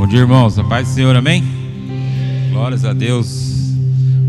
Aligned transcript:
Bom 0.00 0.06
dia, 0.06 0.20
irmãos. 0.20 0.58
A 0.58 0.64
paz 0.64 0.88
do 0.88 0.94
Senhor, 0.94 1.14
amém? 1.14 1.44
Glórias 2.52 2.86
a 2.86 2.94
Deus. 2.94 3.74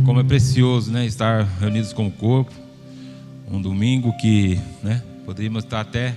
Como 0.06 0.20
é 0.20 0.24
precioso, 0.24 0.92
né, 0.92 1.06
estar 1.06 1.46
reunidos 1.62 1.94
com 1.94 2.08
o 2.08 2.12
corpo. 2.12 2.52
Um 3.50 3.62
domingo 3.62 4.12
que, 4.18 4.60
né, 4.84 5.02
poderíamos 5.26 5.64
estar 5.64 5.80
até 5.80 6.14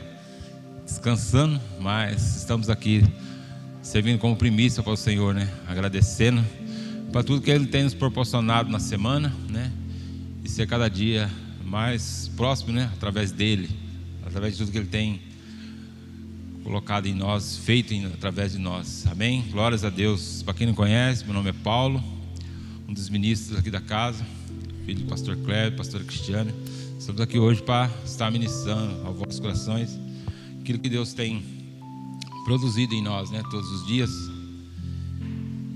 descansando, 0.84 1.60
mas 1.80 2.38
estamos 2.38 2.68
aqui 2.68 3.04
servindo 3.80 4.18
como 4.18 4.34
primícia 4.34 4.82
para 4.82 4.92
o 4.92 4.96
Senhor, 4.96 5.32
né? 5.32 5.48
Agradecendo 5.68 6.44
para 7.12 7.22
tudo 7.22 7.40
que 7.40 7.48
Ele 7.48 7.66
tem 7.66 7.84
nos 7.84 7.94
proporcionado 7.94 8.68
na 8.68 8.80
semana, 8.80 9.32
né? 9.48 9.70
E 10.42 10.48
ser 10.48 10.66
cada 10.66 10.88
dia 10.90 11.30
mais 11.64 12.28
próximo, 12.36 12.72
né? 12.72 12.90
Através 12.92 13.30
dele, 13.30 13.70
através 14.26 14.54
de 14.54 14.64
tudo 14.64 14.72
que 14.72 14.78
Ele 14.78 14.88
tem 14.88 15.20
colocado 16.64 17.06
em 17.06 17.14
nós, 17.14 17.58
feito 17.58 17.92
em, 17.92 18.06
através 18.06 18.52
de 18.52 18.58
nós. 18.58 19.06
Amém? 19.06 19.44
Glórias 19.50 19.84
a 19.84 19.90
Deus. 19.90 20.42
Para 20.42 20.54
quem 20.54 20.66
não 20.66 20.74
conhece, 20.74 21.22
meu 21.24 21.34
nome 21.34 21.50
é 21.50 21.52
Paulo, 21.52 22.02
um 22.88 22.94
dos 22.94 23.10
ministros 23.10 23.58
aqui 23.58 23.70
da 23.70 23.82
casa, 23.82 24.26
filho 24.86 25.04
do 25.04 25.06
pastor 25.06 25.36
Cléber, 25.36 25.76
pastor 25.76 26.02
Cristiano. 26.02 26.50
Estamos 26.98 27.20
aqui 27.20 27.38
hoje 27.38 27.62
para 27.62 27.90
estar 28.04 28.30
ministrando 28.30 29.06
aos 29.06 29.18
vossos 29.18 29.38
corações 29.38 29.98
aquilo 30.58 30.78
que 30.78 30.88
Deus 30.88 31.12
tem 31.12 31.44
produzido 32.46 32.94
em 32.94 33.02
nós, 33.02 33.30
né, 33.30 33.42
todos 33.50 33.70
os 33.70 33.86
dias. 33.86 34.10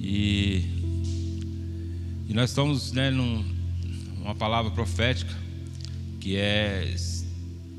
E, 0.00 0.64
e 2.26 2.32
nós 2.32 2.48
estamos, 2.48 2.92
né, 2.92 3.10
num, 3.10 3.44
uma 4.22 4.34
palavra 4.34 4.70
profética 4.70 5.36
que 6.18 6.34
é 6.36 6.94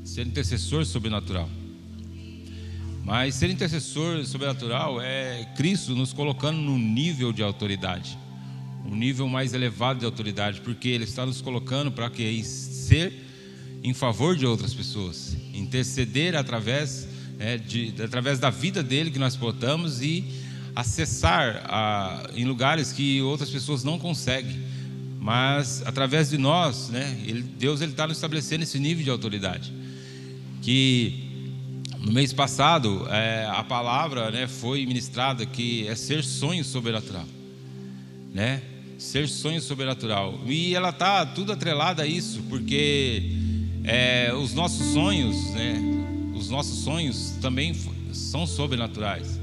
ser 0.04 0.26
intercessor 0.26 0.84
sobrenatural. 0.84 1.48
Mas 3.04 3.34
ser 3.34 3.50
intercessor 3.50 4.24
sobrenatural 4.24 5.00
é 5.00 5.46
Cristo 5.56 5.94
nos 5.94 6.12
colocando 6.12 6.58
num 6.58 6.78
nível 6.78 7.32
de 7.32 7.42
autoridade, 7.42 8.18
um 8.84 8.94
nível 8.94 9.28
mais 9.28 9.54
elevado 9.54 10.00
de 10.00 10.04
autoridade, 10.04 10.60
porque 10.60 10.88
Ele 10.88 11.04
está 11.04 11.24
nos 11.24 11.40
colocando 11.40 11.90
para 11.90 12.08
que 12.10 12.42
ser 12.44 13.12
em 13.82 13.94
favor 13.94 14.36
de 14.36 14.46
outras 14.46 14.74
pessoas, 14.74 15.36
interceder 15.54 16.36
através, 16.36 17.08
é, 17.38 17.56
de, 17.56 17.94
através 18.02 18.38
da 18.38 18.50
vida 18.50 18.82
dele 18.82 19.10
que 19.10 19.18
nós 19.18 19.34
portamos 19.34 20.02
e 20.02 20.24
acessar 20.76 21.62
a, 21.66 22.30
em 22.34 22.44
lugares 22.44 22.92
que 22.92 23.20
outras 23.22 23.50
pessoas 23.50 23.82
não 23.82 23.98
conseguem. 23.98 24.60
Mas 25.18 25.82
através 25.86 26.30
de 26.30 26.38
nós, 26.38 26.88
né, 26.88 27.18
ele, 27.26 27.42
Deus 27.42 27.80
está 27.80 28.06
nos 28.06 28.16
estabelecendo 28.16 28.62
esse 28.62 28.78
nível 28.78 29.04
de 29.04 29.10
autoridade 29.10 29.72
que 30.62 31.29
no 32.02 32.12
mês 32.12 32.32
passado, 32.32 33.06
é, 33.10 33.46
a 33.46 33.62
palavra 33.62 34.30
né, 34.30 34.46
foi 34.46 34.86
ministrada 34.86 35.44
que 35.44 35.86
é 35.86 35.94
ser 35.94 36.24
sonho 36.24 36.64
sobrenatural, 36.64 37.26
né? 38.32 38.62
Ser 38.98 39.28
sonho 39.28 39.60
sobrenatural. 39.60 40.40
E 40.46 40.74
ela 40.74 40.92
tá 40.92 41.26
tudo 41.26 41.52
atrelada 41.52 42.02
a 42.02 42.06
isso, 42.06 42.42
porque 42.48 43.32
é, 43.84 44.32
os 44.34 44.54
nossos 44.54 44.92
sonhos, 44.92 45.36
né? 45.50 45.78
Os 46.34 46.48
nossos 46.48 46.84
sonhos 46.84 47.34
também 47.42 47.74
são 48.12 48.46
sobrenaturais. 48.46 49.38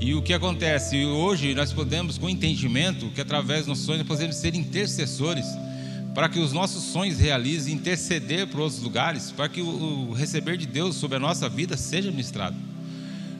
E 0.00 0.14
o 0.14 0.22
que 0.22 0.32
acontece 0.32 1.04
hoje 1.04 1.54
nós 1.54 1.72
podemos 1.72 2.16
com 2.16 2.28
entendimento 2.28 3.10
que 3.10 3.20
através 3.20 3.60
dos 3.60 3.68
nossos 3.68 3.84
sonhos 3.84 4.00
nós 4.00 4.08
podemos 4.08 4.36
ser 4.36 4.54
intercessores 4.54 5.44
para 6.14 6.28
que 6.28 6.38
os 6.38 6.52
nossos 6.52 6.82
sonhos 6.84 7.18
realizem, 7.18 7.74
interceder 7.74 8.46
para 8.46 8.60
outros 8.60 8.82
lugares, 8.82 9.30
para 9.30 9.48
que 9.48 9.60
o, 9.60 10.12
receber 10.12 10.56
de 10.56 10.66
Deus 10.66 10.96
sobre 10.96 11.16
a 11.16 11.20
nossa 11.20 11.48
vida 11.48 11.76
seja 11.76 12.10
ministrado. 12.10 12.56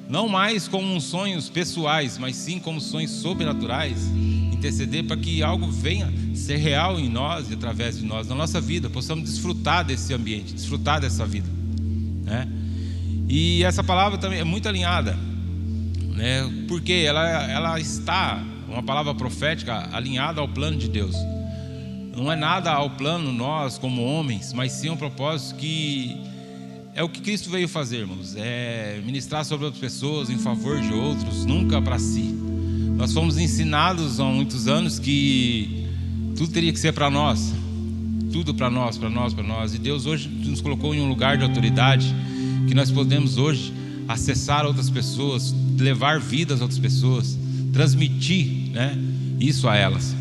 Não 0.09 0.29
mais 0.29 0.67
como 0.67 1.01
sonhos 1.01 1.49
pessoais, 1.49 2.19
mas 2.19 2.37
sim 2.37 2.59
como 2.59 2.81
sonhos 2.81 3.11
sobrenaturais, 3.13 4.09
interceder 4.53 5.05
para 5.05 5.17
que 5.17 5.43
algo 5.43 5.71
venha 5.71 6.13
ser 6.35 6.57
real 6.57 6.99
em 6.99 7.09
nós 7.09 7.51
e 7.51 7.55
através 7.55 7.99
de 7.99 8.05
nós, 8.05 8.29
na 8.29 8.35
nossa 8.35 8.61
vida, 8.61 8.91
possamos 8.91 9.25
desfrutar 9.25 9.85
desse 9.85 10.13
ambiente, 10.13 10.53
desfrutar 10.53 11.01
dessa 11.01 11.27
vida. 11.27 11.49
Né? 12.25 12.49
E 13.29 13.63
essa 13.63 13.85
palavra 13.85 14.19
também 14.19 14.41
é 14.41 14.45
muito 14.45 14.69
alinhada, 14.69 15.17
né? 16.15 16.51
porque 16.67 16.93
ela, 16.93 17.25
ela 17.49 17.81
está, 17.81 18.43
uma 18.69 18.83
palavra 18.83 19.15
profética, 19.15 19.89
alinhada 19.93 20.41
ao 20.41 20.49
plano 20.49 20.77
de 20.77 20.89
Deus. 20.89 21.15
Não 22.21 22.31
é 22.31 22.37
nada 22.37 22.71
ao 22.71 22.91
plano 22.91 23.33
nós 23.33 23.79
como 23.79 24.05
homens, 24.05 24.53
mas 24.53 24.73
sim 24.73 24.91
um 24.91 24.97
propósito 24.97 25.57
que 25.57 26.21
é 26.95 27.03
o 27.03 27.09
que 27.09 27.19
Cristo 27.19 27.49
veio 27.49 27.67
fazer, 27.67 28.01
irmãos. 28.01 28.35
É 28.37 29.01
ministrar 29.07 29.43
sobre 29.43 29.65
outras 29.65 29.81
pessoas 29.81 30.29
em 30.29 30.37
favor 30.37 30.79
de 30.83 30.93
outros, 30.93 31.47
nunca 31.47 31.81
para 31.81 31.99
si. 31.99 32.35
Nós 32.95 33.15
fomos 33.15 33.39
ensinados 33.39 34.21
há 34.21 34.25
muitos 34.25 34.69
anos 34.69 34.99
que 34.99 35.87
tudo 36.37 36.53
teria 36.53 36.71
que 36.71 36.79
ser 36.79 36.93
para 36.93 37.09
nós. 37.09 37.55
Tudo 38.31 38.53
para 38.53 38.69
nós, 38.69 38.99
para 38.99 39.09
nós, 39.09 39.33
para 39.33 39.43
nós. 39.43 39.73
E 39.73 39.79
Deus 39.79 40.05
hoje 40.05 40.29
nos 40.29 40.61
colocou 40.61 40.95
em 40.95 41.01
um 41.01 41.09
lugar 41.09 41.39
de 41.39 41.45
autoridade 41.45 42.15
que 42.69 42.75
nós 42.75 42.91
podemos 42.91 43.39
hoje 43.39 43.73
acessar 44.07 44.67
outras 44.67 44.91
pessoas, 44.91 45.55
levar 45.79 46.21
vidas 46.21 46.61
a 46.61 46.65
outras 46.65 46.79
pessoas, 46.79 47.39
transmitir, 47.73 48.73
né, 48.73 48.95
isso 49.41 49.67
a 49.67 49.75
elas. 49.75 50.20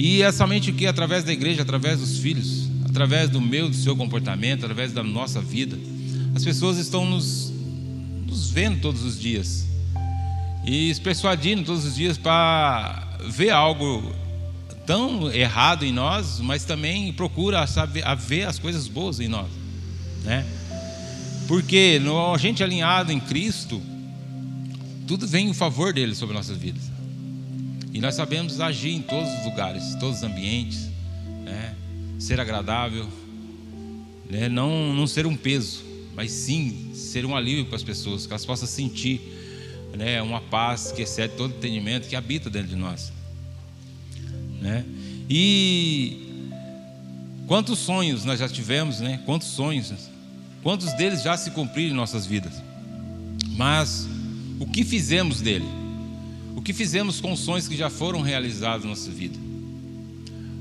E 0.00 0.22
é 0.22 0.30
somente 0.30 0.70
o 0.70 0.74
que? 0.74 0.86
Através 0.86 1.24
da 1.24 1.32
igreja, 1.32 1.62
através 1.62 1.98
dos 1.98 2.18
filhos, 2.18 2.68
através 2.88 3.28
do 3.28 3.40
meu, 3.40 3.68
do 3.68 3.74
seu 3.74 3.96
comportamento, 3.96 4.60
através 4.60 4.92
da 4.92 5.02
nossa 5.02 5.40
vida. 5.40 5.76
As 6.36 6.44
pessoas 6.44 6.78
estão 6.78 7.04
nos, 7.04 7.52
nos 8.24 8.48
vendo 8.48 8.80
todos 8.80 9.02
os 9.02 9.18
dias 9.18 9.66
e 10.64 10.94
se 10.94 11.00
persuadindo 11.00 11.64
todos 11.64 11.84
os 11.84 11.96
dias 11.96 12.16
para 12.16 13.08
ver 13.28 13.50
algo 13.50 14.14
tão 14.86 15.32
errado 15.32 15.84
em 15.84 15.92
nós, 15.92 16.38
mas 16.38 16.62
também 16.62 17.12
procura 17.12 17.66
saber, 17.66 18.06
a 18.06 18.14
ver 18.14 18.44
as 18.44 18.56
coisas 18.56 18.86
boas 18.86 19.18
em 19.18 19.26
nós, 19.26 19.48
né? 20.22 20.46
Porque 21.48 21.98
no, 21.98 22.32
a 22.34 22.38
gente 22.38 22.62
alinhado 22.62 23.10
em 23.10 23.18
Cristo, 23.18 23.82
tudo 25.08 25.26
vem 25.26 25.48
em 25.48 25.54
favor 25.54 25.92
dele 25.92 26.14
sobre 26.14 26.36
nossas 26.36 26.56
vidas. 26.56 26.87
E 27.92 28.00
nós 28.00 28.14
sabemos 28.14 28.60
agir 28.60 28.92
em 28.92 29.02
todos 29.02 29.30
os 29.38 29.44
lugares, 29.44 29.94
todos 29.96 30.18
os 30.18 30.22
ambientes, 30.22 30.90
né? 31.44 31.74
ser 32.18 32.38
agradável, 32.40 33.08
né? 34.28 34.48
não, 34.48 34.92
não 34.92 35.06
ser 35.06 35.26
um 35.26 35.36
peso, 35.36 35.84
mas 36.14 36.30
sim 36.30 36.90
ser 36.94 37.24
um 37.24 37.34
alívio 37.34 37.66
para 37.66 37.76
as 37.76 37.82
pessoas, 37.82 38.26
que 38.26 38.32
elas 38.32 38.44
possam 38.44 38.68
sentir 38.68 39.20
né? 39.96 40.20
uma 40.20 40.40
paz 40.40 40.92
que 40.92 41.02
excede 41.02 41.34
todo 41.34 41.54
entendimento, 41.54 42.08
que 42.08 42.16
habita 42.16 42.50
dentro 42.50 42.68
de 42.68 42.76
nós. 42.76 43.12
Né? 44.60 44.84
E 45.30 46.52
quantos 47.46 47.78
sonhos 47.78 48.24
nós 48.24 48.38
já 48.38 48.48
tivemos, 48.48 49.00
né? 49.00 49.20
quantos 49.24 49.48
sonhos, 49.48 49.92
quantos 50.62 50.92
deles 50.94 51.22
já 51.22 51.36
se 51.36 51.52
cumpriram 51.52 51.94
em 51.94 51.96
nossas 51.96 52.26
vidas, 52.26 52.52
mas 53.56 54.06
o 54.60 54.66
que 54.66 54.84
fizemos 54.84 55.40
dele? 55.40 55.87
O 56.58 56.60
que 56.60 56.72
fizemos 56.72 57.20
com 57.20 57.32
os 57.32 57.38
sonhos 57.38 57.68
que 57.68 57.76
já 57.76 57.88
foram 57.88 58.20
realizados 58.20 58.82
na 58.82 58.90
nossa 58.90 59.12
vida? 59.12 59.38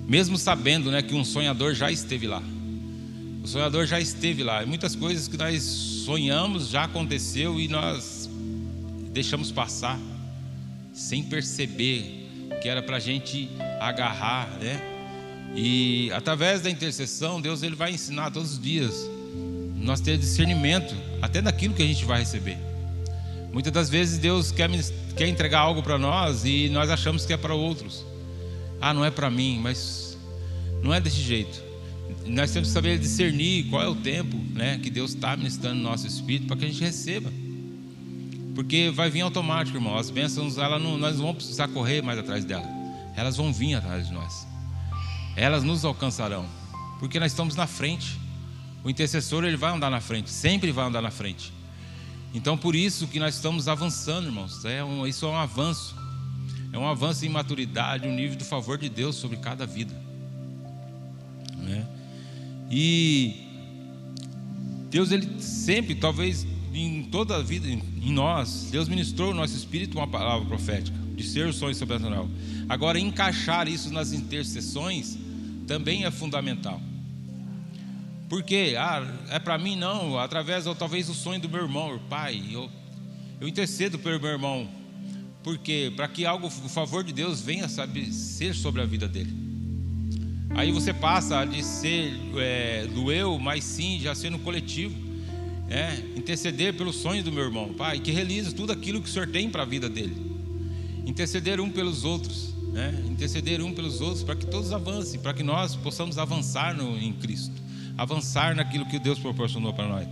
Mesmo 0.07 0.37
sabendo 0.37 0.91
né, 0.91 1.01
que 1.01 1.15
um 1.15 1.25
sonhador 1.25 1.73
já 1.73 1.91
esteve 1.91 2.27
lá. 2.27 2.43
O 3.43 3.47
sonhador 3.47 3.87
já 3.87 3.99
esteve 3.99 4.43
lá. 4.43 4.63
Muitas 4.63 4.95
coisas 4.95 5.27
que 5.27 5.35
nós 5.35 5.63
sonhamos 5.63 6.69
já 6.69 6.83
aconteceu 6.83 7.59
e 7.59 7.67
nós 7.67 8.29
deixamos 9.11 9.51
passar 9.51 9.99
sem 10.93 11.23
perceber 11.23 12.29
que 12.61 12.69
era 12.69 12.83
para 12.83 12.97
a 12.97 12.99
gente 12.99 13.49
agarrar, 13.81 14.51
né? 14.59 14.79
E 15.55 16.11
através 16.11 16.61
da 16.61 16.69
intercessão, 16.69 17.41
Deus 17.41 17.63
ele 17.63 17.75
vai 17.75 17.91
ensinar 17.91 18.29
todos 18.29 18.51
os 18.51 18.61
dias 18.61 19.09
nós 19.75 19.99
ter 19.99 20.15
discernimento 20.15 20.93
até 21.23 21.41
daquilo 21.41 21.73
que 21.73 21.81
a 21.81 21.87
gente 21.87 22.05
vai 22.05 22.19
receber. 22.19 22.76
Muitas 23.57 23.73
das 23.73 23.89
vezes 23.89 24.19
Deus 24.19 24.51
quer, 24.51 24.69
quer 25.15 25.27
entregar 25.27 25.61
algo 25.61 25.81
para 25.81 25.97
nós 25.97 26.45
e 26.45 26.69
nós 26.69 26.91
achamos 26.91 27.25
que 27.25 27.33
é 27.33 27.37
para 27.37 27.55
outros. 27.55 28.05
Ah, 28.79 28.93
não 28.93 29.03
é 29.03 29.09
para 29.09 29.31
mim, 29.31 29.59
mas 29.59 30.15
não 30.83 30.93
é 30.93 31.01
desse 31.01 31.19
jeito. 31.19 31.63
Nós 32.27 32.51
temos 32.51 32.67
que 32.67 32.73
saber 32.75 32.99
discernir 32.99 33.63
qual 33.63 33.81
é 33.81 33.87
o 33.87 33.95
tempo 33.95 34.37
né, 34.53 34.77
que 34.77 34.91
Deus 34.91 35.15
está 35.15 35.35
ministrando 35.35 35.77
no 35.77 35.89
nosso 35.89 36.05
espírito 36.05 36.45
para 36.45 36.55
que 36.55 36.65
a 36.65 36.67
gente 36.67 36.81
receba. 36.81 37.33
Porque 38.53 38.91
vai 38.91 39.09
vir 39.09 39.21
automático, 39.21 39.75
irmão. 39.75 39.97
As 39.97 40.11
bênçãos, 40.11 40.55
não, 40.57 40.95
nós 40.99 41.15
não 41.15 41.25
vamos 41.25 41.37
precisar 41.37 41.67
correr 41.69 42.03
mais 42.03 42.19
atrás 42.19 42.45
dela. 42.45 42.67
Elas 43.15 43.37
vão 43.37 43.51
vir 43.51 43.73
atrás 43.73 44.05
de 44.05 44.13
nós. 44.13 44.45
Elas 45.35 45.63
nos 45.63 45.83
alcançarão. 45.83 46.45
Porque 46.99 47.19
nós 47.19 47.31
estamos 47.31 47.55
na 47.55 47.65
frente. 47.65 48.19
O 48.83 48.89
intercessor 48.91 49.43
ele 49.45 49.57
vai 49.57 49.73
andar 49.73 49.89
na 49.89 49.99
frente, 49.99 50.29
sempre 50.29 50.71
vai 50.71 50.85
andar 50.85 51.01
na 51.01 51.09
frente. 51.09 51.56
Então, 52.37 52.55
por 52.55 52.75
isso 52.75 53.07
que 53.07 53.19
nós 53.19 53.33
estamos 53.33 53.67
avançando, 53.67 54.27
irmãos. 54.27 54.63
É 54.63 54.83
um, 54.83 55.07
isso 55.07 55.25
é 55.25 55.29
um 55.29 55.35
avanço. 55.35 55.95
É 56.71 56.77
um 56.77 56.87
avanço 56.87 57.25
em 57.25 57.29
maturidade, 57.29 58.07
um 58.07 58.13
nível 58.13 58.37
do 58.37 58.45
favor 58.45 58.77
de 58.77 58.87
Deus 58.87 59.15
sobre 59.15 59.37
cada 59.37 59.65
vida. 59.65 59.91
Né? 61.57 61.83
E 62.69 63.41
Deus, 64.91 65.09
ele 65.09 65.41
sempre, 65.41 65.95
talvez 65.95 66.45
em 66.75 67.05
toda 67.05 67.37
a 67.37 67.41
vida, 67.41 67.67
em 67.67 68.13
nós, 68.13 68.69
Deus 68.69 68.87
ministrou 68.87 69.33
no 69.33 69.39
nosso 69.41 69.55
espírito 69.55 69.97
uma 69.97 70.07
palavra 70.07 70.45
profética, 70.45 70.95
de 71.15 71.23
ser 71.23 71.47
o 71.47 71.53
sonho 71.53 71.73
sobrenatural. 71.73 72.29
Agora, 72.69 72.99
encaixar 72.99 73.67
isso 73.67 73.91
nas 73.91 74.13
intercessões 74.13 75.17
também 75.65 76.05
é 76.05 76.11
fundamental. 76.11 76.79
Porque, 78.29 78.75
ah, 78.77 79.05
é 79.29 79.39
para 79.39 79.57
mim 79.57 79.75
não, 79.75 80.19
através 80.19 80.67
ou 80.67 80.75
talvez 80.75 81.07
o 81.09 81.13
sonho 81.13 81.39
do 81.39 81.47
meu 81.47 81.61
irmão, 81.61 81.99
pai, 82.09 82.43
eu, 82.51 82.69
eu 83.39 83.47
intercedo 83.47 83.97
pelo 83.97 84.19
meu 84.19 84.31
irmão. 84.31 84.67
Porque 85.43 85.93
para 85.95 86.07
que 86.09 86.25
algo, 86.25 86.47
o 86.47 86.69
favor 86.69 87.03
de 87.03 87.13
Deus 87.13 87.39
venha 87.39 87.69
sabe, 87.69 88.11
ser 88.11 88.53
sobre 88.53 88.81
a 88.81 88.85
vida 88.85 89.07
dele. 89.07 89.33
Aí 90.49 90.71
você 90.71 90.93
passa 90.93 91.45
de 91.45 91.63
ser 91.63 92.13
é, 92.37 92.87
do 92.87 93.11
eu, 93.11 93.37
mas 93.39 93.63
sim 93.63 93.99
já 93.99 94.13
ser 94.15 94.29
no 94.29 94.39
coletivo. 94.39 95.07
É, 95.69 95.95
interceder 96.15 96.73
pelo 96.73 96.93
sonho 96.93 97.21
do 97.23 97.31
meu 97.31 97.43
irmão, 97.43 97.73
Pai, 97.73 97.99
que 97.99 98.09
realize 98.09 98.55
tudo 98.55 98.71
aquilo 98.71 99.01
que 99.01 99.09
o 99.09 99.11
Senhor 99.11 99.27
tem 99.27 99.49
para 99.49 99.63
a 99.63 99.65
vida 99.65 99.89
dele. 99.89 100.15
Interceder 101.05 101.59
um 101.59 101.69
pelos 101.69 102.05
outros, 102.05 102.53
né? 102.71 103.03
interceder 103.09 103.61
um 103.61 103.73
pelos 103.73 103.99
outros 104.01 104.23
para 104.23 104.35
que 104.35 104.45
todos 104.45 104.71
avancem, 104.71 105.19
para 105.19 105.33
que 105.33 105.43
nós 105.43 105.75
possamos 105.75 106.17
avançar 106.17 106.75
no, 106.75 106.97
em 106.97 107.13
Cristo, 107.13 107.55
avançar 107.97 108.55
naquilo 108.55 108.85
que 108.85 108.99
Deus 108.99 109.17
proporcionou 109.17 109.73
para 109.73 109.87
nós. 109.87 110.07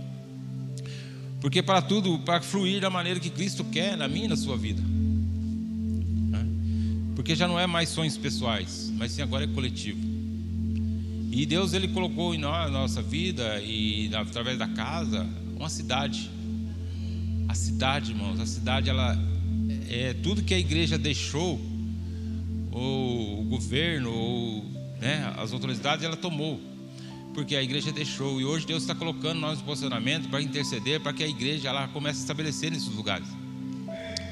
Porque 1.40 1.62
para 1.62 1.80
tudo, 1.80 2.18
para 2.20 2.42
fluir 2.42 2.80
da 2.80 2.90
maneira 2.90 3.20
que 3.20 3.30
Cristo 3.30 3.62
quer 3.64 3.96
na 3.96 4.08
minha 4.08 4.24
e 4.24 4.28
na 4.28 4.36
sua 4.36 4.56
vida. 4.56 4.82
Né? 4.82 6.44
Porque 7.14 7.36
já 7.36 7.46
não 7.46 7.58
é 7.58 7.66
mais 7.66 7.88
sonhos 7.88 8.16
pessoais, 8.16 8.92
mas 8.96 9.12
sim 9.12 9.22
agora 9.22 9.44
é 9.44 9.46
coletivo. 9.46 10.00
E 11.30 11.44
Deus 11.46 11.74
ele 11.74 11.88
colocou 11.88 12.34
em 12.34 12.38
nós, 12.38 12.72
nossa 12.72 13.02
vida 13.02 13.60
e 13.60 14.10
através 14.14 14.58
da 14.58 14.66
casa 14.66 15.26
uma 15.54 15.68
cidade. 15.68 16.30
A 17.48 17.54
cidade, 17.54 18.12
irmãos, 18.12 18.40
a 18.40 18.46
cidade 18.46 18.90
ela 18.90 19.16
é 19.88 20.14
tudo 20.14 20.42
que 20.42 20.54
a 20.54 20.58
igreja 20.58 20.98
deixou, 20.98 21.60
ou 22.70 23.40
o 23.40 23.44
governo, 23.44 24.12
ou 24.12 24.64
né, 25.00 25.32
as 25.36 25.52
autoridades, 25.52 26.04
ela 26.04 26.16
tomou, 26.16 26.60
porque 27.36 27.54
a 27.54 27.62
igreja 27.62 27.92
deixou. 27.92 28.40
E 28.40 28.46
hoje 28.46 28.66
Deus 28.66 28.82
está 28.82 28.94
colocando 28.94 29.38
nós 29.38 29.58
no 29.58 29.64
posicionamento 29.66 30.26
para 30.30 30.40
interceder, 30.40 31.00
para 31.00 31.12
que 31.12 31.22
a 31.22 31.28
igreja 31.28 31.68
ela 31.68 31.86
comece 31.88 32.20
a 32.20 32.22
estabelecer 32.22 32.70
nesses 32.70 32.88
lugares, 32.88 33.28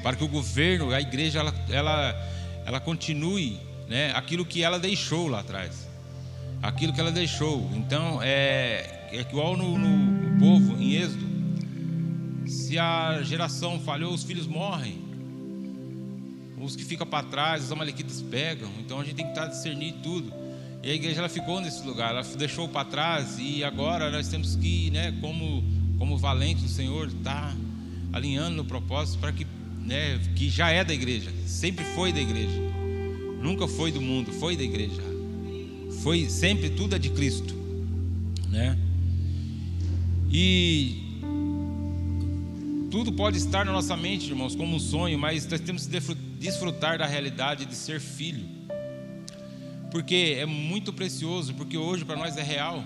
para 0.01 0.15
que 0.15 0.23
o 0.23 0.27
governo, 0.27 0.91
a 0.91 0.99
igreja, 0.99 1.39
ela, 1.39 1.53
ela, 1.69 2.15
ela 2.65 2.79
continue 2.79 3.59
né, 3.87 4.11
aquilo 4.15 4.43
que 4.43 4.63
ela 4.63 4.79
deixou 4.79 5.27
lá 5.27 5.41
atrás, 5.41 5.87
aquilo 6.63 6.91
que 6.91 6.99
ela 6.99 7.11
deixou. 7.11 7.69
Então 7.75 8.19
é, 8.23 9.09
é 9.11 9.21
igual 9.21 9.55
no, 9.55 9.77
no 9.77 10.39
povo 10.39 10.75
em 10.81 10.95
Êxodo. 10.95 11.35
Se 12.47 12.79
a 12.79 13.21
geração 13.21 13.79
falhou, 13.79 14.13
os 14.13 14.23
filhos 14.23 14.47
morrem 14.47 15.05
os 16.65 16.75
que 16.75 16.83
ficam 16.83 17.05
para 17.05 17.27
trás, 17.27 17.65
os 17.65 17.71
amalequitas 17.71 18.21
pegam. 18.23 18.71
Então 18.79 18.99
a 18.99 19.03
gente 19.03 19.15
tem 19.15 19.25
que 19.25 19.31
estar 19.31 19.45
discernir 19.45 19.93
tudo. 20.01 20.33
E 20.85 20.91
a 20.91 20.93
igreja 20.93 21.19
ela 21.19 21.29
ficou 21.29 21.59
nesse 21.59 21.83
lugar, 21.83 22.11
ela 22.11 22.21
deixou 22.37 22.69
para 22.69 22.85
trás 22.85 23.39
e 23.39 23.63
agora 23.63 24.11
nós 24.11 24.27
temos 24.27 24.55
que, 24.55 24.91
né, 24.91 25.11
como 25.19 25.63
como 25.97 26.15
valente 26.15 26.61
do 26.61 26.69
Senhor, 26.69 27.11
tá 27.23 27.55
alinhando 28.13 28.57
no 28.57 28.65
propósito 28.65 29.17
para 29.17 29.31
que, 29.31 29.47
né, 29.79 30.19
que 30.35 30.47
já 30.47 30.69
é 30.69 30.83
da 30.83 30.93
igreja, 30.93 31.31
sempre 31.47 31.83
foi 31.83 32.13
da 32.13 32.21
igreja. 32.21 32.61
Nunca 33.41 33.67
foi 33.67 33.91
do 33.91 33.99
mundo, 33.99 34.31
foi 34.33 34.55
da 34.55 34.61
igreja. 34.61 35.01
Foi 36.03 36.29
sempre 36.29 36.69
tudo 36.69 36.95
é 36.95 36.99
de 36.99 37.09
Cristo, 37.09 37.55
né? 38.49 38.77
E 40.31 41.19
tudo 42.91 43.11
pode 43.11 43.39
estar 43.39 43.65
na 43.65 43.71
nossa 43.71 43.97
mente, 43.97 44.27
irmãos, 44.27 44.55
como 44.55 44.75
um 44.75 44.79
sonho, 44.79 45.17
mas 45.17 45.47
nós 45.47 45.61
temos 45.61 45.87
que 45.87 45.99
desfrutar 46.39 46.99
da 46.99 47.07
realidade 47.07 47.65
de 47.65 47.73
ser 47.73 47.99
filho. 47.99 48.54
Porque 49.95 50.35
é 50.37 50.45
muito 50.45 50.91
precioso, 50.91 51.53
porque 51.53 51.77
hoje 51.77 52.03
para 52.03 52.17
nós 52.17 52.35
é 52.35 52.43
real. 52.43 52.83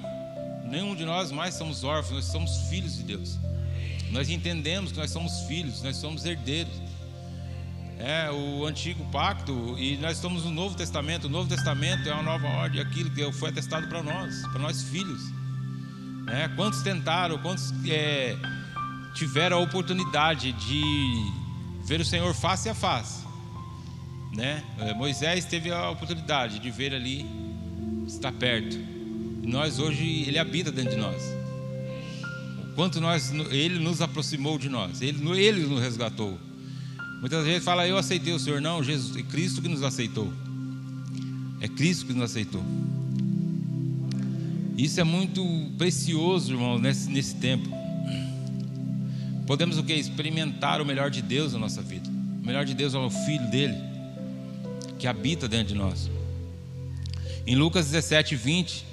Nenhum 0.63 0.95
de 0.95 1.03
nós 1.03 1.31
mais 1.31 1.55
somos 1.55 1.83
órfãos, 1.83 2.17
nós 2.17 2.25
somos 2.25 2.69
filhos 2.69 2.97
de 2.97 3.01
Deus. 3.01 3.39
Nós 4.11 4.29
entendemos 4.29 4.91
que 4.91 4.99
nós 4.99 5.09
somos 5.09 5.39
filhos, 5.47 5.81
nós 5.81 5.95
somos 5.97 6.23
herdeiros. 6.23 6.71
É 7.97 8.29
o 8.29 8.63
antigo 8.63 9.03
pacto 9.05 9.75
e 9.79 9.97
nós 9.97 10.17
estamos 10.17 10.45
no 10.45 10.51
Novo 10.51 10.75
Testamento. 10.75 11.25
O 11.25 11.29
Novo 11.29 11.49
Testamento 11.49 12.07
é 12.07 12.13
uma 12.13 12.21
nova 12.21 12.47
ordem, 12.47 12.79
aquilo 12.79 13.09
que 13.09 13.31
foi 13.31 13.49
atestado 13.49 13.87
para 13.87 14.03
nós, 14.03 14.43
para 14.43 14.59
nós 14.59 14.83
filhos. 14.83 15.19
É, 16.27 16.47
quantos 16.49 16.83
tentaram, 16.83 17.39
quantos 17.39 17.73
é, 17.89 18.37
tiveram 19.15 19.57
a 19.57 19.61
oportunidade 19.61 20.51
de 20.51 20.83
ver 21.87 22.01
o 22.01 22.05
Senhor 22.05 22.35
face 22.35 22.69
a 22.69 22.75
face. 22.75 23.27
Né? 24.33 24.63
É, 24.79 24.93
Moisés 24.93 25.45
teve 25.45 25.71
a 25.71 25.89
oportunidade 25.89 26.59
de 26.59 26.69
ver 26.69 26.93
ali, 26.93 27.25
estar 28.07 28.31
perto. 28.31 28.77
Nós 29.43 29.79
hoje, 29.79 30.23
Ele 30.27 30.37
habita 30.37 30.71
dentro 30.71 30.91
de 30.91 30.97
nós. 30.97 31.23
O 32.63 32.75
quanto 32.75 33.01
nós, 33.01 33.31
Ele 33.51 33.79
nos 33.79 34.01
aproximou 34.01 34.57
de 34.57 34.69
nós, 34.69 35.01
Ele, 35.01 35.19
Ele 35.39 35.65
nos 35.65 35.81
resgatou. 35.81 36.39
Muitas 37.19 37.45
vezes 37.45 37.63
fala, 37.63 37.87
eu 37.87 37.97
aceitei 37.97 38.33
o 38.33 38.39
Senhor. 38.39 38.61
Não, 38.61 38.83
Jesus, 38.83 39.15
é 39.17 39.23
Cristo 39.23 39.61
que 39.61 39.67
nos 39.67 39.83
aceitou. 39.83 40.31
É 41.59 41.67
Cristo 41.67 42.05
que 42.05 42.13
nos 42.13 42.23
aceitou. 42.23 42.63
Isso 44.77 45.01
é 45.01 45.03
muito 45.03 45.43
precioso, 45.77 46.53
irmão, 46.53 46.79
nesse, 46.79 47.09
nesse 47.09 47.35
tempo. 47.35 47.69
Podemos 49.45 49.77
o 49.77 49.83
que? 49.83 49.93
Experimentar 49.93 50.79
o 50.79 50.85
melhor 50.85 51.09
de 51.09 51.21
Deus 51.21 51.51
na 51.51 51.59
nossa 51.59 51.81
vida. 51.81 52.09
O 52.41 52.45
melhor 52.45 52.63
de 52.63 52.73
Deus 52.73 52.93
é 52.93 52.97
o 52.97 53.09
Filho 53.09 53.49
dele, 53.51 53.75
que 54.99 55.07
habita 55.07 55.47
dentro 55.47 55.69
de 55.69 55.75
nós. 55.75 56.11
Em 57.47 57.55
Lucas 57.55 57.85
17, 57.85 58.35
20, 58.35 58.85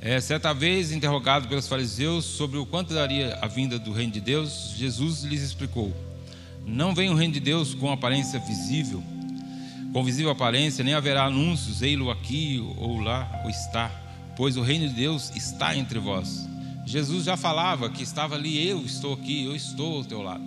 é, 0.00 0.20
certa 0.20 0.54
vez 0.54 0.90
interrogado 0.90 1.46
pelos 1.46 1.68
fariseus 1.68 2.24
sobre 2.24 2.58
o 2.58 2.64
quanto 2.64 2.94
daria 2.94 3.38
a 3.42 3.46
vinda 3.46 3.78
do 3.78 3.92
reino 3.92 4.12
de 4.12 4.20
Deus, 4.20 4.72
Jesus 4.76 5.22
lhes 5.22 5.42
explicou: 5.42 5.94
Não 6.66 6.94
vem 6.94 7.10
o 7.10 7.14
reino 7.14 7.34
de 7.34 7.40
Deus 7.40 7.74
com 7.74 7.92
aparência 7.92 8.40
visível, 8.40 9.02
com 9.92 10.02
visível 10.02 10.30
aparência, 10.30 10.82
nem 10.82 10.94
haverá 10.94 11.24
anúncios, 11.24 11.82
ei-lo 11.82 12.10
aqui 12.10 12.58
ou 12.78 12.98
lá, 12.98 13.42
ou 13.44 13.50
está, 13.50 13.90
pois 14.34 14.56
o 14.56 14.62
reino 14.62 14.88
de 14.88 14.94
Deus 14.94 15.30
está 15.36 15.76
entre 15.76 15.98
vós. 15.98 16.48
Jesus 16.86 17.26
já 17.26 17.36
falava 17.36 17.90
que 17.90 18.02
estava 18.02 18.34
ali, 18.34 18.66
eu 18.66 18.80
estou 18.82 19.12
aqui, 19.12 19.44
eu 19.44 19.54
estou 19.54 19.98
ao 19.98 20.04
teu 20.04 20.22
lado. 20.22 20.44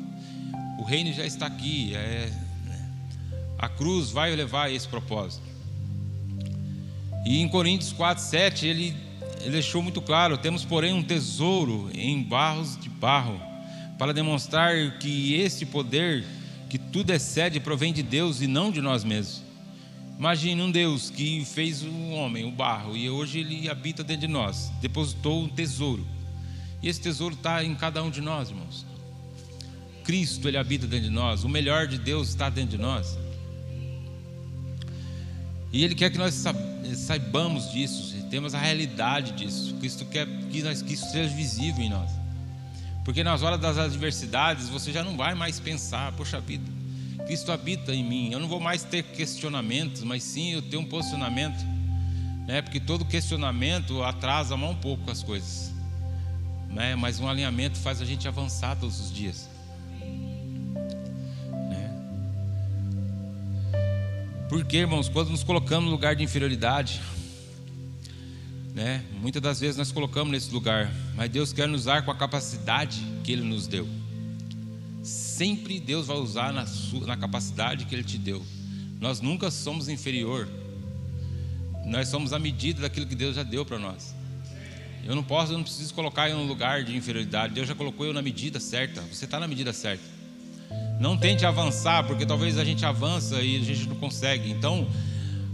O 0.79 0.83
reino 0.83 1.13
já 1.13 1.23
está 1.23 1.45
aqui. 1.45 1.93
É, 1.93 2.31
a 3.61 3.69
cruz 3.69 4.09
vai 4.09 4.35
levar 4.35 4.71
esse 4.71 4.87
propósito. 4.87 5.43
E 7.25 7.39
em 7.39 7.47
Coríntios 7.47 7.93
4, 7.93 8.23
7, 8.23 8.65
ele, 8.65 8.95
ele 9.41 9.51
deixou 9.51 9.83
muito 9.83 10.01
claro: 10.01 10.37
temos, 10.37 10.65
porém, 10.65 10.93
um 10.93 11.03
tesouro 11.03 11.91
em 11.93 12.23
barros 12.23 12.75
de 12.75 12.89
barro, 12.89 13.39
para 13.99 14.11
demonstrar 14.11 14.97
que 14.97 15.35
este 15.35 15.63
poder, 15.65 16.25
que 16.67 16.79
tudo 16.79 17.11
excede, 17.11 17.59
provém 17.59 17.93
de 17.93 18.01
Deus 18.01 18.41
e 18.41 18.47
não 18.47 18.71
de 18.71 18.81
nós 18.81 19.03
mesmos. 19.03 19.43
Imagine 20.17 20.61
um 20.61 20.71
Deus 20.71 21.09
que 21.09 21.45
fez 21.45 21.83
o 21.83 22.09
homem, 22.09 22.45
o 22.45 22.51
barro, 22.51 22.97
e 22.97 23.09
hoje 23.09 23.39
ele 23.39 23.69
habita 23.69 24.03
dentro 24.03 24.27
de 24.27 24.33
nós, 24.33 24.71
depositou 24.81 25.43
um 25.43 25.49
tesouro. 25.49 26.05
E 26.81 26.89
esse 26.89 26.99
tesouro 26.99 27.35
está 27.35 27.63
em 27.63 27.75
cada 27.75 28.01
um 28.03 28.09
de 28.09 28.21
nós, 28.21 28.49
irmãos. 28.49 28.85
Cristo, 30.03 30.47
Ele 30.47 30.57
habita 30.57 30.87
dentro 30.87 31.05
de 31.05 31.13
nós. 31.13 31.43
O 31.43 31.49
melhor 31.49 31.87
de 31.87 31.97
Deus 31.97 32.29
está 32.29 32.49
dentro 32.49 32.71
de 32.71 32.77
nós. 32.77 33.17
E 35.71 35.83
Ele 35.83 35.95
quer 35.95 36.09
que 36.09 36.17
nós 36.17 36.43
saibamos 36.95 37.71
disso, 37.71 38.15
temos 38.29 38.53
a 38.53 38.59
realidade 38.59 39.31
disso. 39.33 39.73
Cristo 39.75 40.05
quer 40.05 40.27
que, 40.49 40.61
nós, 40.61 40.81
que 40.81 40.93
isso 40.93 41.09
seja 41.11 41.33
visível 41.33 41.83
em 41.83 41.89
nós. 41.89 42.09
Porque 43.03 43.23
nas 43.23 43.41
horas 43.41 43.59
das 43.59 43.77
adversidades 43.77 44.69
você 44.69 44.91
já 44.91 45.03
não 45.03 45.17
vai 45.17 45.33
mais 45.33 45.59
pensar, 45.59 46.11
poxa 46.13 46.39
vida, 46.39 46.69
Cristo 47.25 47.51
habita 47.51 47.93
em 47.93 48.03
mim. 48.03 48.31
Eu 48.31 48.39
não 48.39 48.47
vou 48.47 48.59
mais 48.59 48.83
ter 48.83 49.03
questionamentos, 49.03 50.03
mas 50.03 50.23
sim 50.23 50.53
eu 50.53 50.61
tenho 50.61 50.81
um 50.81 50.85
posicionamento. 50.85 51.63
Né? 52.47 52.61
Porque 52.61 52.79
todo 52.79 53.05
questionamento 53.05 54.03
atrasa 54.03 54.55
um 54.55 54.75
pouco 54.75 55.09
as 55.09 55.23
coisas 55.23 55.71
né? 56.71 56.95
mas 56.95 57.19
um 57.19 57.27
alinhamento 57.27 57.77
faz 57.77 58.01
a 58.01 58.05
gente 58.05 58.27
avançar 58.27 58.75
todos 58.75 58.99
os 58.99 59.13
dias. 59.13 59.49
Porque, 64.51 64.79
irmãos, 64.79 65.07
quando 65.07 65.29
nos 65.29 65.45
colocamos 65.45 65.85
no 65.85 65.91
lugar 65.91 66.13
de 66.13 66.25
inferioridade, 66.25 67.01
né? 68.75 69.01
muitas 69.21 69.41
das 69.41 69.61
vezes 69.61 69.77
nós 69.77 69.93
colocamos 69.93 70.29
nesse 70.29 70.51
lugar, 70.51 70.91
mas 71.15 71.29
Deus 71.29 71.53
quer 71.53 71.69
nos 71.69 71.83
usar 71.83 72.01
com 72.01 72.11
a 72.11 72.15
capacidade 72.15 73.01
que 73.23 73.31
Ele 73.31 73.43
nos 73.43 73.65
deu. 73.65 73.87
Sempre 75.01 75.79
Deus 75.79 76.07
vai 76.07 76.17
usar 76.17 76.51
na, 76.51 76.65
sua, 76.65 77.07
na 77.07 77.15
capacidade 77.15 77.85
que 77.85 77.95
Ele 77.95 78.03
te 78.03 78.17
deu. 78.17 78.45
Nós 78.99 79.21
nunca 79.21 79.49
somos 79.49 79.87
inferior. 79.87 80.49
Nós 81.85 82.09
somos 82.09 82.33
a 82.33 82.37
medida 82.37 82.81
daquilo 82.81 83.05
que 83.05 83.15
Deus 83.15 83.37
já 83.37 83.43
deu 83.43 83.65
para 83.65 83.79
nós. 83.79 84.13
Eu 85.05 85.15
não 85.15 85.23
posso, 85.23 85.53
eu 85.53 85.57
não 85.57 85.63
preciso 85.63 85.93
colocar 85.93 86.29
em 86.29 86.33
um 86.33 86.45
lugar 86.45 86.83
de 86.83 86.93
inferioridade. 86.93 87.53
Deus 87.53 87.69
já 87.69 87.73
colocou 87.73 88.05
eu 88.05 88.11
na 88.11 88.21
medida 88.21 88.59
certa. 88.59 88.99
Você 88.99 89.23
está 89.23 89.39
na 89.39 89.47
medida 89.47 89.71
certa. 89.71 90.03
Não 90.99 91.17
tente 91.17 91.45
avançar, 91.45 92.05
porque 92.05 92.25
talvez 92.25 92.57
a 92.57 92.63
gente 92.63 92.85
avança 92.85 93.41
e 93.41 93.57
a 93.57 93.63
gente 93.63 93.87
não 93.87 93.95
consegue. 93.95 94.51
Então, 94.51 94.87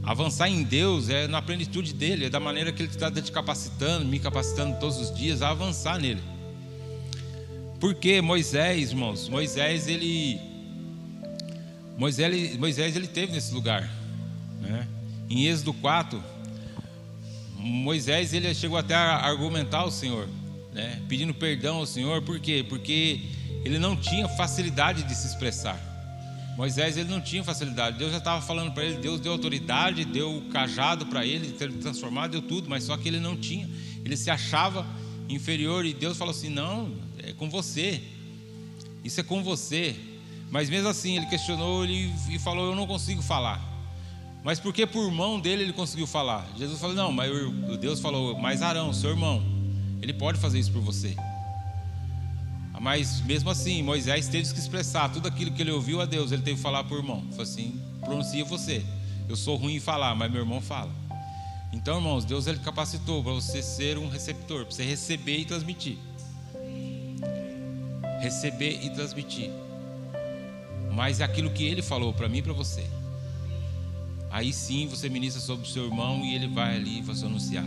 avançar 0.03 0.49
em 0.49 0.63
Deus 0.63 1.09
é 1.09 1.27
na 1.27 1.41
plenitude 1.41 1.93
dele, 1.93 2.25
é 2.25 2.29
da 2.29 2.39
maneira 2.39 2.71
que 2.71 2.81
ele 2.81 2.89
está 2.89 3.11
te 3.11 3.31
capacitando, 3.31 4.05
me 4.05 4.19
capacitando 4.19 4.79
todos 4.79 4.97
os 4.97 5.13
dias 5.13 5.41
a 5.41 5.49
avançar 5.49 5.99
nele. 5.99 6.21
Porque 7.79 8.21
Moisés, 8.21 8.91
irmãos, 8.91 9.29
Moisés 9.29 9.87
ele 9.87 10.39
Moisés, 11.97 12.55
Moisés 12.57 12.95
ele 12.95 13.07
teve 13.07 13.31
nesse 13.31 13.53
lugar, 13.53 13.89
né? 14.61 14.87
Em 15.29 15.45
Êxodo 15.45 15.73
4, 15.73 16.23
Moisés 17.57 18.33
ele 18.33 18.53
chegou 18.53 18.77
até 18.77 18.93
a 18.93 19.17
argumentar 19.17 19.79
ao 19.79 19.91
Senhor, 19.91 20.27
né? 20.73 21.01
Pedindo 21.09 21.33
perdão 21.33 21.77
ao 21.77 21.85
Senhor, 21.85 22.21
por 22.21 22.39
quê? 22.39 22.63
Porque 22.67 23.21
ele 23.67 23.79
não 23.79 23.97
tinha 23.97 24.29
facilidade 24.29 25.03
de 25.03 25.13
se 25.13 25.27
expressar. 25.27 25.77
Moisés 26.55 26.95
ele 26.95 27.09
não 27.09 27.19
tinha 27.19 27.43
facilidade. 27.43 27.97
Deus 27.97 28.11
já 28.11 28.17
estava 28.17 28.41
falando 28.41 28.71
para 28.71 28.85
ele, 28.85 28.97
Deus 28.97 29.19
deu 29.19 29.33
autoridade, 29.33 30.05
deu 30.05 30.37
o 30.37 30.41
cajado 30.43 31.05
para 31.05 31.25
ele, 31.25 31.51
transformado, 31.51 32.31
deu 32.31 32.41
tudo, 32.41 32.69
mas 32.69 32.85
só 32.85 32.95
que 32.95 33.09
ele 33.09 33.19
não 33.19 33.35
tinha. 33.35 33.69
Ele 34.05 34.15
se 34.15 34.31
achava 34.31 34.87
inferior 35.27 35.85
e 35.85 35.93
Deus 35.93 36.17
falou 36.17 36.31
assim: 36.31 36.49
"Não, 36.49 36.95
é 37.21 37.33
com 37.33 37.49
você. 37.49 38.01
Isso 39.03 39.19
é 39.19 39.23
com 39.23 39.43
você". 39.43 39.95
Mas 40.49 40.69
mesmo 40.69 40.87
assim, 40.87 41.17
ele 41.17 41.25
questionou 41.25 41.83
ele, 41.83 42.11
e 42.29 42.39
falou: 42.39 42.67
"Eu 42.67 42.75
não 42.75 42.87
consigo 42.87 43.21
falar". 43.21 43.61
Mas 44.45 44.61
porque 44.61 44.87
por 44.87 45.11
mão 45.11 45.41
dele 45.41 45.63
ele 45.63 45.73
conseguiu 45.73 46.07
falar? 46.07 46.47
Jesus 46.57 46.79
falou: 46.79 46.95
"Não, 46.95 47.11
mas 47.11 47.29
Deus 47.81 47.99
falou: 47.99 48.39
"Mas 48.39 48.61
Arão, 48.61 48.93
seu 48.93 49.09
irmão, 49.09 49.43
ele 50.01 50.13
pode 50.13 50.39
fazer 50.39 50.57
isso 50.57 50.71
por 50.71 50.81
você". 50.81 51.17
Mas 52.79 53.21
mesmo 53.21 53.49
assim, 53.49 53.81
Moisés 53.81 54.27
teve 54.27 54.51
que 54.53 54.59
expressar 54.59 55.09
tudo 55.09 55.27
aquilo 55.27 55.51
que 55.51 55.61
ele 55.61 55.71
ouviu 55.71 56.01
a 56.01 56.05
Deus, 56.05 56.31
ele 56.31 56.41
teve 56.41 56.57
que 56.57 56.61
falar 56.61 56.83
por 56.83 56.97
irmão. 56.97 57.21
Falou 57.31 57.43
assim: 57.43 57.81
pronuncia 58.01 58.45
você. 58.45 58.85
Eu 59.27 59.35
sou 59.35 59.57
ruim 59.57 59.75
em 59.75 59.79
falar, 59.79 60.15
mas 60.15 60.31
meu 60.31 60.41
irmão 60.41 60.61
fala. 60.61 60.91
Então, 61.73 61.97
irmãos, 61.97 62.23
Deus 62.23 62.47
ele 62.47 62.59
capacitou 62.59 63.23
para 63.23 63.33
você 63.33 63.61
ser 63.61 63.97
um 63.97 64.07
receptor, 64.07 64.65
para 64.65 64.73
você 64.73 64.83
receber 64.83 65.37
e 65.37 65.45
transmitir. 65.45 65.97
Receber 68.21 68.79
e 68.83 68.89
transmitir. 68.89 69.51
Mas 70.93 71.19
é 71.19 71.23
aquilo 71.23 71.51
que 71.51 71.65
ele 71.65 71.81
falou 71.81 72.13
para 72.13 72.29
mim 72.29 72.37
e 72.37 72.41
para 72.41 72.53
você. 72.53 72.85
Aí 74.31 74.53
sim 74.53 74.87
você 74.87 75.09
ministra 75.09 75.41
sobre 75.41 75.67
o 75.67 75.69
seu 75.69 75.85
irmão 75.85 76.23
e 76.23 76.35
ele 76.35 76.47
vai 76.47 76.75
ali 76.75 76.99
e 76.99 77.01
vai 77.01 77.15
anunciar. 77.15 77.65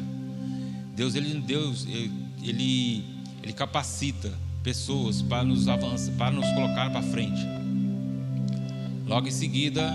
Deus, 0.95 1.15
ele, 1.15 1.41
Deus, 1.41 1.87
ele, 2.43 3.05
ele 3.43 3.53
capacita 3.53 4.33
pessoas 4.63 5.23
para 5.23 5.45
nos 5.45 5.69
avançar, 5.69 6.13
para 6.17 6.31
nos 6.31 6.47
colocar 6.53 6.91
para 6.91 7.03
frente. 7.03 7.41
Logo 9.07 9.27
em 9.27 9.31
seguida, 9.31 9.93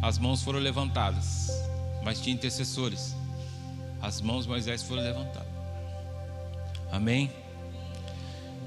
as 0.00 0.18
mãos 0.18 0.42
foram 0.42 0.58
levantadas, 0.58 1.50
mas 2.04 2.20
tinha 2.20 2.34
intercessores. 2.34 3.14
As 4.00 4.20
mãos 4.20 4.44
de 4.44 4.50
Moisés 4.50 4.82
foram 4.82 5.02
levantadas. 5.02 5.52
Amém? 6.90 7.30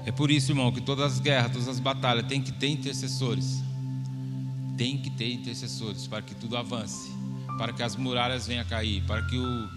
É 0.06 0.12
por 0.12 0.30
isso, 0.30 0.52
irmão, 0.52 0.72
que 0.72 0.80
todas 0.80 1.14
as 1.14 1.20
guerras, 1.20 1.52
todas 1.52 1.68
as 1.68 1.80
batalhas 1.80 2.26
tem 2.26 2.40
que 2.40 2.52
ter 2.52 2.68
intercessores. 2.68 3.62
Tem 4.78 4.96
que 4.98 5.10
ter 5.10 5.32
intercessores 5.32 6.06
para 6.06 6.22
que 6.22 6.34
tudo 6.34 6.56
avance, 6.56 7.10
para 7.58 7.72
que 7.72 7.82
as 7.82 7.96
muralhas 7.96 8.46
venham 8.46 8.62
a 8.62 8.64
cair, 8.64 9.02
para 9.04 9.22
que 9.26 9.36
o, 9.36 9.68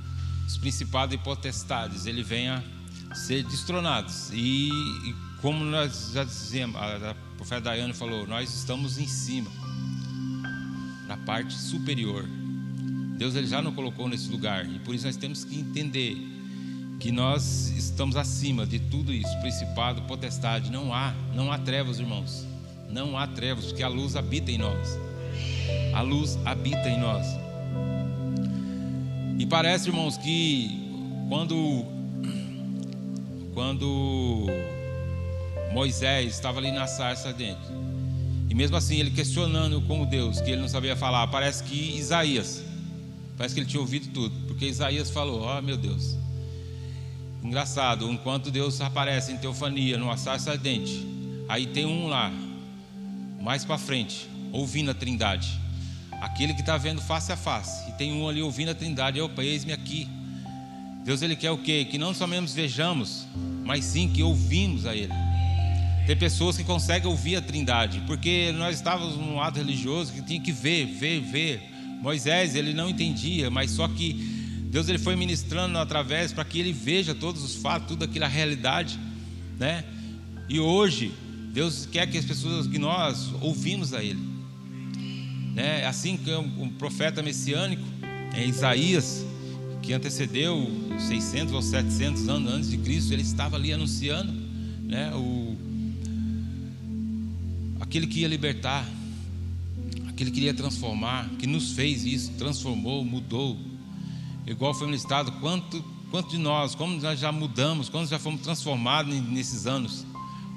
os 0.45 0.57
principados 0.57 1.15
e 1.15 1.17
potestades 1.17 2.05
ele 2.05 2.21
venha 2.21 2.63
ser 3.13 3.43
destronados 3.43 4.29
e, 4.31 4.69
e 4.69 5.28
como 5.41 5.63
nós 5.63 6.11
já 6.13 6.23
dizemos, 6.23 6.75
a, 6.75 7.11
a 7.11 7.15
profeta 7.35 7.61
Daiane 7.61 7.93
falou, 7.93 8.27
nós 8.27 8.53
estamos 8.53 8.97
em 8.97 9.07
cima, 9.07 9.49
na 11.07 11.17
parte 11.17 11.53
superior. 11.53 12.25
Deus 13.17 13.35
ele 13.35 13.47
já 13.47 13.61
nos 13.61 13.75
colocou 13.75 14.07
nesse 14.07 14.29
lugar 14.29 14.65
e 14.65 14.79
por 14.79 14.95
isso 14.95 15.05
nós 15.05 15.17
temos 15.17 15.43
que 15.43 15.59
entender 15.59 16.17
que 16.99 17.11
nós 17.11 17.69
estamos 17.77 18.15
acima 18.15 18.65
de 18.65 18.79
tudo 18.79 19.13
isso, 19.13 19.39
principado, 19.39 20.01
potestade. 20.03 20.69
Não 20.69 20.93
há, 20.93 21.13
não 21.33 21.51
há 21.51 21.57
trevas, 21.57 21.99
irmãos. 21.99 22.45
Não 22.89 23.17
há 23.17 23.25
trevas, 23.27 23.65
porque 23.65 23.83
a 23.83 23.87
luz 23.87 24.15
habita 24.15 24.51
em 24.51 24.57
nós. 24.57 24.99
A 25.93 26.01
luz 26.01 26.37
habita 26.45 26.89
em 26.89 26.99
nós. 26.99 27.25
E 29.37 29.45
parece, 29.45 29.87
irmãos, 29.87 30.17
que 30.17 30.69
quando 31.29 31.85
quando 33.53 34.47
Moisés 35.71 36.33
estava 36.33 36.59
ali 36.59 36.71
na 36.71 36.87
sarça 36.87 37.31
dentro. 37.31 37.73
E 38.49 38.55
mesmo 38.55 38.75
assim, 38.75 38.99
ele 38.99 39.11
questionando 39.11 39.79
com 39.81 40.05
Deus, 40.05 40.41
que 40.41 40.51
ele 40.51 40.61
não 40.61 40.67
sabia 40.67 40.95
falar. 40.95 41.27
Parece 41.27 41.63
que 41.63 41.97
Isaías, 41.97 42.63
parece 43.37 43.53
que 43.53 43.61
ele 43.61 43.69
tinha 43.69 43.79
ouvido 43.79 44.07
tudo, 44.11 44.35
porque 44.47 44.65
Isaías 44.65 45.11
falou: 45.11 45.41
Ó 45.41 45.57
oh, 45.57 45.61
meu 45.61 45.77
Deus. 45.77 46.17
Engraçado, 47.43 48.11
enquanto 48.11 48.51
Deus 48.51 48.81
aparece 48.81 49.31
em 49.31 49.37
teofania, 49.37 49.97
numa 49.97 50.17
sarça 50.17 50.51
ardente, 50.51 51.05
aí 51.47 51.65
tem 51.67 51.85
um 51.85 52.07
lá, 52.07 52.31
mais 53.39 53.63
para 53.63 53.77
frente, 53.77 54.27
ouvindo 54.51 54.91
a 54.91 54.93
trindade. 54.93 55.57
Aquele 56.19 56.53
que 56.53 56.59
está 56.59 56.75
vendo 56.75 57.01
face 57.01 57.31
a 57.31 57.37
face, 57.37 57.89
e 57.89 57.93
tem 57.93 58.11
um 58.11 58.27
ali 58.27 58.41
ouvindo 58.41 58.69
a 58.69 58.75
trindade, 58.75 59.21
opa, 59.21 59.41
eis-me 59.41 59.71
aqui. 59.71 60.09
Deus 61.05 61.21
ele 61.21 61.35
quer 61.35 61.51
o 61.51 61.57
quê? 61.57 61.87
Que 61.89 61.97
não 61.97 62.13
somente 62.13 62.51
vejamos, 62.53 63.25
mas 63.63 63.85
sim 63.85 64.09
que 64.09 64.21
ouvimos 64.21 64.85
a 64.85 64.93
Ele. 64.93 65.13
Tem 66.09 66.17
pessoas 66.17 66.57
que 66.57 66.63
conseguem 66.63 67.07
ouvir 67.07 67.35
a 67.35 67.41
Trindade, 67.41 68.01
porque 68.07 68.51
nós 68.53 68.77
estávamos 68.77 69.15
num 69.15 69.39
ato 69.39 69.59
religioso 69.59 70.11
que 70.11 70.23
tinha 70.23 70.41
que 70.41 70.51
ver, 70.51 70.87
ver, 70.87 71.21
ver. 71.21 71.61
Moisés, 72.01 72.55
ele 72.55 72.73
não 72.73 72.89
entendia, 72.89 73.51
mas 73.51 73.69
só 73.69 73.87
que 73.87 74.13
Deus 74.71 74.89
ele 74.89 74.97
foi 74.97 75.15
ministrando 75.15 75.77
através 75.77 76.33
para 76.33 76.43
que 76.43 76.59
ele 76.59 76.73
veja 76.73 77.13
todos 77.13 77.43
os 77.43 77.57
fatos, 77.57 77.89
tudo 77.89 78.05
aquilo, 78.05 78.25
a 78.25 78.27
realidade, 78.27 78.99
né? 79.59 79.83
E 80.49 80.59
hoje, 80.59 81.11
Deus 81.53 81.85
quer 81.85 82.07
que 82.07 82.17
as 82.17 82.25
pessoas, 82.25 82.65
que 82.65 82.79
nós 82.79 83.31
ouvimos 83.39 83.93
a 83.93 84.03
Ele, 84.03 84.27
né? 85.53 85.85
Assim 85.85 86.17
que 86.17 86.33
um 86.33 86.69
profeta 86.69 87.21
messiânico, 87.21 87.83
é 88.33 88.43
Isaías, 88.43 89.23
que 89.83 89.93
antecedeu 89.93 90.71
600 91.07 91.53
ou 91.53 91.61
700 91.61 92.27
anos 92.27 92.51
antes 92.51 92.71
de 92.71 92.79
Cristo, 92.79 93.13
ele 93.13 93.21
estava 93.21 93.57
ali 93.57 93.71
anunciando, 93.71 94.33
né? 94.81 95.13
O 95.13 95.58
aquele 97.89 98.05
que 98.05 98.19
ia 98.19 98.27
libertar, 98.27 98.85
aquele 100.07 100.29
que 100.29 100.37
iria 100.37 100.53
transformar, 100.53 101.27
que 101.39 101.47
nos 101.47 101.71
fez 101.71 102.05
isso, 102.05 102.31
transformou, 102.37 103.03
mudou. 103.03 103.57
Igual 104.45 104.75
foi 104.75 104.91
listado, 104.91 105.31
quanto, 105.41 105.83
quanto 106.11 106.29
de 106.29 106.37
nós, 106.37 106.75
como 106.75 106.95
nós 107.01 107.19
já 107.19 107.31
mudamos, 107.31 107.89
quanto 107.89 108.07
já 108.07 108.19
fomos 108.19 108.41
transformados 108.41 109.11
nesses 109.29 109.65
anos, 109.65 110.05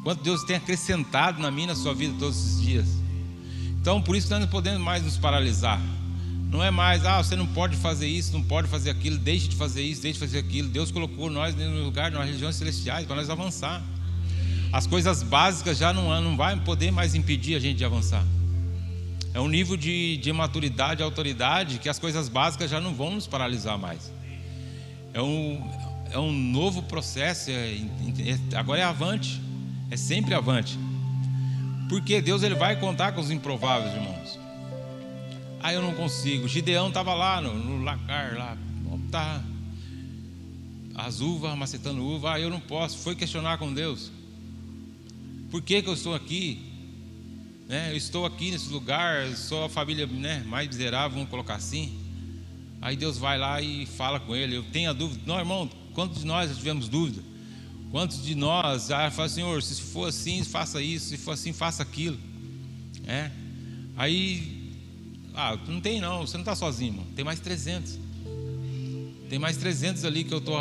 quanto 0.05 0.23
Deus 0.23 0.45
tem 0.45 0.57
acrescentado 0.57 1.41
na 1.41 1.51
minha 1.51 1.69
na 1.69 1.75
sua 1.75 1.95
vida 1.95 2.15
todos 2.19 2.37
esses 2.37 2.61
dias. 2.61 2.87
Então, 3.81 4.03
por 4.03 4.15
isso 4.15 4.29
nós 4.29 4.41
não 4.41 4.49
podemos 4.49 4.83
mais 4.83 5.03
nos 5.03 5.17
paralisar. 5.17 5.81
Não 6.51 6.63
é 6.63 6.71
mais, 6.71 7.07
ah, 7.07 7.23
você 7.23 7.35
não 7.35 7.47
pode 7.47 7.79
fazer 7.79 8.09
isso, 8.09 8.31
não 8.35 8.43
pode 8.43 8.69
fazer 8.69 8.91
aquilo, 8.91 9.17
deixe 9.17 9.49
de 9.49 9.57
fazer 9.57 9.83
isso, 9.83 10.03
deixe 10.03 10.19
de 10.19 10.21
fazer 10.21 10.39
aquilo. 10.39 10.69
Deus 10.69 10.91
colocou 10.91 11.31
nós 11.31 11.55
no 11.55 11.83
lugar, 11.83 12.11
nas 12.11 12.27
religiões 12.27 12.57
celestiais, 12.57 13.07
para 13.07 13.17
nós 13.17 13.31
avançar 13.31 13.83
as 14.73 14.87
coisas 14.87 15.23
básicas 15.23 15.77
já 15.77 15.93
não, 15.93 16.19
não 16.21 16.37
vai 16.37 16.59
poder 16.59 16.91
mais 16.91 17.15
impedir 17.15 17.55
a 17.55 17.61
gente 17.61 17.77
de 17.77 17.85
avançar. 17.85 18.25
É 19.35 19.41
um 19.41 19.49
nível 19.49 19.77
de, 19.77 20.17
de 20.17 20.33
maturidade, 20.33 21.03
autoridade, 21.03 21.79
que 21.79 21.89
as 21.89 21.99
coisas 21.99 22.29
básicas 22.29 22.71
já 22.71 22.81
não 22.81 22.95
vão 22.95 23.11
nos 23.11 23.27
paralisar 23.27 23.79
mais. 23.79 24.13
É 25.13 25.21
um, 25.21 25.63
é 26.11 26.19
um 26.19 26.33
novo 26.33 26.83
processo, 26.83 27.51
é, 27.51 27.75
é, 27.75 28.57
agora 28.57 28.81
é 28.81 28.85
avante, 28.85 29.41
é 29.91 29.97
sempre 29.97 30.35
avante. 30.35 30.79
Porque 31.89 32.23
Deus 32.23 32.43
ele 32.43 32.55
vai 32.55 32.79
contar 32.81 33.13
com 33.13 33.21
os 33.21 33.31
improváveis, 33.31 33.95
irmãos. 33.95 34.39
Ah, 35.63 35.73
eu 35.73 35.83
não 35.83 35.95
consigo. 35.95 36.49
Gideão 36.49 36.89
estava 36.89 37.15
lá 37.15 37.41
no, 37.41 37.55
no 37.55 37.85
lacar, 37.85 38.35
lá, 38.37 38.57
tá 39.11 39.43
as 40.95 41.21
uvas, 41.21 41.57
macetando 41.57 42.03
uva. 42.03 42.35
Ah, 42.35 42.41
eu 42.41 42.51
não 42.51 42.61
posso. 42.61 42.99
Foi 42.99 43.15
questionar 43.15 43.59
com 43.59 43.73
Deus. 43.73 44.11
Por 45.53 45.61
que, 45.61 45.83
que 45.83 45.89
eu 45.89 45.93
estou 45.93 46.15
aqui? 46.15 46.63
Né? 47.69 47.93
Eu 47.93 47.97
estou 47.99 48.25
aqui 48.25 48.51
nesse 48.51 48.71
lugar, 48.71 49.29
sou 49.37 49.67
a 49.67 49.69
família 49.69 50.07
né, 50.07 50.43
mais 50.47 50.67
miserável, 50.67 51.11
vamos 51.11 51.29
colocar 51.29 51.57
assim. 51.57 51.93
Aí 52.81 52.97
Deus 52.97 53.19
vai 53.19 53.37
lá 53.37 53.61
e 53.61 53.85
fala 53.85 54.19
com 54.19 54.35
ele. 54.35 54.57
Eu 54.57 54.63
tenho 54.63 54.89
a 54.89 54.95
dúvida. 54.95 55.21
Não, 55.27 55.39
irmão, 55.39 55.69
quantos 55.93 56.21
de 56.21 56.27
nós 56.27 56.49
já 56.49 56.57
tivemos 56.57 56.89
dúvida? 56.89 57.23
Quantos 57.91 58.25
de 58.25 58.35
nós 58.35 58.91
ah, 58.91 59.11
fala, 59.11 59.29
Senhor, 59.29 59.63
se 59.63 59.83
for 59.83 60.09
assim, 60.09 60.43
faça 60.43 60.81
isso, 60.81 61.11
se 61.11 61.19
for 61.19 61.33
assim, 61.33 61.53
faça 61.53 61.83
aquilo. 61.83 62.19
É? 63.07 63.31
Aí, 63.95 64.73
ah, 65.35 65.59
não 65.69 65.83
tem 65.83 66.01
não, 66.01 66.27
você 66.27 66.39
não 66.39 66.43
está 66.45 66.57
sozinho, 66.57 66.93
irmão. 66.95 67.07
Tem 67.15 67.27
mais 67.27 67.41
300. 67.41 67.99
Tem 69.29 69.39
mais 69.39 69.59
300 69.59 70.07
ali 70.07 70.25
que 70.25 70.33
eu 70.33 70.39
estou 70.39 70.59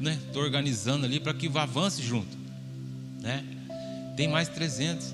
né, 0.00 0.18
tô 0.32 0.40
organizando 0.40 1.04
ali 1.04 1.20
para 1.20 1.34
que 1.34 1.46
avance 1.58 2.02
junto. 2.02 2.34
Né? 3.20 3.53
Tem 4.16 4.28
mais 4.28 4.48
300. 4.48 5.12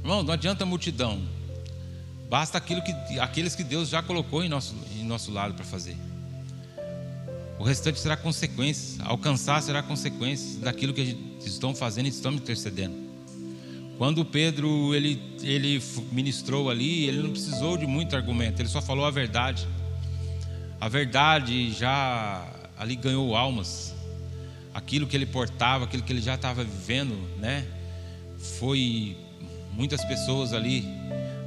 Irmão, 0.00 0.22
não 0.22 0.32
adianta 0.32 0.64
a 0.64 0.66
multidão. 0.66 1.20
Basta 2.28 2.58
aquilo 2.58 2.82
que, 2.82 2.92
aqueles 3.18 3.54
que 3.54 3.64
Deus 3.64 3.88
já 3.88 4.02
colocou 4.02 4.42
em 4.42 4.48
nosso, 4.48 4.74
em 4.98 5.04
nosso 5.04 5.30
lado 5.32 5.54
para 5.54 5.64
fazer. 5.64 5.96
O 7.58 7.64
restante 7.64 7.98
será 7.98 8.16
consequência. 8.16 9.02
Alcançar 9.04 9.62
será 9.62 9.82
consequência 9.82 10.60
daquilo 10.60 10.92
que 10.92 11.16
estão 11.44 11.74
fazendo 11.74 12.06
e 12.06 12.10
estão 12.10 12.32
intercedendo. 12.32 13.06
Quando 13.98 14.24
Pedro 14.24 14.94
ele, 14.94 15.22
ele 15.42 15.82
ministrou 16.12 16.68
ali, 16.68 17.06
ele 17.06 17.22
não 17.22 17.30
precisou 17.30 17.78
de 17.78 17.86
muito 17.86 18.14
argumento, 18.14 18.60
ele 18.60 18.68
só 18.68 18.82
falou 18.82 19.06
a 19.06 19.10
verdade. 19.10 19.66
A 20.78 20.88
verdade 20.88 21.72
já 21.72 22.46
ali 22.76 22.94
ganhou 22.94 23.34
almas. 23.34 23.95
Aquilo 24.76 25.06
que 25.06 25.16
ele 25.16 25.24
portava, 25.24 25.86
aquilo 25.86 26.02
que 26.02 26.12
ele 26.12 26.20
já 26.20 26.34
estava 26.34 26.62
vivendo, 26.62 27.16
né? 27.38 27.66
Foi 28.58 29.16
muitas 29.72 30.04
pessoas 30.04 30.52
ali 30.52 30.84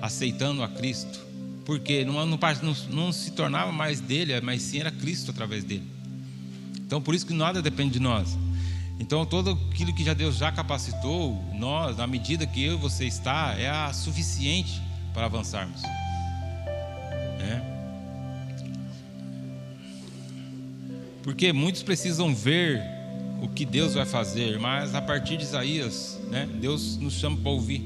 aceitando 0.01 0.63
a 0.63 0.67
Cristo. 0.67 1.19
Porque 1.63 2.03
não, 2.03 2.25
não, 2.25 2.39
não, 2.89 3.11
se 3.13 3.29
tornava 3.29 3.71
mais 3.71 3.99
dele, 4.01 4.41
mas 4.41 4.63
sim 4.63 4.79
era 4.79 4.89
Cristo 4.89 5.29
através 5.29 5.63
dele. 5.63 5.87
Então 6.79 6.99
por 6.99 7.13
isso 7.13 7.27
que 7.27 7.33
nada 7.33 7.61
depende 7.61 7.93
de 7.93 7.99
nós. 7.99 8.35
Então 8.99 9.23
todo 9.27 9.51
aquilo 9.71 9.93
que 9.93 10.03
já 10.03 10.15
Deus 10.15 10.35
já 10.35 10.51
capacitou, 10.51 11.39
nós, 11.53 11.97
na 11.97 12.07
medida 12.07 12.47
que 12.47 12.63
eu 12.63 12.73
e 12.73 12.77
você 12.77 13.05
está, 13.05 13.53
é 13.59 13.69
a 13.69 13.93
suficiente 13.93 14.81
para 15.13 15.27
avançarmos. 15.27 15.83
É. 17.41 17.61
Porque 21.21 21.53
muitos 21.53 21.83
precisam 21.83 22.33
ver 22.33 22.98
o 23.41 23.47
que 23.47 23.65
Deus 23.65 23.93
vai 23.93 24.05
fazer, 24.05 24.59
mas 24.59 24.93
a 24.93 25.01
partir 25.01 25.37
de 25.37 25.43
Isaías, 25.43 26.19
né, 26.29 26.47
Deus 26.59 26.97
nos 26.97 27.13
chama 27.13 27.37
para 27.37 27.51
ouvir. 27.51 27.83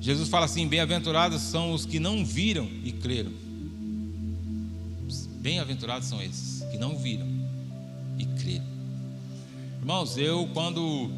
Jesus 0.00 0.28
fala 0.28 0.46
assim: 0.46 0.66
Bem-aventurados 0.66 1.42
são 1.42 1.72
os 1.72 1.84
que 1.84 1.98
não 1.98 2.24
viram 2.24 2.68
e 2.84 2.92
creram. 2.92 3.32
Bem-aventurados 5.40 6.08
são 6.08 6.20
esses 6.22 6.62
que 6.70 6.78
não 6.78 6.96
viram 6.96 7.26
e 8.18 8.24
creram. 8.24 8.66
Irmãos, 9.80 10.16
eu 10.18 10.48
quando 10.52 11.10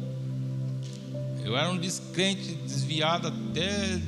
eu 1.43 1.57
era 1.57 1.69
um 1.69 1.77
descrente, 1.77 2.55
desviado 2.65 3.27
até, 3.27 3.99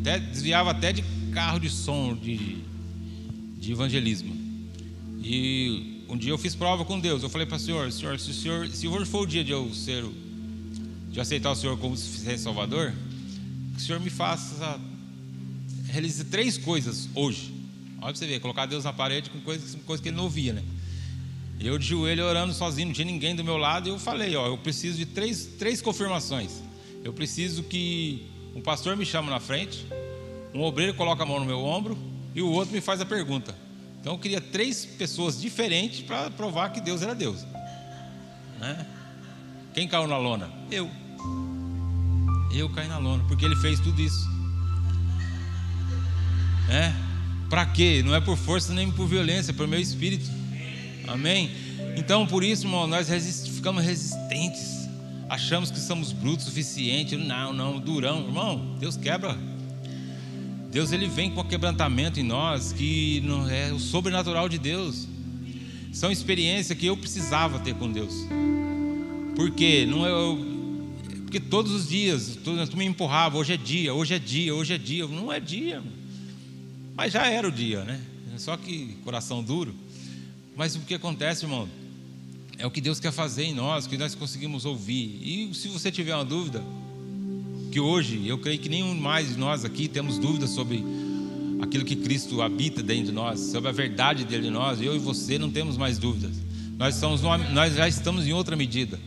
até, 0.00 0.18
desviava 0.18 0.70
até 0.70 0.92
de 0.92 1.04
carro 1.32 1.58
de 1.60 1.68
som 1.68 2.14
de, 2.14 2.58
de 3.58 3.72
evangelismo. 3.72 4.34
E 5.22 5.97
um 6.08 6.16
dia 6.16 6.30
eu 6.30 6.38
fiz 6.38 6.54
prova 6.54 6.84
com 6.84 6.98
Deus. 6.98 7.22
Eu 7.22 7.28
falei 7.28 7.46
para 7.46 7.56
o 7.56 7.60
Senhor, 7.60 7.92
Senhor, 7.92 8.18
se 8.18 8.30
o 8.30 8.34
Senhor, 8.34 8.68
se 8.68 8.88
hoje 8.88 9.04
for 9.04 9.22
o 9.22 9.26
dia 9.26 9.44
de 9.44 9.52
eu 9.52 9.72
ser, 9.74 10.04
de 11.10 11.20
aceitar 11.20 11.50
o 11.50 11.54
Senhor 11.54 11.76
como 11.78 11.96
Salvador, 11.96 12.94
que 13.74 13.82
o 13.82 13.84
Senhor 13.84 14.00
me 14.00 14.10
faça 14.10 14.80
realizar 15.88 16.24
três 16.24 16.56
coisas 16.56 17.08
hoje. 17.14 17.52
Olha 18.00 18.12
para 18.12 18.14
você 18.14 18.26
ver, 18.26 18.40
colocar 18.40 18.66
Deus 18.66 18.84
na 18.84 18.92
parede 18.92 19.28
com 19.28 19.40
coisas, 19.40 19.74
com 19.74 19.82
coisas 19.82 20.02
que 20.02 20.08
ele 20.08 20.16
não 20.16 20.24
ouvia, 20.24 20.52
né? 20.52 20.62
Eu 21.60 21.76
de 21.76 21.86
joelho 21.86 22.24
orando 22.24 22.54
sozinho, 22.54 22.86
não 22.86 22.94
tinha 22.94 23.04
ninguém 23.04 23.34
do 23.34 23.42
meu 23.42 23.56
lado, 23.56 23.88
e 23.88 23.90
eu 23.90 23.98
falei, 23.98 24.36
ó, 24.36 24.46
eu 24.46 24.56
preciso 24.56 24.96
de 24.96 25.06
três, 25.06 25.46
três 25.58 25.82
confirmações. 25.82 26.62
Eu 27.02 27.12
preciso 27.12 27.64
que 27.64 28.26
um 28.54 28.60
pastor 28.60 28.96
me 28.96 29.04
chame 29.04 29.28
na 29.28 29.40
frente, 29.40 29.84
um 30.54 30.62
obreiro 30.62 30.94
coloque 30.94 31.20
a 31.20 31.26
mão 31.26 31.40
no 31.40 31.46
meu 31.46 31.58
ombro 31.58 31.98
e 32.34 32.40
o 32.40 32.48
outro 32.48 32.72
me 32.72 32.80
faz 32.80 33.00
a 33.00 33.04
pergunta. 33.04 33.54
Então 34.00 34.12
eu 34.14 34.18
queria 34.18 34.40
três 34.40 34.84
pessoas 34.84 35.40
diferentes 35.40 36.00
para 36.00 36.30
provar 36.30 36.70
que 36.70 36.80
Deus 36.80 37.02
era 37.02 37.14
Deus. 37.14 37.44
Né? 38.58 38.86
Quem 39.74 39.86
caiu 39.86 40.06
na 40.06 40.18
lona? 40.18 40.50
Eu. 40.70 40.90
Eu 42.52 42.68
caí 42.70 42.88
na 42.88 42.98
lona, 42.98 43.24
porque 43.28 43.44
ele 43.44 43.56
fez 43.56 43.78
tudo 43.80 44.00
isso. 44.00 44.28
É? 46.70 46.92
Para 47.48 47.64
quê? 47.66 48.02
Não 48.04 48.14
é 48.14 48.20
por 48.20 48.36
força 48.36 48.72
nem 48.72 48.90
por 48.90 49.06
violência, 49.06 49.52
é 49.52 49.54
por 49.54 49.66
meu 49.66 49.80
espírito. 49.80 50.30
Amém? 51.06 51.50
Então, 51.96 52.26
por 52.26 52.44
isso, 52.44 52.66
irmão, 52.66 52.86
nós 52.86 53.08
resist, 53.08 53.50
ficamos 53.50 53.84
resistentes. 53.84 54.88
Achamos 55.28 55.70
que 55.70 55.78
somos 55.78 56.12
brutos 56.12 56.46
o 56.46 56.48
suficiente. 56.48 57.16
Não, 57.16 57.52
não, 57.52 57.78
durão. 57.78 58.20
Irmão, 58.20 58.76
Deus 58.78 58.96
quebra. 58.96 59.36
Deus 60.78 60.92
ele 60.92 61.08
vem 61.08 61.28
com 61.28 61.42
quebrantamento 61.42 62.20
em 62.20 62.22
nós, 62.22 62.72
que 62.72 63.20
é 63.50 63.72
o 63.72 63.80
sobrenatural 63.80 64.48
de 64.48 64.58
Deus. 64.58 65.08
São 65.92 66.08
experiências 66.12 66.78
que 66.78 66.86
eu 66.86 66.96
precisava 66.96 67.58
ter 67.58 67.74
com 67.74 67.90
Deus. 67.90 68.14
Porque 69.34 69.84
não 69.86 70.06
é 70.06 70.10
porque 71.22 71.40
todos 71.40 71.72
os 71.72 71.88
dias 71.88 72.38
tu 72.44 72.76
me 72.76 72.84
empurrava, 72.84 73.36
hoje 73.38 73.54
é 73.54 73.56
dia, 73.56 73.92
hoje 73.92 74.14
é 74.14 74.20
dia, 74.20 74.54
hoje 74.54 74.72
é 74.72 74.78
dia. 74.78 75.08
Não 75.08 75.32
é 75.32 75.40
dia. 75.40 75.82
Mas 76.94 77.12
já 77.12 77.26
era 77.26 77.48
o 77.48 77.50
dia, 77.50 77.82
né? 77.82 78.00
Só 78.36 78.56
que 78.56 78.96
coração 79.02 79.42
duro. 79.42 79.74
Mas 80.56 80.76
o 80.76 80.80
que 80.82 80.94
acontece, 80.94 81.44
irmão, 81.44 81.68
é 82.56 82.64
o 82.64 82.70
que 82.70 82.80
Deus 82.80 83.00
quer 83.00 83.10
fazer 83.10 83.42
em 83.42 83.52
nós, 83.52 83.88
que 83.88 83.98
nós 83.98 84.14
conseguimos 84.14 84.64
ouvir. 84.64 85.18
E 85.24 85.52
se 85.56 85.66
você 85.66 85.90
tiver 85.90 86.14
uma 86.14 86.24
dúvida, 86.24 86.62
que 87.78 87.80
hoje 87.80 88.26
eu 88.26 88.36
creio 88.36 88.58
que 88.58 88.68
nenhum 88.68 88.92
mais 88.92 89.28
de 89.28 89.38
nós 89.38 89.64
aqui 89.64 89.86
temos 89.86 90.18
dúvidas 90.18 90.50
sobre 90.50 90.84
aquilo 91.62 91.84
que 91.84 91.94
Cristo 91.94 92.42
habita 92.42 92.82
dentro 92.82 93.04
de 93.06 93.12
nós, 93.12 93.38
sobre 93.38 93.68
a 93.68 93.72
verdade 93.72 94.24
dele 94.24 94.42
de 94.42 94.50
nós, 94.50 94.82
eu 94.82 94.96
e 94.96 94.98
você 94.98 95.38
não 95.38 95.48
temos 95.48 95.76
mais 95.76 95.96
dúvidas. 95.96 96.32
Nós, 96.76 97.00
numa, 97.00 97.38
nós 97.38 97.76
já 97.76 97.86
estamos 97.86 98.26
em 98.26 98.32
outra 98.32 98.56
medida. 98.56 98.98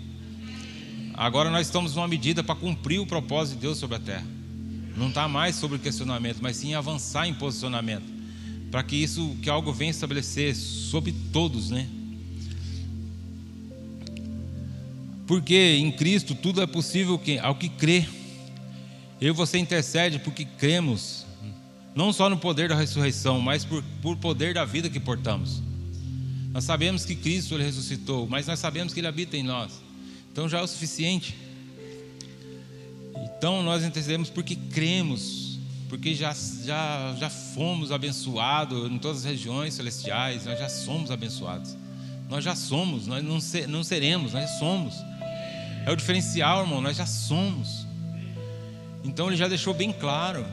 Agora 1.13 1.49
nós 1.49 1.67
estamos 1.67 1.95
numa 1.95 2.07
medida 2.07 2.41
para 2.45 2.55
cumprir 2.55 2.99
o 2.99 3.05
propósito 3.05 3.55
de 3.55 3.63
Deus 3.63 3.77
sobre 3.77 3.97
a 3.97 3.99
terra. 3.99 4.25
Não 4.95 5.09
está 5.09 5.27
mais 5.27 5.57
sobre 5.57 5.77
questionamento, 5.77 6.37
mas 6.41 6.55
sim 6.55 6.73
avançar 6.73 7.27
em 7.27 7.33
posicionamento 7.33 8.09
para 8.71 8.83
que 8.83 8.95
isso, 8.95 9.35
que 9.41 9.49
algo 9.49 9.73
venha 9.73 9.91
estabelecer 9.91 10.55
sobre 10.55 11.13
todos, 11.33 11.69
né? 11.69 11.89
Porque 15.27 15.75
em 15.77 15.91
Cristo 15.91 16.33
tudo 16.33 16.61
é 16.61 16.67
possível 16.67 17.19
ao 17.43 17.55
que 17.55 17.67
crê. 17.67 18.05
Eu 19.21 19.29
e 19.29 19.31
você 19.31 19.57
intercede 19.57 20.19
porque 20.19 20.43
cremos, 20.43 21.25
não 21.95 22.11
só 22.11 22.27
no 22.29 22.37
poder 22.37 22.67
da 22.67 22.75
ressurreição, 22.75 23.39
mas 23.39 23.63
por, 23.63 23.83
por 24.01 24.17
poder 24.17 24.53
da 24.53 24.65
vida 24.65 24.89
que 24.89 24.99
portamos. 24.99 25.61
Nós 26.51 26.63
sabemos 26.63 27.05
que 27.05 27.15
Cristo 27.15 27.53
ele 27.53 27.63
ressuscitou, 27.63 28.27
mas 28.27 28.47
nós 28.47 28.59
sabemos 28.59 28.93
que 28.93 28.99
Ele 28.99 29.07
habita 29.07 29.37
em 29.37 29.43
nós. 29.43 29.81
Então 30.31 30.49
já 30.49 30.59
é 30.59 30.61
o 30.61 30.67
suficiente. 30.67 31.37
Então 33.37 33.63
nós 33.63 33.85
intercedemos 33.85 34.29
porque 34.29 34.55
cremos 34.55 35.51
porque 35.91 36.15
já, 36.15 36.33
já, 36.63 37.13
já 37.19 37.29
fomos 37.29 37.91
abençoados 37.91 38.89
em 38.89 38.97
todas 38.97 39.17
as 39.17 39.23
regiões 39.25 39.73
celestiais, 39.73 40.45
nós 40.45 40.57
já 40.57 40.69
somos 40.69 41.11
abençoados. 41.11 41.75
Nós 42.29 42.45
já 42.45 42.55
somos, 42.55 43.07
nós 43.07 43.21
não, 43.21 43.41
ser, 43.41 43.67
não 43.67 43.83
seremos, 43.83 44.31
nós 44.31 44.49
somos. 44.51 44.95
É 45.85 45.91
o 45.91 45.95
diferencial, 45.97 46.61
irmão, 46.61 46.79
nós 46.79 46.95
já 46.95 47.05
somos. 47.05 47.80
Então 49.03 49.27
ele 49.27 49.37
já 49.37 49.47
deixou 49.47 49.73
bem 49.73 49.91
claro. 49.91 50.45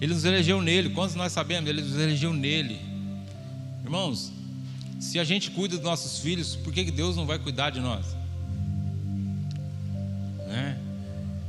Ele 0.00 0.12
nos 0.12 0.24
elegeu 0.24 0.60
nele. 0.60 0.90
Quantos 0.90 1.14
nós 1.14 1.32
sabemos? 1.32 1.68
Ele 1.68 1.82
nos 1.82 1.96
elegeu 1.96 2.32
nele. 2.32 2.78
Irmãos, 3.82 4.32
se 5.00 5.18
a 5.18 5.24
gente 5.24 5.50
cuida 5.50 5.76
dos 5.76 5.84
nossos 5.84 6.18
filhos, 6.18 6.56
por 6.56 6.72
que 6.72 6.84
Deus 6.90 7.16
não 7.16 7.26
vai 7.26 7.38
cuidar 7.38 7.70
de 7.70 7.80
nós? 7.80 8.16
Né? 10.46 10.78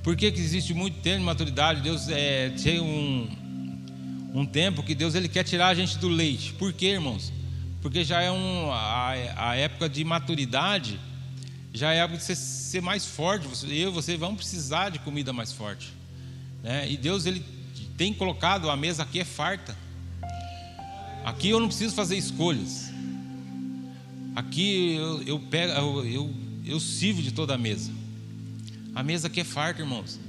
Por 0.03 0.15
que, 0.15 0.31
que 0.31 0.39
existe 0.39 0.73
muito 0.73 0.99
tempo 0.99 1.19
de 1.19 1.23
maturidade? 1.23 1.81
Deus 1.81 2.09
é, 2.09 2.49
tem 2.49 2.79
um, 2.79 3.27
um 4.33 4.45
tempo 4.45 4.83
que 4.83 4.93
Deus 4.93 5.15
ele 5.15 5.27
quer 5.27 5.43
tirar 5.43 5.67
a 5.67 5.73
gente 5.73 5.97
do 5.97 6.07
leite. 6.07 6.53
Por 6.53 6.73
quê, 6.73 6.87
irmãos? 6.87 7.31
Porque 7.81 8.03
já 8.03 8.21
é 8.21 8.31
um, 8.31 8.71
a, 8.71 9.09
a 9.35 9.55
época 9.55 9.87
de 9.87 10.03
maturidade, 10.03 10.99
já 11.75 11.93
é 11.93 11.99
a 11.99 12.03
época 12.03 12.17
de 12.17 12.23
você 12.23 12.35
ser 12.35 12.81
mais 12.81 13.05
forte. 13.05 13.47
Você, 13.47 13.67
eu 13.67 13.89
e 13.89 13.93
você 13.93 14.17
vamos 14.17 14.37
precisar 14.37 14.89
de 14.89 14.99
comida 14.99 15.33
mais 15.33 15.51
forte. 15.51 15.93
Né? 16.63 16.89
E 16.89 16.97
Deus 16.97 17.25
ele 17.25 17.43
tem 17.97 18.13
colocado 18.13 18.69
a 18.69 18.77
mesa 18.77 19.03
aqui 19.03 19.19
é 19.19 19.25
farta. 19.25 19.75
Aqui 21.23 21.49
eu 21.49 21.59
não 21.59 21.67
preciso 21.67 21.93
fazer 21.93 22.17
escolhas. 22.17 22.91
Aqui 24.35 24.95
eu, 24.95 25.23
eu 25.23 25.39
pego, 25.39 25.73
eu, 25.73 26.05
eu, 26.05 26.35
eu 26.65 26.79
sirvo 26.79 27.21
de 27.21 27.31
toda 27.31 27.55
a 27.55 27.57
mesa. 27.57 27.91
A 28.93 29.03
mesa 29.03 29.27
aqui 29.27 29.41
é 29.41 29.43
farta, 29.43 29.81
irmãos. 29.81 30.19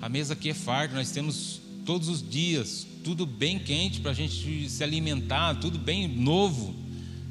A 0.00 0.08
mesa 0.08 0.34
aqui 0.34 0.50
é 0.50 0.54
farta. 0.54 0.94
Nós 0.94 1.10
temos 1.10 1.60
todos 1.84 2.08
os 2.08 2.26
dias 2.26 2.86
tudo 3.02 3.26
bem 3.26 3.58
quente 3.58 4.00
para 4.00 4.12
a 4.12 4.14
gente 4.14 4.68
se 4.68 4.82
alimentar, 4.82 5.56
tudo 5.56 5.78
bem 5.78 6.08
novo. 6.08 6.74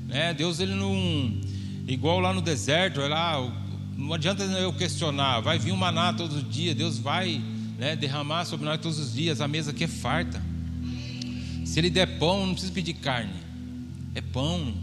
Né? 0.07 0.33
Deus, 0.33 0.59
ele 0.59 0.75
não. 0.75 1.39
Igual 1.87 2.19
lá 2.19 2.33
no 2.33 2.41
deserto, 2.41 2.99
lá, 3.01 3.39
não 3.97 4.13
adianta 4.13 4.43
eu 4.43 4.73
questionar. 4.73 5.41
Vai 5.41 5.59
vir 5.59 5.71
um 5.71 5.77
maná 5.77 6.13
todos 6.13 6.37
os 6.37 6.49
dias. 6.49 6.75
Deus 6.75 6.97
vai 6.97 7.41
né, 7.77 7.95
derramar 7.95 8.45
sobre 8.45 8.65
nós 8.65 8.79
todos 8.79 8.99
os 8.99 9.13
dias. 9.13 9.41
A 9.41 9.47
mesa 9.47 9.71
aqui 9.71 9.83
é 9.83 9.87
farta. 9.87 10.41
Se 11.65 11.79
Ele 11.79 11.89
der 11.89 12.19
pão, 12.19 12.45
não 12.45 12.53
precisa 12.53 12.73
pedir 12.73 12.93
carne. 12.95 13.33
É 14.13 14.21
pão. 14.21 14.73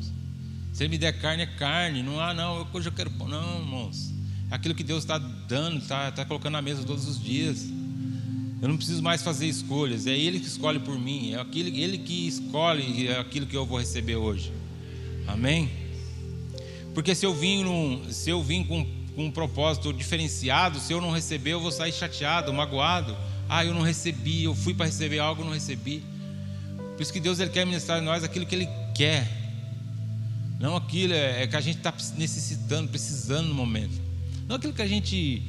Se 0.73 0.85
ele 0.85 0.91
me 0.91 0.99
der 0.99 1.13
carne, 1.21 1.43
é 1.43 1.47
carne. 1.47 2.03
Não 2.03 2.21
há, 2.21 2.33
não, 2.33 2.67
hoje 2.73 2.89
eu 2.89 2.93
quero 2.93 3.11
pão. 3.11 3.29
Não, 3.29 3.61
irmãos. 3.61 4.15
É 4.51 4.55
aquilo 4.55 4.75
que 4.75 4.85
Deus 4.85 5.03
está 5.03 5.19
dando, 5.19 5.79
está 5.79 6.11
tá 6.13 6.25
colocando 6.25 6.53
na 6.53 6.63
mesa 6.63 6.85
todos 6.85 7.07
os 7.07 7.21
dias. 7.21 7.69
Eu 8.63 8.69
não 8.69 8.77
preciso 8.77 9.03
mais 9.03 9.23
fazer 9.23 9.47
escolhas. 9.47 10.07
É 10.07 10.17
Ele 10.17 10.41
que 10.41 10.47
escolhe 10.47 10.79
por 10.79 10.99
mim. 10.99 11.33
É 11.33 11.41
aquele, 11.41 11.81
Ele 11.81 11.99
que 11.99 12.27
escolhe 12.29 13.09
aquilo 13.09 13.47
que 13.47 13.57
eu 13.57 13.67
vou 13.67 13.79
receber 13.79 14.17
hoje. 14.17 14.53
Amém? 15.27 15.69
Porque 16.99 17.15
se 17.15 17.25
eu 17.25 17.33
vim, 17.33 17.63
num, 17.63 18.11
se 18.11 18.29
eu 18.29 18.43
vim 18.43 18.65
com, 18.65 18.85
com 19.15 19.27
um 19.27 19.31
propósito 19.31 19.93
diferenciado, 19.93 20.81
se 20.81 20.93
eu 20.93 21.01
não 21.01 21.13
receber, 21.13 21.53
eu 21.53 21.61
vou 21.61 21.71
sair 21.71 21.93
chateado, 21.93 22.53
magoado. 22.53 23.17
Ah, 23.49 23.65
eu 23.65 23.73
não 23.73 23.83
recebi, 23.83 24.43
eu 24.43 24.53
fui 24.53 24.75
para 24.75 24.87
receber 24.87 25.21
algo, 25.21 25.45
não 25.45 25.53
recebi. 25.53 26.03
Por 26.97 27.01
isso 27.01 27.13
que 27.13 27.21
Deus 27.21 27.39
ele 27.39 27.51
quer 27.51 27.65
ministrar 27.65 28.03
em 28.03 28.05
nós 28.05 28.25
aquilo 28.25 28.45
que 28.45 28.57
Ele 28.57 28.69
quer. 28.97 29.31
Não 30.59 30.75
aquilo 30.75 31.13
é, 31.13 31.45
é 31.45 31.47
que 31.47 31.55
a 31.55 31.61
gente 31.61 31.77
está 31.77 31.95
necessitando, 32.17 32.91
precisando 32.91 33.47
no 33.47 33.55
momento. 33.55 33.95
Não 34.49 34.57
aquilo 34.57 34.73
que 34.73 34.83
a 34.83 34.89
gente. 34.89 35.41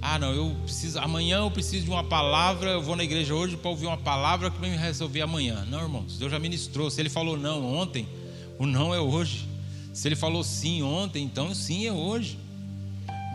Ah, 0.00 0.18
não, 0.18 0.32
eu 0.32 0.56
preciso. 0.64 0.98
Amanhã 1.00 1.40
eu 1.40 1.50
preciso 1.50 1.84
de 1.84 1.90
uma 1.90 2.04
palavra. 2.04 2.70
Eu 2.70 2.82
vou 2.82 2.96
na 2.96 3.04
igreja 3.04 3.34
hoje 3.34 3.58
para 3.58 3.68
ouvir 3.68 3.84
uma 3.84 3.98
palavra 3.98 4.50
que 4.50 4.58
vai 4.58 4.70
me 4.70 4.78
resolver 4.78 5.20
amanhã. 5.20 5.66
Não, 5.68 5.82
irmãos, 5.82 6.16
Deus 6.16 6.32
já 6.32 6.38
ministrou. 6.38 6.90
Se 6.90 6.98
Ele 6.98 7.10
falou 7.10 7.36
não 7.36 7.62
ontem, 7.62 8.08
o 8.58 8.64
não 8.64 8.94
é 8.94 8.98
hoje. 8.98 9.52
Se 9.94 10.08
Ele 10.08 10.16
falou 10.16 10.42
sim 10.42 10.82
ontem, 10.82 11.24
então 11.24 11.54
sim 11.54 11.86
é 11.86 11.92
hoje. 11.92 12.36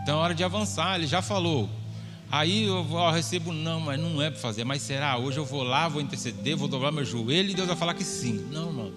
Então 0.02 0.18
é 0.18 0.22
hora 0.22 0.34
de 0.34 0.44
avançar. 0.44 0.96
Ele 0.96 1.06
já 1.06 1.22
falou. 1.22 1.68
Aí 2.30 2.64
eu, 2.64 3.10
recebo, 3.10 3.50
não, 3.50 3.80
mas 3.80 3.98
não 3.98 4.20
é 4.20 4.30
para 4.30 4.38
fazer. 4.38 4.62
Mas 4.62 4.82
será? 4.82 5.16
Hoje 5.16 5.38
eu 5.38 5.44
vou 5.44 5.62
lá, 5.62 5.88
vou 5.88 6.02
interceder, 6.02 6.56
vou 6.56 6.68
dobrar 6.68 6.92
meu 6.92 7.04
joelho 7.04 7.50
e 7.50 7.54
Deus 7.54 7.66
vai 7.66 7.76
falar 7.76 7.94
que 7.94 8.04
sim. 8.04 8.46
Não, 8.52 8.68
irmão. 8.68 8.92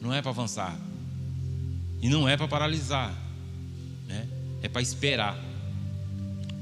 Não 0.00 0.14
é 0.14 0.22
para 0.22 0.30
avançar. 0.30 0.74
E 2.00 2.08
não 2.08 2.26
é 2.26 2.38
para 2.38 2.48
paralisar. 2.48 3.14
Né? 4.08 4.26
É 4.62 4.68
para 4.68 4.80
esperar. 4.80 5.38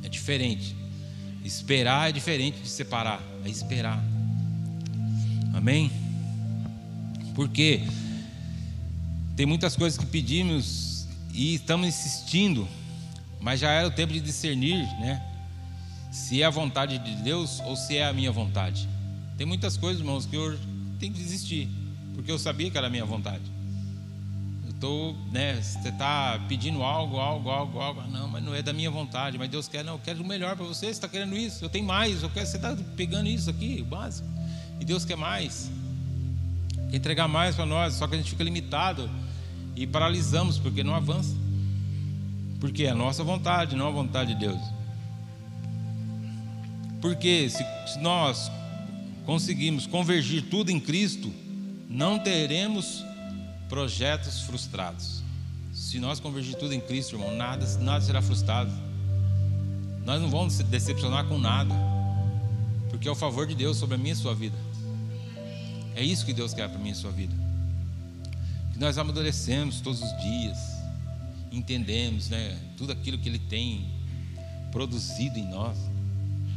É 0.03 0.09
diferente. 0.09 0.75
Esperar 1.45 2.09
é 2.09 2.13
diferente 2.13 2.61
de 2.61 2.69
separar. 2.69 3.23
É 3.45 3.49
esperar. 3.49 4.03
Amém? 5.55 5.91
Porque 7.35 7.81
tem 9.37 9.47
muitas 9.47 9.77
coisas 9.77 9.99
que 9.99 10.07
pedimos 10.07 11.07
e 11.33 11.55
estamos 11.55 11.89
insistindo, 11.89 12.69
mas 13.41 13.61
já 13.61 13.71
era 13.71 13.89
o 13.89 13.91
tempo 13.91 14.13
de 14.13 14.21
discernir, 14.21 14.79
né? 15.01 15.23
se 16.15 16.41
é 16.41 16.47
a 16.47 16.51
vontade 16.51 16.97
de 16.99 17.17
Deus 17.17 17.61
ou 17.67 17.75
se 17.75 17.97
é 17.97 18.07
a 18.07 18.13
minha 18.13 18.31
vontade. 18.31 18.89
Tem 19.37 19.45
muitas 19.45 19.77
coisas, 19.77 20.01
irmãos, 20.01 20.25
que 20.25 20.37
eu 20.37 20.57
tenho 21.01 21.13
que 21.13 21.19
desistir, 21.19 21.69
porque 22.15 22.31
eu 22.31 22.39
sabia 22.39 22.71
que 22.71 22.79
era 22.79 22.87
a 22.87 22.91
minha 22.91 23.05
vontade. 23.05 23.43
Eu 24.65 24.71
estou, 24.71 25.17
né, 25.33 25.61
você 25.61 25.89
está 25.89 26.41
pedindo 26.49 26.85
algo, 26.85 27.19
algo, 27.19 27.51
algo, 27.51 27.81
algo, 27.81 28.03
não, 28.03 28.29
mas 28.29 28.45
não 28.45 28.55
é 28.55 28.63
da 28.63 28.73
minha 28.73 28.93
vontade, 28.93 29.37
mas 29.37 29.51
Deus 29.51 29.67
quer, 29.67 29.85
não, 29.85 29.95
eu 29.95 29.99
quero 29.99 30.23
o 30.23 30.27
melhor 30.27 30.55
para 30.55 30.65
você, 30.65 30.87
você 30.87 30.93
está 30.93 31.09
querendo 31.09 31.37
isso, 31.37 31.65
eu 31.65 31.69
tenho 31.69 31.85
mais, 31.85 32.23
eu 32.23 32.31
quero, 32.31 32.47
você 32.47 32.57
está 32.57 32.77
pegando 32.97 33.29
isso 33.29 33.51
aqui, 33.51 33.81
o 33.83 33.85
básico, 33.85 34.29
e 34.79 34.85
Deus 34.85 35.05
quer 35.05 35.17
mais, 35.17 35.69
quer 36.91 36.97
entregar 36.97 37.27
mais 37.27 37.57
para 37.57 37.67
nós, 37.67 37.95
só 37.95 38.07
que 38.07 38.15
a 38.15 38.19
gente 38.19 38.31
fica 38.31 38.45
limitado 38.45 39.11
e 39.77 39.87
paralisamos, 39.87 40.59
porque 40.59 40.85
não 40.85 40.95
avança, 40.95 41.35
porque 42.61 42.85
é 42.85 42.91
a 42.91 42.95
nossa 42.95 43.25
vontade, 43.25 43.77
não 43.77 43.89
a 43.89 43.91
vontade 43.91 44.35
de 44.35 44.41
Deus. 44.41 44.61
Porque 47.01 47.51
se, 47.51 47.65
nós 48.01 48.51
conseguimos 49.27 49.87
convergir 49.87 50.43
tudo 50.49 50.71
em 50.71 50.81
Cristo, 50.81 51.33
não 51.89 52.19
teremos 52.19 53.05
projetos 53.69 54.43
frustrados. 54.43 55.23
Se 55.73 55.99
nós 55.99 56.21
convergir 56.21 56.55
tudo 56.55 56.73
em 56.73 56.81
Cristo, 56.81 57.17
irmão, 57.17 57.37
nada, 57.37 57.67
nada 57.79 58.05
será 58.05 58.23
frustrado. 58.23 58.71
Nós 60.05 60.21
não 60.21 60.31
vamos 60.31 60.55
se 60.55 60.63
decepcionar 60.63 61.27
com 61.27 61.39
nada, 61.39 61.75
porque 62.91 63.09
é 63.09 63.11
o 63.11 63.15
favor 63.15 63.47
de 63.47 63.55
Deus 63.55 63.77
sobre 63.77 63.97
a 63.97 63.99
minha 63.99 64.15
e 64.15 64.17
a 64.17 64.21
sua 64.21 64.35
vida. 64.35 64.57
É 65.97 66.03
isso 66.03 66.25
que 66.25 66.33
Deus 66.33 66.55
quer 66.55 66.69
para 66.69 66.79
minha 66.79 66.95
e 66.95 66.97
a 66.97 67.01
sua 67.01 67.11
vida. 67.11 67.35
Que 68.75 68.81
nós 68.81 68.99
amadurecemos 68.99 69.81
todos 69.81 70.03
os 70.03 70.11
dias, 70.21 70.59
entendemos 71.53 72.29
né, 72.29 72.59
tudo 72.77 72.91
aquilo 72.91 73.17
que 73.17 73.29
Ele 73.29 73.39
tem 73.39 73.87
produzido 74.73 75.39
em 75.39 75.49
nós. 75.49 75.79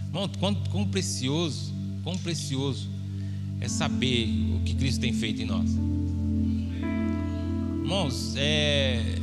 Irmão, 0.08 0.28
quão, 0.40 0.56
quão 0.72 0.88
precioso, 0.88 1.72
quão 2.04 2.18
precioso 2.18 2.90
é 3.62 3.70
saber 3.70 4.28
o 4.56 4.64
que 4.64 4.74
Cristo 4.74 5.00
tem 5.00 5.14
feito 5.14 5.44
em 5.44 5.46
nós. 5.46 5.70
Irmãos, 7.84 8.34
é, 8.36 9.20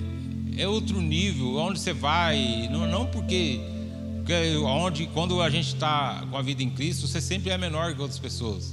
é 0.57 0.69
outro 0.69 1.01
nível, 1.01 1.57
onde 1.57 1.81
você 1.81 1.93
vai, 1.93 2.69
não, 2.71 2.87
não 2.89 3.07
porque, 3.07 3.61
porque 4.19 4.57
onde, 4.59 5.07
quando 5.09 5.43
a 5.43 5.51
gente 5.51 5.75
está 5.75 6.25
com 6.31 6.37
a 6.37 6.43
vida 6.43 6.63
em 6.63 6.71
Cristo, 6.71 7.09
você 7.09 7.21
sempre 7.21 7.51
é 7.51 7.59
menor 7.59 7.93
que 7.93 8.01
outras 8.01 8.21
pessoas. 8.21 8.73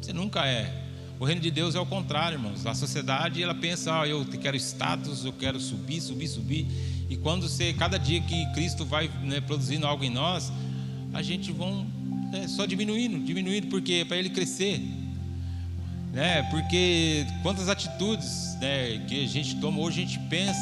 Você 0.00 0.12
nunca 0.12 0.46
é. 0.46 0.81
O 1.22 1.24
reino 1.24 1.40
de 1.40 1.52
Deus 1.52 1.76
é 1.76 1.78
o 1.78 1.86
contrário, 1.86 2.34
irmãos. 2.34 2.66
A 2.66 2.74
sociedade 2.74 3.40
ela 3.40 3.54
pensa, 3.54 4.00
ah, 4.00 4.08
eu 4.08 4.24
quero 4.24 4.56
status, 4.56 5.24
eu 5.24 5.32
quero 5.32 5.60
subir, 5.60 6.00
subir, 6.00 6.26
subir. 6.26 6.66
E 7.08 7.16
quando 7.16 7.48
você, 7.48 7.72
cada 7.72 7.96
dia 7.96 8.20
que 8.22 8.44
Cristo 8.54 8.84
vai 8.84 9.08
né, 9.22 9.40
produzindo 9.40 9.86
algo 9.86 10.02
em 10.02 10.10
nós, 10.10 10.52
a 11.14 11.22
gente 11.22 11.52
vão 11.52 11.86
é, 12.32 12.48
só 12.48 12.66
diminuindo, 12.66 13.20
diminuindo, 13.20 13.68
porque 13.68 14.04
para 14.04 14.16
ele 14.16 14.30
crescer, 14.30 14.80
né? 16.12 16.42
Porque 16.50 17.24
quantas 17.40 17.68
atitudes, 17.68 18.56
né, 18.60 19.04
que 19.06 19.22
a 19.22 19.28
gente 19.28 19.54
toma 19.60 19.78
hoje 19.78 20.02
a 20.02 20.04
gente 20.04 20.18
pensa 20.28 20.60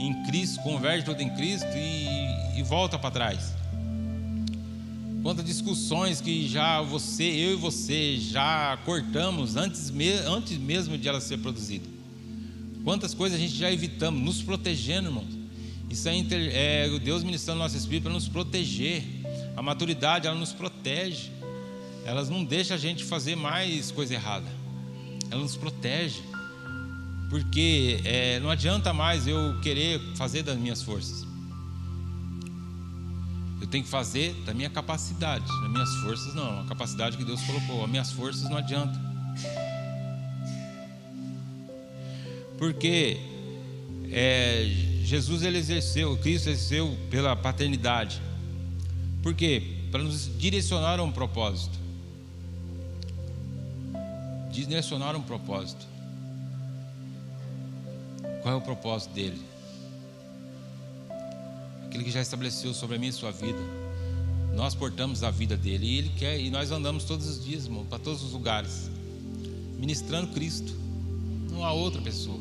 em 0.00 0.24
Cristo, 0.24 0.58
converge 0.62 1.04
tudo 1.04 1.20
em 1.20 1.28
Cristo 1.28 1.68
e, 1.76 2.58
e 2.58 2.62
volta 2.62 2.98
para 2.98 3.10
trás. 3.10 3.55
Quantas 5.26 5.44
discussões 5.44 6.20
que 6.20 6.46
já 6.46 6.80
você, 6.80 7.24
eu 7.24 7.54
e 7.54 7.56
você 7.56 8.16
já 8.16 8.78
cortamos 8.84 9.56
antes, 9.56 9.90
me, 9.90 10.08
antes 10.08 10.56
mesmo 10.56 10.96
de 10.96 11.08
ela 11.08 11.20
ser 11.20 11.38
produzida. 11.38 11.84
Quantas 12.84 13.12
coisas 13.12 13.36
a 13.36 13.42
gente 13.42 13.56
já 13.56 13.68
evitamos, 13.72 14.22
nos 14.22 14.40
protegendo, 14.40 15.08
irmãos. 15.08 15.36
Isso 15.90 16.08
é, 16.08 16.14
é 16.84 16.98
Deus 17.00 17.24
ministrando 17.24 17.58
nosso 17.58 17.76
espírito 17.76 18.04
para 18.04 18.12
nos 18.12 18.28
proteger 18.28 19.02
a 19.56 19.62
maturidade, 19.62 20.28
ela 20.28 20.38
nos 20.38 20.52
protege. 20.52 21.32
Ela 22.04 22.22
não 22.26 22.44
deixa 22.44 22.74
a 22.74 22.78
gente 22.78 23.02
fazer 23.02 23.34
mais 23.34 23.90
coisa 23.90 24.14
errada. 24.14 24.46
Ela 25.28 25.42
nos 25.42 25.56
protege. 25.56 26.22
Porque 27.28 28.00
é, 28.04 28.38
não 28.38 28.48
adianta 28.48 28.92
mais 28.92 29.26
eu 29.26 29.58
querer 29.60 30.00
fazer 30.14 30.44
das 30.44 30.56
minhas 30.56 30.82
forças. 30.82 31.25
Eu 33.60 33.66
tenho 33.66 33.84
que 33.84 33.90
fazer 33.90 34.34
da 34.44 34.52
minha 34.52 34.68
capacidade. 34.68 35.46
Das 35.46 35.70
minhas 35.70 35.94
forças 35.96 36.34
não. 36.34 36.60
A 36.60 36.64
capacidade 36.64 37.16
que 37.16 37.24
Deus 37.24 37.40
colocou. 37.42 37.84
As 37.84 37.90
minhas 37.90 38.12
forças 38.12 38.48
não 38.50 38.56
adianta. 38.56 38.98
Porque 42.58 43.18
é, 44.10 44.64
Jesus 45.02 45.42
ele 45.42 45.58
exerceu, 45.58 46.16
Cristo 46.18 46.48
exerceu 46.48 46.96
pela 47.10 47.36
paternidade. 47.36 48.20
Por 49.22 49.34
quê? 49.34 49.62
Para 49.90 50.02
nos 50.02 50.30
direcionar 50.38 50.98
a 50.98 51.02
um 51.02 51.12
propósito. 51.12 51.78
Direcionar 54.50 55.14
a 55.14 55.18
um 55.18 55.22
propósito. 55.22 55.86
Qual 58.42 58.54
é 58.54 58.56
o 58.56 58.60
propósito 58.60 59.12
dele? 59.12 59.55
Aquele 61.96 62.04
que 62.04 62.14
já 62.14 62.20
estabeleceu 62.20 62.74
sobre 62.74 62.96
a 62.96 62.98
minha 62.98 63.08
e 63.08 63.12
sua 63.14 63.30
vida. 63.30 63.58
Nós 64.54 64.74
portamos 64.74 65.22
a 65.22 65.30
vida 65.30 65.56
dele 65.56 65.86
e 65.86 65.96
ele 65.96 66.10
quer 66.10 66.38
e 66.38 66.50
nós 66.50 66.70
andamos 66.70 67.04
todos 67.04 67.26
os 67.26 67.42
dias, 67.42 67.66
para 67.88 67.98
todos 67.98 68.22
os 68.22 68.32
lugares, 68.32 68.90
ministrando 69.78 70.26
Cristo. 70.34 70.74
Não 71.50 71.64
há 71.64 71.72
outra 71.72 72.02
pessoa. 72.02 72.38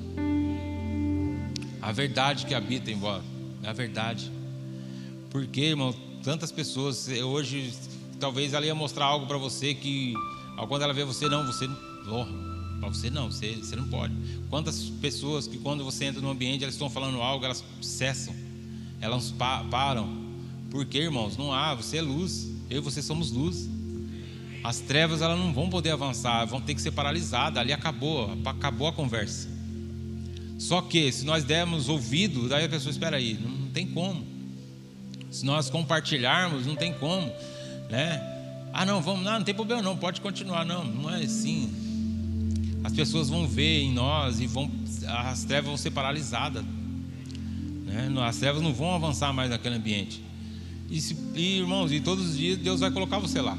A 1.81 1.89
verdade 1.93 2.45
que 2.45 2.53
habita 2.53 2.91
em 2.91 2.99
vós 2.99 3.23
é 3.63 3.69
a 3.69 3.71
verdade. 3.71 4.29
Porque, 5.29 5.61
irmão, 5.61 5.95
tantas 6.21 6.51
pessoas. 6.51 7.07
Eh, 7.07 7.23
hoje, 7.23 7.73
talvez 8.19 8.53
ela 8.53 8.65
ia 8.65 8.75
mostrar 8.75 9.05
algo 9.05 9.25
para 9.25 9.37
você 9.37 9.73
que, 9.73 10.15
quando 10.67 10.81
ela 10.81 10.93
vê 10.93 11.05
você, 11.05 11.29
não, 11.29 11.47
você 11.47 11.65
não. 11.65 11.77
para 12.81 12.89
você 12.89 13.09
não, 13.09 13.31
você, 13.31 13.55
você 13.55 13.77
não 13.77 13.87
pode. 13.87 14.13
Quantas 14.49 14.89
pessoas 14.99 15.47
que, 15.47 15.57
quando 15.59 15.81
você 15.85 16.03
entra 16.03 16.19
no 16.19 16.29
ambiente, 16.29 16.61
elas 16.61 16.75
estão 16.75 16.89
falando 16.89 17.21
algo, 17.21 17.45
elas 17.45 17.63
cessam, 17.81 18.35
elas 19.01 19.31
pa 19.31 19.63
param. 19.65 20.25
Porque, 20.69 20.97
irmãos, 20.97 21.38
não 21.38 21.53
há, 21.53 21.73
você 21.73 21.97
é 21.97 22.01
luz, 22.01 22.49
eu 22.69 22.77
e 22.77 22.81
você 22.81 23.01
somos 23.01 23.31
luz. 23.31 23.69
As 24.63 24.79
trevas 24.79 25.21
elas 25.21 25.38
não 25.38 25.53
vão 25.53 25.69
poder 25.69 25.91
avançar, 25.91 26.43
vão 26.45 26.60
ter 26.60 26.73
que 26.73 26.81
ser 26.81 26.91
paralisadas. 26.91 27.58
Ali 27.58 27.71
acabou, 27.71 28.36
acabou 28.45 28.88
a 28.88 28.93
conversa. 28.93 29.47
Só 30.58 30.81
que 30.81 31.12
se 31.12 31.25
nós 31.25 31.43
dermos 31.43 31.89
ouvido, 31.89 32.47
daí 32.49 32.65
a 32.65 32.69
pessoa 32.69 32.91
espera 32.91 33.17
aí, 33.17 33.38
não, 33.41 33.51
não 33.51 33.69
tem 33.69 33.88
como. 33.88 34.25
Se 35.29 35.45
nós 35.45 35.69
compartilharmos, 35.69 36.65
não 36.65 36.75
tem 36.75 36.93
como, 36.93 37.31
né? 37.89 38.21
Ah, 38.73 38.86
não, 38.86 39.01
vamos, 39.01 39.23
não, 39.23 39.34
não 39.34 39.43
tem 39.43 39.53
problema 39.53 39.81
não, 39.81 39.95
pode 39.95 40.19
continuar, 40.19 40.65
não, 40.65 40.84
não 40.84 41.10
é 41.10 41.23
assim. 41.23 41.71
as 42.84 42.91
pessoas 42.91 43.29
vão 43.29 43.47
ver 43.47 43.84
em 43.84 43.93
nós 43.93 44.39
e 44.39 44.47
vão, 44.47 44.69
as 45.08 45.43
trevas 45.43 45.67
vão 45.67 45.77
ser 45.77 45.91
paralisadas. 45.91 46.63
Né? 47.95 48.27
As 48.27 48.38
trevas 48.38 48.62
não 48.62 48.73
vão 48.73 48.93
avançar 48.93 49.31
mais 49.31 49.49
naquele 49.49 49.75
ambiente. 49.75 50.21
E, 50.89 50.99
se, 50.99 51.17
e, 51.34 51.60
irmãos, 51.60 51.91
e 51.91 51.99
todos 51.99 52.31
os 52.31 52.38
dias 52.38 52.58
Deus 52.58 52.81
vai 52.81 52.91
colocar 52.91 53.17
você 53.19 53.41
lá. 53.41 53.58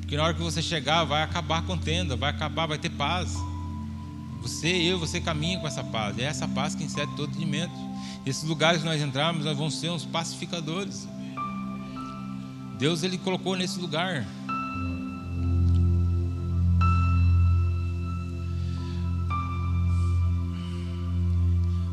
Porque 0.00 0.16
na 0.16 0.22
hora 0.22 0.34
que 0.34 0.40
você 0.40 0.62
chegar, 0.62 1.02
vai 1.04 1.22
acabar 1.22 1.58
a 1.58 1.62
contenda, 1.62 2.14
vai 2.14 2.30
acabar, 2.30 2.66
vai 2.66 2.78
ter 2.78 2.90
paz. 2.90 3.34
Você, 4.40 4.68
eu, 4.68 4.98
você 5.00 5.20
caminha 5.20 5.58
com 5.58 5.66
essa 5.66 5.82
paz. 5.82 6.16
É 6.18 6.22
essa 6.22 6.46
paz 6.46 6.76
que 6.76 6.84
incede 6.84 7.10
todo 7.16 7.30
entendimento. 7.30 7.74
Esses 8.24 8.44
lugares 8.44 8.82
que 8.82 8.86
nós 8.86 9.02
entrarmos, 9.02 9.44
nós 9.44 9.58
vamos 9.58 9.74
ser 9.74 9.90
uns 9.90 10.04
pacificadores. 10.04 11.08
Deus 12.78 13.02
ele 13.02 13.18
colocou 13.18 13.56
nesse 13.56 13.80
lugar. 13.80 14.24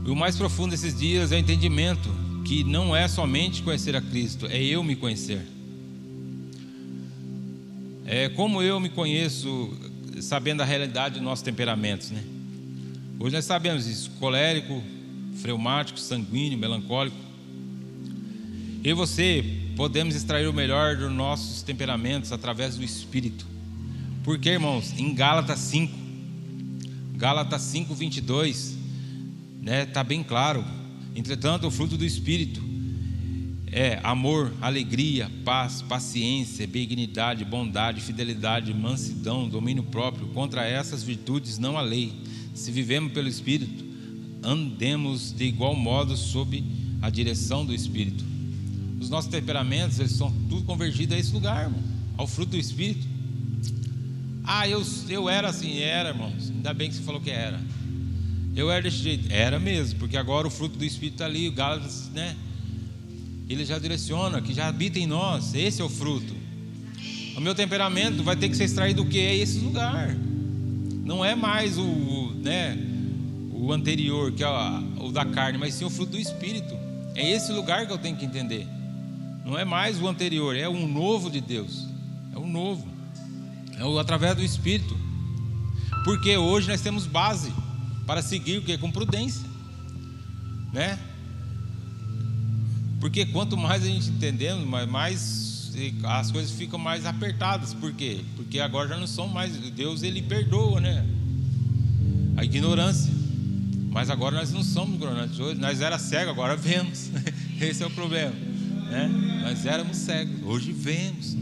E 0.06 0.10
o 0.10 0.16
mais 0.16 0.36
profundo 0.36 0.72
desses 0.72 0.98
dias 0.98 1.32
é 1.32 1.36
o 1.36 1.40
entendimento 1.40 2.10
que 2.44 2.64
não 2.64 2.96
é 2.96 3.08
somente 3.08 3.62
conhecer 3.64 3.96
a 3.96 4.02
Cristo, 4.02 4.48
é 4.48 4.62
eu 4.62 4.84
me 4.84 4.96
conhecer. 4.96 5.42
É 8.06 8.28
como 8.30 8.62
eu 8.62 8.80
me 8.80 8.90
conheço, 8.90 9.72
sabendo 10.22 10.62
a 10.62 10.66
realidade 10.66 11.16
dos 11.16 11.24
nossos 11.24 11.44
temperamentos, 11.44 12.12
né? 12.12 12.22
Hoje 13.18 13.36
nós 13.36 13.46
sabemos 13.46 13.88
isso: 13.88 14.12
colérico, 14.20 14.84
fleumático, 15.42 15.98
sanguíneo, 16.00 16.58
melancólico. 16.58 17.16
Eu 18.84 18.92
e 18.92 18.94
você 18.94 19.44
podemos 19.78 20.16
extrair 20.16 20.48
o 20.48 20.54
melhor 20.54 20.98
dos 20.98 21.12
nossos 21.12 21.64
temperamentos 21.64 22.34
através 22.34 22.76
do 22.76 22.84
Espírito. 22.84 23.46
Porque, 24.24 24.50
irmãos, 24.50 24.94
em 24.98 25.16
Gálatas 25.16 25.60
5, 25.60 25.94
Gálatas 27.16 27.62
5, 27.62 27.96
22, 27.96 28.83
né, 29.64 29.86
tá 29.86 30.04
bem 30.04 30.22
claro. 30.22 30.64
Entretanto, 31.16 31.66
o 31.66 31.72
fruto 31.72 31.98
do 31.98 32.04
Espírito 32.04 32.62
é 33.72 34.00
amor, 34.04 34.54
alegria, 34.62 35.32
paz, 35.46 35.82
paciência, 35.82 36.68
benignidade, 36.68 37.46
bondade, 37.46 38.02
fidelidade, 38.02 38.74
mansidão, 38.74 39.48
domínio 39.48 39.84
próprio. 39.84 40.28
Contra 40.28 40.68
essas 40.68 41.02
virtudes 41.02 41.58
não 41.58 41.78
há 41.78 41.82
lei. 41.82 42.14
Se 42.54 42.72
vivemos 42.72 43.14
pelo 43.14 43.28
Espírito, 43.28 43.84
andemos 44.44 45.32
de 45.32 45.46
igual 45.46 45.76
modo 45.76 46.16
sob 46.18 46.64
a 47.02 47.10
direção 47.10 47.66
do 47.66 47.74
Espírito. 47.74 48.24
Os 49.00 49.10
nossos 49.10 49.32
temperamentos, 49.32 49.98
eles 49.98 50.12
são 50.12 50.32
tudo 50.50 50.64
convergidos 50.64 51.16
a 51.16 51.20
esse 51.20 51.32
lugar, 51.32 51.64
irmão, 51.64 51.82
ao 52.18 52.28
fruto 52.28 52.52
do 52.52 52.58
Espírito. 52.58 53.08
Ah, 54.44 54.68
eu, 54.68 54.84
eu 55.08 55.30
era 55.30 55.50
assim, 55.50 55.80
era, 55.80 56.10
irmãos. 56.10 56.50
Ainda 56.50 56.74
bem 56.74 56.90
que 56.90 56.96
você 56.96 57.02
falou 57.02 57.22
que 57.22 57.32
era. 57.32 57.60
Eu 58.56 58.72
era 58.72 58.82
desse 58.84 58.98
jeito. 58.98 59.32
Era 59.32 59.60
mesmo, 59.60 60.00
porque 60.00 60.16
agora 60.16 60.48
o 60.48 60.52
fruto 60.52 60.78
do 60.78 60.86
Espírito 60.86 61.16
está 61.16 61.26
ali, 61.26 61.48
o 61.48 61.52
Gálatas, 61.52 62.10
né? 62.14 62.36
Ele 63.50 63.66
já 63.66 63.80
direciona, 63.80 64.42
que 64.42 64.54
já 64.54 64.68
habita 64.68 65.00
em 65.00 65.08
nós. 65.08 65.54
Esse 65.54 65.82
é 65.82 65.86
o 65.86 65.90
fruto. 65.90 66.34
O 67.36 67.42
meu 67.42 67.56
temperamento 67.56 68.24
vai 68.24 68.36
ter 68.36 68.48
que 68.48 68.56
ser 68.56 68.66
extraído 68.66 69.04
do 69.04 69.10
que 69.10 69.20
é 69.20 69.36
esse 69.36 69.60
lugar. 69.60 70.16
Não 71.04 71.26
é 71.26 71.36
mais 71.36 71.78
o, 71.78 72.32
né, 72.36 72.78
o 73.52 73.74
anterior, 73.74 74.32
que 74.32 74.44
é 74.44 74.48
o 74.48 75.12
da 75.12 75.26
carne, 75.26 75.58
mas 75.58 75.74
sim 75.74 75.84
o 75.84 75.90
fruto 75.90 76.12
do 76.12 76.20
Espírito. 76.20 76.78
É 77.16 77.30
esse 77.32 77.52
lugar 77.52 77.88
que 77.88 77.92
eu 77.92 77.98
tenho 77.98 78.16
que 78.16 78.26
entender. 78.26 78.68
Não 79.44 79.58
é 79.58 79.66
mais 79.66 80.00
o 80.00 80.08
anterior, 80.08 80.56
é 80.56 80.70
um 80.70 80.88
novo 80.88 81.30
de 81.30 81.42
Deus. 81.42 81.88
É 82.34 82.38
o 82.38 82.46
novo. 82.46 82.88
É 83.78 83.84
o 83.84 83.98
através 83.98 84.36
do 84.36 84.44
Espírito. 84.44 84.96
Porque 86.06 86.38
hoje 86.38 86.68
nós 86.70 86.82
temos 86.82 87.06
base 87.08 87.52
para 88.06 88.22
seguir 88.22 88.58
o 88.58 88.62
que 88.62 88.78
com 88.78 88.92
prudência, 88.92 89.46
né? 90.72 91.00
Porque 93.00 93.26
quanto 93.26 93.58
mais 93.58 93.84
a 93.84 93.88
gente 93.88 94.10
entendemos, 94.10 94.66
mais 94.66 95.54
as 96.04 96.32
coisas 96.32 96.52
ficam 96.52 96.78
mais 96.80 97.06
apertadas. 97.06 97.74
Por 97.74 97.92
quê? 97.94 98.22
Porque 98.36 98.60
agora 98.60 98.90
já 98.90 98.98
não 98.98 99.08
são 99.08 99.28
mais 99.28 99.58
Deus 99.72 100.04
ele 100.04 100.22
perdoa, 100.22 100.80
né? 100.80 101.06
A 102.38 102.44
ignorância. 102.44 103.12
Mas 103.92 104.10
agora 104.10 104.38
nós 104.38 104.52
não 104.52 104.64
somos 104.64 104.96
ignorantes 104.96 105.40
hoje, 105.40 105.60
nós 105.60 105.82
era 105.82 106.00
cego, 106.00 106.32
agora 106.32 106.56
vemos. 106.56 107.12
Esse 107.62 107.84
é 107.84 107.86
o 107.86 107.92
problema, 107.92 108.34
né? 108.90 109.08
Nós 109.44 109.66
éramos 109.66 109.98
cegos, 109.98 110.42
hoje 110.44 110.72
vemos. 110.72 111.36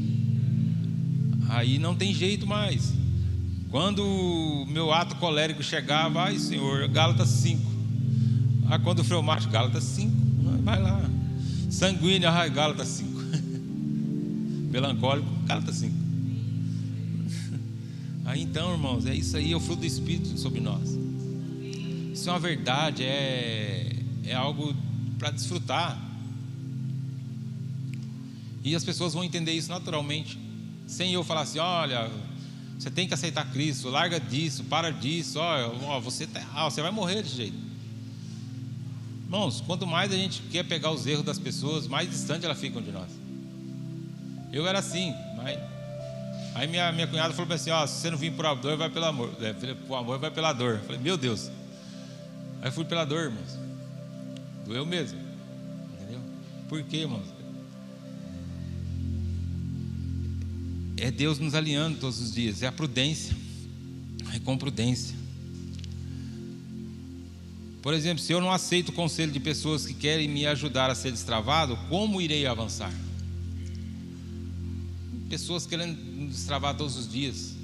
Aí 1.49 1.77
não 1.79 1.95
tem 1.95 2.13
jeito 2.13 2.45
mais. 2.45 2.93
Quando 3.71 4.03
o 4.03 4.65
meu 4.65 4.91
ato 4.91 5.15
colérico 5.15 5.63
chegava, 5.63 6.23
ai 6.23 6.37
Senhor, 6.37 6.89
Gálatas 6.89 7.29
5. 7.29 7.61
Ah, 8.69 8.77
quando 8.77 8.99
o 8.99 9.03
freumático, 9.03 9.49
Gálatas 9.49 9.85
5. 9.85 10.13
Vai 10.63 10.81
lá. 10.81 11.01
Sanguíneo, 11.69 12.29
ai, 12.29 12.49
Gálatas 12.49 12.89
5. 12.89 13.11
Melancólico, 14.69 15.29
Gálatas 15.45 15.75
5. 15.75 15.95
Aí 18.25 18.41
então, 18.41 18.73
irmãos, 18.73 19.05
é 19.05 19.15
isso 19.15 19.37
aí, 19.37 19.53
é 19.53 19.55
o 19.55 19.59
fruto 19.59 19.81
do 19.81 19.85
Espírito 19.85 20.37
sobre 20.37 20.59
nós. 20.59 20.97
Isso 22.13 22.29
é 22.29 22.33
uma 22.33 22.39
verdade, 22.39 23.03
é, 23.03 23.95
é 24.25 24.33
algo 24.33 24.75
para 25.17 25.31
desfrutar. 25.31 25.97
E 28.63 28.75
as 28.75 28.83
pessoas 28.83 29.13
vão 29.13 29.23
entender 29.23 29.53
isso 29.53 29.69
naturalmente. 29.69 30.37
Sem 30.85 31.13
eu 31.13 31.23
falar 31.23 31.41
assim, 31.41 31.59
olha, 31.59 32.11
você 32.81 32.89
tem 32.89 33.07
que 33.07 33.13
aceitar 33.13 33.45
Cristo, 33.51 33.89
larga 33.89 34.19
disso, 34.19 34.63
para 34.63 34.91
disso, 34.91 35.37
ó, 35.37 35.71
ó 35.83 35.99
você 35.99 36.25
tá 36.25 36.39
errado, 36.39 36.71
você 36.71 36.81
vai 36.81 36.89
morrer 36.89 37.21
desse 37.21 37.35
jeito. 37.35 37.55
Irmãos, 39.23 39.61
quanto 39.61 39.85
mais 39.85 40.11
a 40.11 40.15
gente 40.15 40.41
quer 40.51 40.63
pegar 40.63 40.89
os 40.89 41.05
erros 41.05 41.23
das 41.23 41.37
pessoas, 41.37 41.87
mais 41.87 42.09
distante 42.09 42.43
elas 42.43 42.59
ficam 42.59 42.81
de 42.81 42.91
nós. 42.91 43.07
Eu 44.51 44.65
era 44.65 44.79
assim, 44.79 45.13
mas 45.37 45.59
aí 46.55 46.67
minha, 46.67 46.91
minha 46.91 47.05
cunhada 47.05 47.35
falou 47.35 47.53
assim, 47.53 47.69
ó, 47.69 47.85
se 47.85 48.01
você 48.01 48.09
não 48.09 48.17
vir 48.17 48.33
por 48.33 48.55
dor, 48.55 48.75
vai 48.75 48.89
pelo 48.89 49.05
amor. 49.05 49.31
É, 49.39 49.53
por 49.53 49.95
amor 49.95 50.17
vai 50.17 50.31
pela 50.31 50.51
dor. 50.51 50.77
Eu 50.77 50.83
falei, 50.83 50.99
meu 50.99 51.17
Deus. 51.17 51.51
Aí 52.63 52.71
fui 52.71 52.83
pela 52.83 53.05
dor, 53.05 53.25
irmãos. 53.25 53.59
Doeu 54.65 54.87
mesmo. 54.87 55.19
Entendeu? 55.93 56.19
Por 56.67 56.81
quê, 56.81 56.97
irmãos? 56.97 57.27
É 61.01 61.09
Deus 61.09 61.39
nos 61.39 61.55
alinhando 61.55 61.97
todos 61.97 62.21
os 62.21 62.31
dias, 62.31 62.61
é 62.61 62.67
a 62.67 62.71
prudência, 62.71 63.35
é 64.35 64.39
com 64.39 64.55
prudência. 64.55 65.15
Por 67.81 67.95
exemplo, 67.95 68.23
se 68.23 68.31
eu 68.31 68.39
não 68.39 68.51
aceito 68.51 68.89
o 68.89 68.91
conselho 68.91 69.31
de 69.31 69.39
pessoas 69.39 69.83
que 69.83 69.95
querem 69.95 70.29
me 70.29 70.45
ajudar 70.45 70.91
a 70.91 70.95
ser 70.95 71.11
destravado, 71.11 71.75
como 71.89 72.21
irei 72.21 72.45
avançar? 72.45 72.93
Pessoas 75.27 75.65
querendo 75.65 76.27
destravar 76.29 76.77
todos 76.77 76.95
os 76.95 77.11
dias. 77.11 77.55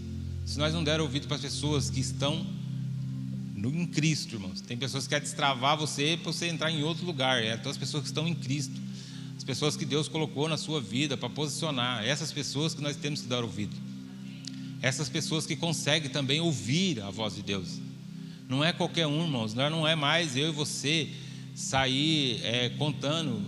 Se 0.44 0.58
nós 0.58 0.74
não 0.74 0.84
der 0.84 1.00
ouvido 1.00 1.28
para 1.28 1.36
as 1.36 1.42
pessoas 1.44 1.92
que 1.92 2.00
estão 2.00 2.44
em 3.56 3.86
Cristo, 3.86 4.34
irmãos, 4.34 4.62
tem 4.62 4.76
pessoas 4.76 5.04
que 5.04 5.10
querem 5.10 5.24
destravar 5.24 5.78
você 5.78 6.18
para 6.20 6.32
você 6.32 6.48
entrar 6.48 6.72
em 6.72 6.82
outro 6.82 7.06
lugar. 7.06 7.44
É 7.44 7.56
todas 7.56 7.74
as 7.74 7.78
pessoas 7.78 8.02
que 8.02 8.10
estão 8.10 8.28
em 8.28 8.34
Cristo 8.34 8.87
pessoas 9.44 9.76
que 9.76 9.86
Deus 9.86 10.08
colocou 10.08 10.48
na 10.50 10.58
sua 10.58 10.82
vida 10.82 11.16
para 11.16 11.30
posicionar, 11.30 12.04
essas 12.04 12.32
pessoas 12.32 12.74
que 12.74 12.82
nós 12.82 12.96
temos 12.96 13.22
que 13.22 13.28
dar 13.28 13.44
ouvido. 13.44 13.76
Essas 14.82 15.10
pessoas 15.10 15.46
que 15.46 15.56
conseguem 15.56 16.10
também 16.10 16.40
ouvir 16.40 17.02
a 17.02 17.10
voz 17.10 17.36
de 17.36 17.42
Deus. 17.42 17.80
Não 18.48 18.64
é 18.64 18.72
qualquer 18.72 19.08
um, 19.08 19.24
irmãos, 19.24 19.54
não 19.54 19.88
é 19.88 19.96
mais 19.96 20.36
eu 20.36 20.50
e 20.50 20.52
você 20.52 21.10
sair 21.56 22.40
é, 22.44 22.70
contando 22.70 23.42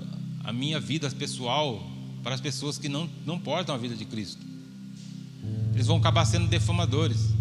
a 0.43 0.51
minha 0.51 0.79
vida 0.79 1.09
pessoal 1.11 1.81
para 2.23 2.35
as 2.35 2.41
pessoas 2.41 2.77
que 2.77 2.89
não, 2.89 3.09
não 3.25 3.39
portam 3.39 3.73
a 3.73 3.77
vida 3.77 3.95
de 3.95 4.05
Cristo. 4.05 4.45
Eles 5.73 5.87
vão 5.87 5.97
acabar 5.97 6.25
sendo 6.25 6.47
defamadores. 6.47 7.33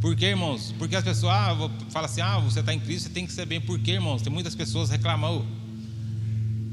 Por 0.00 0.14
quê, 0.14 0.26
irmãos? 0.26 0.74
Porque 0.78 0.94
as 0.94 1.02
pessoas 1.02 1.32
ah, 1.32 1.56
falam 1.90 2.08
assim: 2.10 2.20
ah, 2.20 2.38
você 2.38 2.60
está 2.60 2.74
em 2.74 2.78
Cristo, 2.80 3.08
você 3.08 3.14
tem 3.14 3.26
que 3.26 3.32
ser 3.32 3.46
bem. 3.46 3.60
Por 3.60 3.78
quê, 3.78 3.92
irmãos? 3.92 4.22
Tem 4.22 4.32
muitas 4.32 4.54
pessoas 4.54 4.90
reclamando 4.90 5.46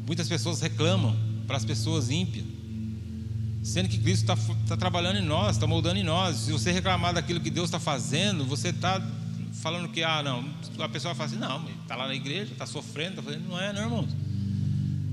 Muitas 0.06 0.30
pessoas 0.30 0.62
reclamam 0.62 1.16
para 1.48 1.58
as 1.58 1.66
pessoas 1.66 2.10
ímpias, 2.12 2.46
sendo 3.64 3.90
que 3.90 3.98
Cristo 3.98 4.32
está 4.32 4.54
tá 4.68 4.78
trabalhando 4.78 5.18
em 5.18 5.26
nós, 5.26 5.56
está 5.56 5.66
moldando 5.66 6.00
em 6.00 6.04
nós. 6.04 6.38
Se 6.38 6.52
você 6.52 6.72
reclamar 6.72 7.14
daquilo 7.14 7.40
que 7.40 7.50
Deus 7.50 7.66
está 7.66 7.80
fazendo, 7.80 8.46
você 8.46 8.70
está 8.70 9.02
falando 9.54 9.90
que, 9.90 10.04
ah, 10.04 10.22
não, 10.22 10.46
a 10.80 10.90
pessoa 10.90 11.16
fala 11.16 11.28
assim, 11.28 11.40
não, 11.40 11.68
está 11.82 11.96
lá 11.96 12.08
na 12.08 12.14
igreja, 12.14 12.52
está 12.52 12.68
sofrendo, 12.68 13.12
está 13.12 13.24
fazendo. 13.24 13.48
Não 13.50 13.60
é, 13.60 13.74
não, 13.74 13.82
irmãos. 13.82 14.10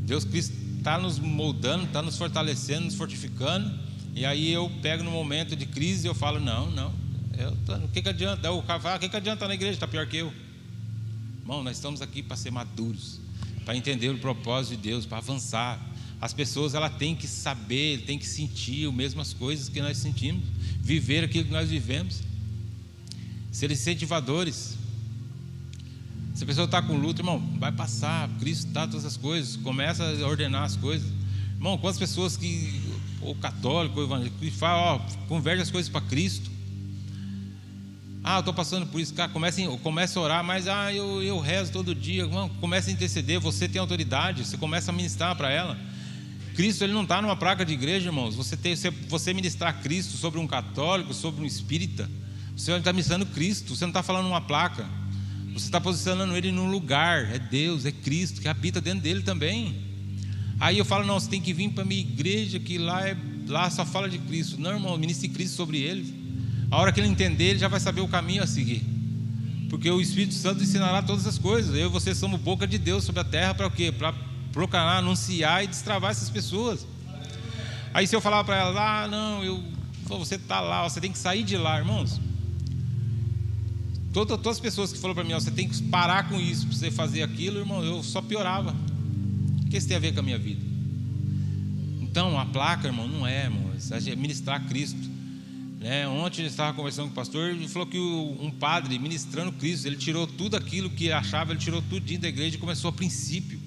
Deus 0.05 0.25
Cristo 0.25 0.55
está 0.77 0.99
nos 0.99 1.19
moldando, 1.19 1.85
está 1.85 2.03
nos 2.03 2.19
fortalecendo, 2.19 2.85
nos 2.85 2.95
fortificando. 2.95 3.73
E 4.15 4.27
aí 4.27 4.53
eu 4.53 4.71
pego 4.83 5.03
no 5.03 5.11
momento 5.11 5.57
de 5.57 5.65
crise 5.65 6.07
e 6.07 6.11
eu 6.11 6.15
falo, 6.15 6.39
não, 6.39 6.71
não, 6.71 6.93
o 7.83 7.89
que, 7.89 8.03
que 8.03 8.11
adianta? 8.11 8.53
O 8.53 8.63
cara 8.63 8.79
fala, 8.79 8.95
ah, 8.95 8.99
o 8.99 9.01
que, 9.01 9.09
que 9.09 9.17
adianta 9.17 9.37
estar 9.37 9.49
na 9.49 9.55
igreja? 9.55 9.73
Está 9.73 9.89
pior 9.89 10.07
que 10.07 10.19
eu. 10.19 10.31
Irmão, 11.41 11.65
nós 11.65 11.79
estamos 11.79 12.03
aqui 12.03 12.23
para 12.23 12.37
ser 12.37 12.51
maduros 12.51 13.22
para 13.65 13.77
entender 13.77 14.11
o 14.11 14.19
propósito 14.19 14.77
de 14.77 14.89
Deus, 14.89 15.07
para 15.07 15.19
avançar. 15.19 15.81
As 16.21 16.33
pessoas 16.33 16.75
ela 16.75 16.89
têm 16.89 17.17
que 17.17 17.27
saber, 17.27 18.03
têm 18.03 18.19
que 18.19 18.27
sentir 18.27 18.87
as 18.87 18.95
mesmas 18.95 19.33
coisas 19.33 19.69
que 19.69 19.81
nós 19.81 19.97
sentimos, 19.99 20.45
viver 20.81 21.25
aquilo 21.25 21.47
que 21.47 21.53
nós 21.53 21.69
vivemos. 21.69 22.21
ser 23.51 23.71
incentivadores. 23.71 24.79
Se 26.35 26.45
a 26.45 26.47
pessoa 26.47 26.65
está 26.65 26.81
com 26.81 26.97
luta, 26.97 27.21
irmão, 27.21 27.39
vai 27.59 27.71
passar, 27.73 28.29
Cristo 28.39 28.69
está 28.69 28.87
todas 28.87 29.05
as 29.05 29.17
coisas, 29.17 29.57
começa 29.57 30.05
a 30.05 30.27
ordenar 30.27 30.63
as 30.63 30.77
coisas. 30.77 31.11
Irmão, 31.55 31.77
quantas 31.77 31.99
pessoas 31.99 32.37
que, 32.37 32.81
o 33.21 33.35
católico, 33.35 34.01
o 34.01 34.05
evangélico, 34.05 34.39
que 34.39 34.51
fala, 34.51 34.95
ó, 34.95 34.99
converte 35.29 35.63
as 35.63 35.71
coisas 35.71 35.91
para 35.91 36.01
Cristo. 36.03 36.52
Ah, 38.25 38.37
eu 38.37 38.39
estou 38.39 38.55
passando 38.55 38.87
por 38.87 39.01
isso, 39.01 39.13
cara, 39.15 39.31
comece, 39.33 39.67
comece 39.83 40.17
a 40.17 40.21
orar, 40.21 40.45
mas 40.45 40.69
ah, 40.69 40.93
eu, 40.93 41.21
eu 41.23 41.41
rezo 41.41 41.73
todo 41.73 41.93
dia. 41.93 42.23
Irmão, 42.23 42.49
comece 42.61 42.91
a 42.91 42.93
interceder, 42.93 43.41
você 43.41 43.69
tem 43.69 43.81
autoridade, 43.81 44.45
você 44.45 44.57
começa 44.57 44.93
a 44.93 44.95
ministrar 44.95 45.35
para 45.35 45.51
ela. 45.51 45.77
Cristo 46.55 46.85
ele 46.85 46.93
não 46.93 47.03
está 47.03 47.21
numa 47.21 47.35
placa 47.35 47.65
de 47.65 47.73
igreja, 47.73 48.09
irmãos. 48.09 48.37
Você, 48.37 48.57
tem, 48.57 48.77
você, 48.77 48.91
você 48.91 49.35
ministrar 49.35 49.83
Cristo 49.83 50.17
sobre 50.17 50.39
um 50.39 50.47
católico, 50.47 51.13
sobre 51.13 51.43
um 51.43 51.47
espírita, 51.47 52.09
você 52.57 52.71
está 52.73 52.93
ministrando 52.93 53.27
Cristo, 53.27 53.75
você 53.75 53.85
não 53.85 53.91
está 53.91 54.03
falando 54.03 54.27
uma 54.27 54.41
placa. 54.41 54.87
Você 55.53 55.67
está 55.67 55.81
posicionando 55.81 56.35
ele 56.37 56.51
num 56.51 56.71
lugar, 56.71 57.31
é 57.31 57.39
Deus, 57.39 57.85
é 57.85 57.93
Cristo, 57.93 58.41
que 58.41 58.49
habita 58.49 58.81
dentro 58.81 59.01
dele 59.01 59.23
também. 59.23 59.75
Aí 60.61 60.79
eu 60.79 60.85
falo, 60.85 61.05
não, 61.05 61.19
você 61.19 61.29
tem 61.29 61.41
que 61.41 61.53
vir 61.53 61.71
para 61.71 61.83
a 61.83 61.87
minha 61.87 62.01
igreja, 62.01 62.59
que 62.59 62.79
lá, 62.79 63.07
é, 63.07 63.17
lá 63.49 63.69
só 63.69 63.85
fala 63.85 64.09
de 64.09 64.19
Cristo. 64.19 64.61
Não, 64.61 64.71
irmão, 64.71 64.97
ministre 64.97 65.29
Cristo 65.29 65.57
sobre 65.57 65.79
ele. 65.79 66.22
A 66.73 66.79
hora 66.79 66.91
que 66.91 66.99
ele 66.99 67.09
entender, 67.09 67.45
ele 67.51 67.59
já 67.59 67.69
vai 67.69 67.79
saber 67.79 68.01
o 68.01 68.09
caminho 68.09 68.43
a 68.43 68.47
seguir. 68.47 68.83
Porque 69.69 69.91
o 69.91 70.01
Espírito 70.01 70.33
Santo 70.33 70.63
ensinará 70.63 71.03
todas 71.03 71.27
as 71.27 71.37
coisas. 71.37 71.77
Eu 71.77 71.89
e 71.89 71.91
você 71.91 72.15
somos 72.15 72.41
boca 72.41 72.67
de 72.67 72.79
Deus 72.79 73.05
sobre 73.05 73.21
a 73.21 73.25
terra 73.25 73.53
para 73.53 73.67
o 73.67 73.71
quê? 73.71 73.93
Para 73.93 74.15
proclamar, 74.55 74.97
anunciar 74.97 75.63
e 75.63 75.67
destravar 75.67 76.13
essas 76.13 76.31
pessoas. 76.31 76.87
Aí 77.93 78.07
se 78.07 78.17
eu 78.17 78.23
falar 78.23 78.43
para 78.45 78.57
ela, 78.57 79.03
ah, 79.03 79.07
não, 79.07 79.45
eu, 79.45 79.63
você 80.07 80.37
está 80.37 80.61
lá, 80.61 80.83
você 80.89 80.99
tem 80.99 81.13
que 81.13 81.19
sair 81.19 81.43
de 81.43 81.59
lá, 81.59 81.77
irmãos. 81.77 82.19
Todas, 84.11 84.39
todas 84.39 84.57
as 84.57 84.61
pessoas 84.61 84.95
que 84.95 84.99
falaram 84.99 85.15
para 85.17 85.25
mim, 85.25 85.35
você 85.35 85.51
tem 85.51 85.69
que 85.69 85.83
parar 85.83 86.27
com 86.27 86.41
isso, 86.41 86.67
para 86.67 86.75
você 86.75 86.91
fazer 86.91 87.23
aquilo, 87.23 87.59
irmão, 87.59 87.85
eu 87.85 88.03
só 88.03 88.23
piorava. 88.23 88.75
O 89.67 89.69
que 89.69 89.77
isso 89.77 89.87
tem 89.87 89.97
a 89.99 90.01
ver 90.01 90.15
com 90.15 90.21
a 90.21 90.23
minha 90.23 90.39
vida? 90.39 90.65
Então, 92.01 92.39
a 92.39 92.47
placa, 92.47 92.87
irmão, 92.89 93.07
não 93.07 93.27
é, 93.27 93.45
irmão, 93.45 93.73
é 93.91 94.17
ministrar 94.17 94.67
Cristo. 94.69 95.12
Né? 95.83 96.07
Ontem 96.07 96.47
estava 96.47 96.73
conversando 96.77 97.07
com 97.07 97.13
o 97.13 97.15
pastor, 97.17 97.51
ele 97.51 97.67
falou 97.67 97.89
que 97.89 97.99
um 97.99 98.53
padre 98.53 98.97
ministrando 99.01 99.51
Cristo, 99.51 99.87
ele 99.87 99.97
tirou 99.97 100.29
tudo 100.29 100.57
aquilo 100.57 100.89
que 100.89 101.11
achava, 101.11 101.51
ele 101.51 101.59
tirou 101.59 101.83
tudo 101.83 102.19
da 102.19 102.29
igreja 102.29 102.55
e 102.55 102.59
começou 102.59 102.89
a 102.89 102.93
princípio. 102.93 103.61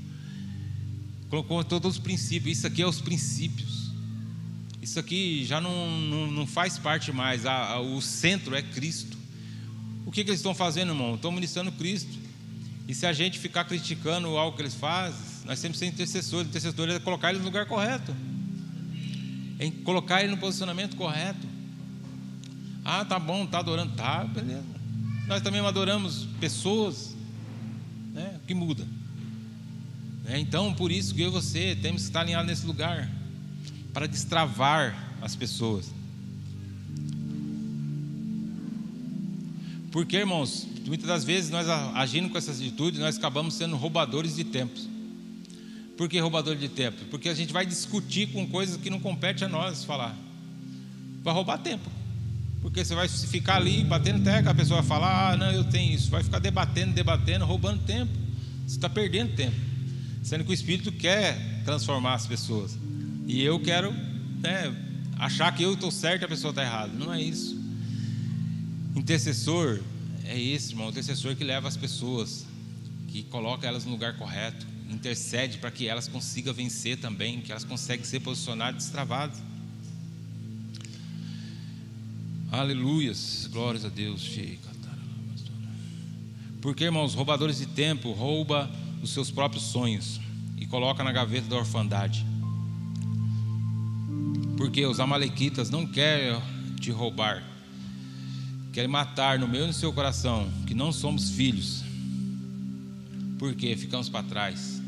Colocou 1.29 1.61
todos 1.65 1.95
os 1.95 1.99
princípios. 1.99 2.59
Isso 2.59 2.67
aqui 2.67 2.81
é 2.81 2.87
os 2.87 3.01
princípios. 3.01 3.91
Isso 4.81 4.97
aqui 4.97 5.43
já 5.43 5.59
não, 5.59 5.91
não, 5.91 6.31
não 6.31 6.47
faz 6.47 6.79
parte 6.79 7.11
mais. 7.11 7.45
A, 7.45 7.71
a, 7.71 7.81
o 7.81 8.01
centro 8.01 8.55
é 8.55 8.61
Cristo. 8.61 9.17
O 10.05 10.11
que, 10.11 10.23
que 10.23 10.29
eles 10.29 10.39
estão 10.39 10.55
fazendo, 10.55 10.91
irmão? 10.93 11.15
Estão 11.15 11.33
ministrando 11.33 11.69
Cristo. 11.73 12.17
E 12.87 12.95
se 12.95 13.05
a 13.05 13.11
gente 13.11 13.39
ficar 13.39 13.65
criticando 13.65 14.37
algo 14.37 14.55
que 14.55 14.61
eles 14.61 14.75
fazem, 14.75 15.19
nós 15.43 15.59
temos 15.59 15.77
que 15.77 15.85
ser 15.85 15.91
intercessores. 15.91 16.47
Intercessor 16.47 16.89
é 16.89 16.99
colocar 16.99 17.31
ele 17.31 17.39
no 17.39 17.45
lugar 17.45 17.65
correto. 17.65 18.15
É 19.59 19.69
colocar 19.83 20.21
ele 20.21 20.31
no 20.31 20.37
posicionamento 20.37 20.95
correto. 20.95 21.54
Ah, 22.85 23.03
tá 23.03 23.17
bom, 23.17 23.47
tá 23.47 23.57
adorando. 23.59 23.95
Tá, 23.95 24.23
beleza. 24.23 24.63
Nós 25.27 25.41
também 25.41 25.59
adoramos 25.65 26.27
pessoas 26.39 27.15
né, 28.13 28.39
que 28.45 28.53
muda. 28.53 28.87
É, 30.27 30.39
então, 30.39 30.71
por 30.71 30.91
isso 30.91 31.13
que 31.15 31.21
eu 31.21 31.29
e 31.29 31.31
você 31.31 31.75
temos 31.81 32.03
que 32.03 32.07
estar 32.09 32.21
alinhados 32.21 32.47
nesse 32.47 32.65
lugar 32.65 33.09
para 33.91 34.05
destravar 34.05 35.17
as 35.19 35.35
pessoas. 35.35 35.91
Porque, 39.91 40.17
irmãos, 40.17 40.67
muitas 40.85 41.07
das 41.07 41.23
vezes 41.23 41.49
nós 41.49 41.67
agindo 41.69 42.29
com 42.29 42.37
essas 42.37 42.59
atitudes, 42.59 42.99
nós 42.99 43.17
acabamos 43.17 43.55
sendo 43.55 43.75
roubadores 43.75 44.35
de 44.35 44.43
tempos. 44.43 44.87
Por 45.97 46.09
que 46.09 46.19
roubador 46.19 46.55
de 46.55 46.69
tempo? 46.69 47.05
Porque 47.09 47.29
a 47.29 47.33
gente 47.33 47.53
vai 47.53 47.65
discutir 47.65 48.27
com 48.27 48.45
coisas 48.47 48.77
que 48.77 48.89
não 48.89 48.99
compete 48.99 49.43
a 49.43 49.47
nós 49.47 49.85
falar. 49.85 50.15
Vai 51.23 51.33
roubar 51.33 51.57
tempo. 51.59 51.89
Porque 52.65 52.83
você 52.83 52.95
vai 52.95 53.07
ficar 53.07 53.57
ali 53.57 53.83
batendo 53.83 54.23
teca, 54.23 54.49
a 54.49 54.55
pessoa 54.55 54.81
vai 54.81 54.89
falar, 54.89 55.33
ah, 55.33 55.37
não, 55.37 55.51
eu 55.51 55.63
tenho 55.63 55.93
isso. 55.93 56.09
Vai 56.09 56.23
ficar 56.23 56.39
debatendo, 56.39 56.93
debatendo, 56.93 57.45
roubando 57.45 57.83
tempo. 57.83 58.11
Você 58.65 58.77
está 58.77 58.89
perdendo 58.89 59.35
tempo 59.35 59.55
sendo 60.25 60.43
que 60.43 60.49
o 60.49 60.53
Espírito 60.53 60.91
quer 60.91 61.61
transformar 61.63 62.15
as 62.15 62.25
pessoas. 62.25 62.75
E 63.27 63.43
eu 63.43 63.59
quero 63.59 63.91
né, 64.41 64.75
achar 65.19 65.53
que 65.53 65.61
eu 65.61 65.75
estou 65.75 65.91
certo 65.91 66.23
e 66.23 66.25
a 66.25 66.27
pessoa 66.27 66.49
está 66.49 66.63
errada. 66.63 66.91
Não 66.91 67.13
é 67.13 67.21
isso. 67.21 67.55
Intercessor 68.95 69.81
é 70.23 70.39
esse, 70.41 70.71
irmão. 70.71 70.89
Intercessor 70.89 71.35
que 71.35 71.43
leva 71.43 71.67
as 71.67 71.77
pessoas, 71.77 72.47
que 73.07 73.21
coloca 73.21 73.67
elas 73.67 73.85
no 73.85 73.91
lugar 73.91 74.17
correto, 74.17 74.65
intercede 74.89 75.59
para 75.59 75.69
que 75.69 75.87
elas 75.87 76.07
consigam 76.07 76.55
vencer 76.55 76.97
também, 76.97 77.41
que 77.41 77.51
elas 77.51 77.63
conseguem 77.63 78.03
ser 78.03 78.21
posicionadas, 78.21 78.83
destravadas. 78.83 79.37
Aleluias, 82.51 83.49
glórias 83.51 83.83
a 83.83 83.89
Deus. 83.89 84.37
Porque, 86.61 86.85
irmãos, 86.85 87.13
roubadores 87.13 87.57
de 87.57 87.65
tempo 87.65 88.11
rouba 88.11 88.71
os 89.01 89.11
seus 89.11 89.29
próprios 89.29 89.63
sonhos 89.63 90.19
e 90.57 90.65
coloca 90.65 91.03
na 91.03 91.11
gaveta 91.11 91.47
da 91.47 91.57
orfandade. 91.57 92.25
Porque 94.57 94.85
os 94.85 94.99
amalequitas 94.99 95.69
não 95.69 95.85
querem 95.85 96.41
te 96.79 96.91
roubar, 96.91 97.43
querem 98.71 98.89
matar 98.89 99.37
no 99.37 99.47
meu 99.47 99.65
e 99.65 99.67
no 99.67 99.73
seu 99.73 99.91
coração 99.91 100.49
que 100.65 100.73
não 100.73 100.91
somos 100.91 101.29
filhos. 101.29 101.83
Porque 103.37 103.75
ficamos 103.75 104.07
para 104.07 104.23
trás. 104.23 104.81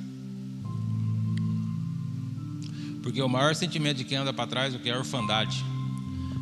Porque 3.03 3.21
o 3.21 3.29
maior 3.29 3.55
sentimento 3.55 3.97
de 3.97 4.03
quem 4.03 4.17
anda 4.17 4.33
para 4.33 4.47
trás 4.47 4.73
é 4.73 4.77
o 4.77 4.79
que 4.79 4.89
é 4.89 4.93
a 4.93 4.97
orfandade. 4.97 5.63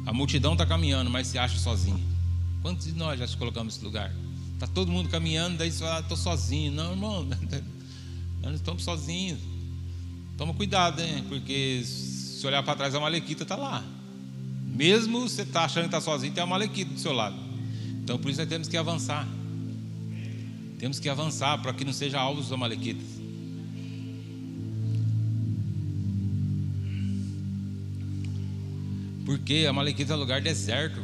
A 0.05 0.13
multidão 0.13 0.53
está 0.53 0.65
caminhando, 0.65 1.09
mas 1.09 1.27
se 1.27 1.37
acha 1.37 1.57
sozinho. 1.57 1.99
Quantos 2.61 2.85
de 2.85 2.93
nós 2.93 3.19
já 3.19 3.27
se 3.27 3.35
colocamos 3.35 3.73
nesse 3.73 3.85
lugar? 3.85 4.13
Está 4.53 4.67
todo 4.67 4.91
mundo 4.91 5.09
caminhando, 5.09 5.57
daí 5.57 5.71
você 5.71 5.83
fala, 5.83 5.99
estou 5.99 6.15
sozinho. 6.15 6.71
Não, 6.71 6.91
irmão, 6.91 7.27
nós 8.41 8.55
estamos 8.55 8.83
sozinhos. 8.83 9.39
Toma 10.37 10.53
cuidado, 10.53 11.01
hein? 11.01 11.23
Porque 11.27 11.83
se 11.83 12.45
olhar 12.45 12.61
para 12.63 12.75
trás, 12.75 12.93
a 12.93 12.99
Malequita 12.99 13.43
está 13.43 13.55
lá. 13.55 13.83
Mesmo 14.65 15.21
você 15.27 15.43
está 15.43 15.63
achando 15.63 15.83
que 15.83 15.95
está 15.95 16.01
sozinho, 16.01 16.33
tem 16.33 16.43
a 16.43 16.47
Malequita 16.47 16.93
do 16.93 16.99
seu 16.99 17.13
lado. 17.13 17.35
Então 18.03 18.17
por 18.17 18.29
isso 18.29 18.39
nós 18.39 18.49
temos 18.49 18.67
que 18.67 18.77
avançar. 18.77 19.27
Temos 20.77 20.99
que 20.99 21.09
avançar 21.09 21.57
para 21.61 21.73
que 21.73 21.85
não 21.85 21.93
seja 21.93 22.19
alvo 22.19 22.41
dos 22.41 22.51
Amalequitas. 22.51 23.14
Porque 29.25 29.65
a 29.67 29.73
Malequita 29.73 30.13
é 30.13 30.15
lugar 30.15 30.41
deserto. 30.41 31.01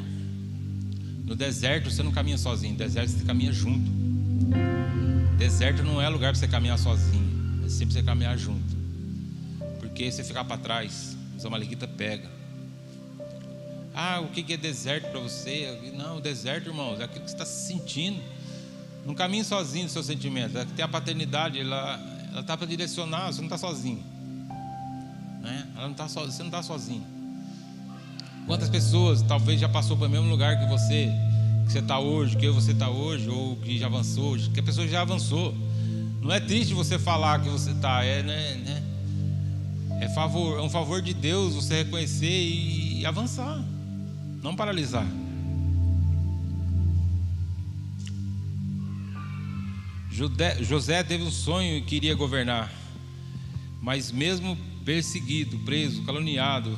No 1.25 1.35
deserto 1.35 1.89
você 1.89 2.03
não 2.03 2.11
caminha 2.11 2.37
sozinho, 2.37 2.73
no 2.73 2.77
deserto 2.77 3.09
você 3.09 3.25
caminha 3.25 3.51
junto. 3.51 3.89
Deserto 5.37 5.81
não 5.81 5.99
é 5.99 6.07
lugar 6.07 6.31
para 6.31 6.39
você 6.39 6.47
caminhar 6.47 6.77
sozinho, 6.77 7.65
é 7.65 7.69
sempre 7.69 7.93
você 7.93 8.03
caminhar 8.03 8.37
junto. 8.37 8.75
Porque 9.79 10.11
se 10.11 10.23
ficar 10.23 10.43
para 10.43 10.57
trás, 10.57 11.17
os 11.35 11.45
amalequitas 11.45 11.89
pega. 11.97 12.29
Ah, 13.93 14.19
o 14.21 14.27
que 14.27 14.53
é 14.53 14.57
deserto 14.57 15.09
para 15.09 15.19
você? 15.19 15.91
Não, 15.95 16.21
deserto, 16.21 16.69
irmãos, 16.69 16.99
é 16.99 17.05
aquilo 17.05 17.25
que 17.25 17.31
você 17.31 17.35
está 17.35 17.45
se 17.45 17.67
sentindo. 17.67 18.21
Não 19.05 19.15
caminhe 19.15 19.43
sozinho 19.43 19.85
nos 19.85 19.93
seus 19.93 20.05
sentimentos. 20.05 20.55
É 20.55 20.63
tem 20.63 20.85
a 20.85 20.87
paternidade, 20.87 21.59
ela 21.59 21.99
está 22.39 22.55
para 22.55 22.67
direcionar, 22.67 23.33
você 23.33 23.39
não 23.39 23.47
está 23.47 23.57
sozinho. 23.57 24.03
Né? 25.41 25.67
Ela 25.75 25.87
não 25.87 25.95
tá 25.95 26.07
so, 26.07 26.21
você 26.21 26.43
não 26.43 26.49
está 26.49 26.61
sozinho. 26.61 27.05
Quantas 28.47 28.69
pessoas 28.69 29.21
talvez 29.21 29.59
já 29.59 29.69
passou 29.69 29.95
pelo 29.95 30.09
mesmo 30.09 30.29
lugar 30.29 30.59
que 30.59 30.65
você, 30.65 31.09
que 31.65 31.71
você 31.71 31.79
está 31.79 31.99
hoje, 31.99 32.35
que 32.35 32.49
você 32.49 32.71
está 32.71 32.89
hoje, 32.89 33.29
ou 33.29 33.55
que 33.57 33.77
já 33.77 33.87
avançou, 33.87 34.37
que 34.37 34.59
a 34.59 34.63
pessoa 34.63 34.87
já 34.87 35.01
avançou. 35.01 35.53
Não 36.21 36.31
é 36.31 36.39
triste 36.39 36.73
você 36.73 36.99
falar 36.99 37.41
que 37.41 37.49
você 37.49 37.71
está, 37.71 38.03
é, 38.03 38.21
né, 38.21 38.55
né, 38.55 38.83
é, 40.01 40.09
favor, 40.09 40.59
é 40.59 40.61
um 40.61 40.69
favor 40.69 41.01
de 41.01 41.13
Deus 41.13 41.55
você 41.55 41.83
reconhecer 41.83 42.27
e, 42.27 43.01
e 43.01 43.05
avançar, 43.05 43.63
não 44.41 44.55
paralisar. 44.55 45.05
José 50.61 51.03
teve 51.03 51.23
um 51.23 51.31
sonho 51.31 51.77
e 51.77 51.81
queria 51.81 52.13
governar, 52.13 52.71
mas 53.81 54.11
mesmo 54.11 54.55
perseguido, 54.85 55.57
preso, 55.59 56.03
caluniado, 56.03 56.77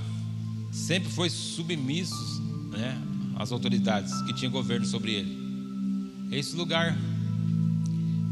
sempre 0.74 1.10
foi 1.10 1.30
submisso 1.30 2.42
né, 2.72 3.00
às 3.36 3.52
autoridades 3.52 4.20
que 4.24 4.34
tinham 4.34 4.52
governo 4.52 4.86
sobre 4.86 5.14
ele. 5.14 5.44
Esse 6.32 6.56
lugar. 6.56 6.98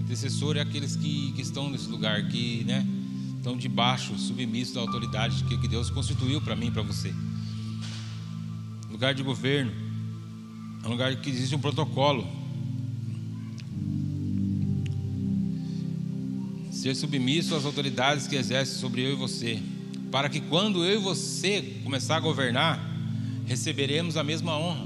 Intercessor 0.02 0.58
é 0.58 0.62
aqueles 0.62 0.96
que, 0.98 1.32
que 1.34 1.42
estão 1.42 1.70
nesse 1.70 1.88
lugar, 1.88 2.28
que 2.28 2.66
né, 2.66 2.86
estão 3.38 3.56
debaixo, 3.56 4.18
submissos 4.18 4.74
da 4.74 4.82
autoridade 4.82 5.44
que, 5.46 5.58
que 5.58 5.68
Deus 5.68 5.90
constituiu 5.90 6.42
para 6.42 6.56
mim 6.56 6.68
e 6.68 6.72
para 6.72 6.82
você. 6.82 7.14
Lugar 8.90 9.14
de 9.14 9.24
governo. 9.24 9.72
É 10.84 10.88
um 10.88 10.92
lugar 10.92 11.16
que 11.16 11.30
existe 11.30 11.56
um 11.56 11.60
protocolo. 11.60 12.28
Ser 16.72 16.96
submisso 16.96 17.56
às 17.56 17.64
autoridades 17.64 18.28
que 18.28 18.36
exercem 18.36 18.80
sobre 18.80 19.04
eu 19.04 19.14
e 19.14 19.16
você, 19.16 19.62
para 20.12 20.30
que 20.30 20.42
quando 20.42 20.84
eu 20.84 21.00
e 21.00 21.04
você 21.04 21.80
começar 21.84 22.18
a 22.18 22.20
governar, 22.20 22.80
receberemos 23.46 24.18
a 24.18 24.24
mesma 24.24 24.58
honra. 24.58 24.86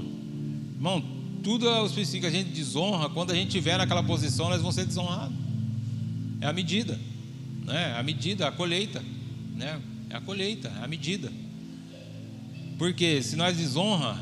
Irmão, 0.76 1.02
tudo 1.42 1.68
é 1.68 1.88
que 1.88 2.26
a 2.26 2.30
gente 2.30 2.50
desonra, 2.50 3.08
quando 3.08 3.32
a 3.32 3.34
gente 3.34 3.48
estiver 3.48 3.76
naquela 3.76 4.02
posição, 4.02 4.48
nós 4.48 4.60
vamos 4.60 4.74
ser 4.74 4.86
desonrados. 4.86 5.36
É 6.40 6.46
a 6.46 6.52
medida, 6.52 6.98
né? 7.64 7.92
É 7.94 7.98
a 7.98 8.02
medida, 8.02 8.46
a 8.46 8.52
colheita, 8.52 9.02
né? 9.56 9.80
É 10.10 10.16
a 10.16 10.20
colheita, 10.20 10.72
é 10.80 10.84
a 10.84 10.88
medida. 10.88 11.32
Porque 12.78 13.22
se 13.22 13.36
nós 13.36 13.56
desonra, 13.56 14.20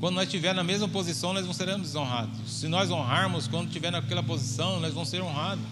quando 0.00 0.16
nós 0.16 0.24
estiver 0.24 0.54
na 0.54 0.64
mesma 0.64 0.88
posição, 0.88 1.32
nós 1.32 1.46
não 1.46 1.52
seremos 1.52 1.88
desonrados. 1.88 2.50
Se 2.50 2.66
nós 2.66 2.90
honrarmos, 2.90 3.46
quando 3.46 3.68
estiver 3.68 3.92
naquela 3.92 4.22
posição, 4.22 4.80
nós 4.80 4.92
vamos 4.92 5.08
ser 5.08 5.22
honrados. 5.22 5.64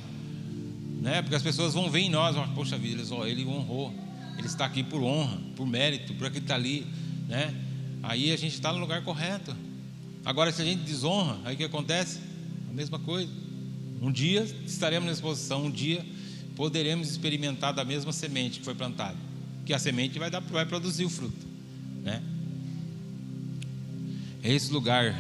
Né? 1.01 1.23
Porque 1.23 1.35
as 1.35 1.43
pessoas 1.43 1.75
vão 1.75 1.91
ver 1.91 2.01
em 2.01 2.11
nós, 2.11 2.37
poxa 2.55 2.77
vida, 2.77 3.03
ele 3.27 3.45
honrou, 3.47 3.93
ele 4.41 4.47
está 4.47 4.65
aqui 4.65 4.83
por 4.83 5.03
honra, 5.03 5.39
por 5.55 5.67
mérito, 5.67 6.15
por 6.15 6.27
aquele 6.27 6.41
que 6.41 6.45
está 6.45 6.55
ali, 6.55 6.87
né? 7.29 7.55
Aí 8.03 8.33
a 8.33 8.37
gente 8.37 8.55
está 8.55 8.73
no 8.73 8.79
lugar 8.79 9.05
correto. 9.05 9.55
Agora, 10.25 10.51
se 10.51 10.63
a 10.63 10.65
gente 10.65 10.83
desonra, 10.83 11.39
aí 11.45 11.55
o 11.55 11.59
que 11.59 11.65
acontece? 11.65 12.19
A 12.71 12.73
mesma 12.73 12.99
coisa. 12.99 13.31
Um 14.01 14.11
dia 14.11 14.43
estaremos 14.67 15.07
nessa 15.07 15.21
posição, 15.21 15.67
um 15.67 15.71
dia 15.71 16.05
poderemos 16.57 17.11
experimentar 17.11 17.75
da 17.75 17.85
mesma 17.85 18.13
semente 18.13 18.61
que 18.61 18.65
foi 18.65 18.75
plantada, 18.75 19.17
que 19.67 19.75
a 19.75 19.79
semente 19.79 20.19
vai, 20.19 20.31
dar, 20.31 20.41
vai 20.41 20.65
produzir 20.65 21.05
o 21.05 21.11
fruto, 21.11 21.47
né? 22.03 22.23
É 24.43 24.51
esse 24.51 24.73
lugar. 24.73 25.15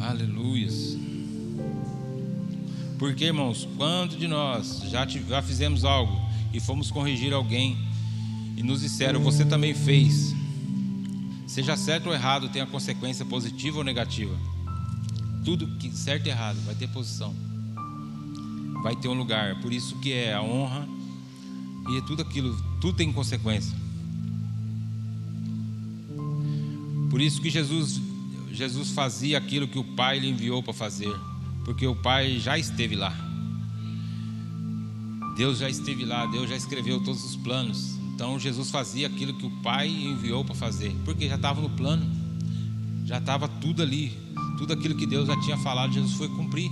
Aleluias. 0.00 0.96
Porque, 3.02 3.24
irmãos, 3.24 3.66
quando 3.76 4.16
de 4.16 4.28
nós 4.28 4.80
já, 4.88 5.04
já 5.04 5.42
fizemos 5.42 5.84
algo 5.84 6.16
e 6.52 6.60
fomos 6.60 6.88
corrigir 6.88 7.32
alguém 7.32 7.76
e 8.56 8.62
nos 8.62 8.80
disseram, 8.80 9.18
você 9.18 9.44
também 9.44 9.74
fez, 9.74 10.32
seja 11.44 11.76
certo 11.76 12.06
ou 12.06 12.14
errado, 12.14 12.48
tem 12.48 12.62
a 12.62 12.66
consequência 12.66 13.24
positiva 13.24 13.78
ou 13.78 13.82
negativa. 13.82 14.32
Tudo 15.44 15.66
que 15.78 15.90
certo 15.90 16.28
e 16.28 16.30
errado 16.30 16.58
vai 16.64 16.76
ter 16.76 16.86
posição, 16.90 17.34
vai 18.84 18.94
ter 18.94 19.08
um 19.08 19.14
lugar. 19.14 19.60
Por 19.60 19.72
isso 19.72 19.98
que 19.98 20.12
é 20.12 20.34
a 20.34 20.40
honra 20.40 20.86
e 21.90 21.98
é 21.98 22.02
tudo 22.02 22.22
aquilo, 22.22 22.56
tudo 22.80 22.98
tem 22.98 23.12
consequência. 23.12 23.76
Por 27.10 27.20
isso 27.20 27.42
que 27.42 27.50
Jesus, 27.50 28.00
Jesus 28.52 28.90
fazia 28.90 29.38
aquilo 29.38 29.66
que 29.66 29.80
o 29.80 29.82
Pai 29.96 30.20
lhe 30.20 30.28
enviou 30.28 30.62
para 30.62 30.72
fazer, 30.72 31.12
porque 31.64 31.86
o 31.86 31.94
Pai 31.94 32.38
já 32.38 32.58
esteve 32.58 32.96
lá. 32.96 33.14
Deus 35.36 35.58
já 35.58 35.68
esteve 35.68 36.04
lá, 36.04 36.26
Deus 36.26 36.48
já 36.48 36.56
escreveu 36.56 37.02
todos 37.02 37.24
os 37.24 37.36
planos. 37.36 37.96
Então 38.14 38.38
Jesus 38.38 38.70
fazia 38.70 39.06
aquilo 39.06 39.34
que 39.34 39.46
o 39.46 39.50
Pai 39.62 39.88
enviou 39.88 40.44
para 40.44 40.54
fazer, 40.54 40.94
porque 41.04 41.28
já 41.28 41.36
estava 41.36 41.60
no 41.60 41.70
plano, 41.70 42.04
já 43.04 43.18
estava 43.18 43.48
tudo 43.48 43.82
ali, 43.82 44.16
tudo 44.58 44.72
aquilo 44.72 44.94
que 44.94 45.06
Deus 45.06 45.26
já 45.26 45.40
tinha 45.40 45.56
falado, 45.58 45.92
Jesus 45.92 46.14
foi 46.14 46.28
cumprir. 46.28 46.70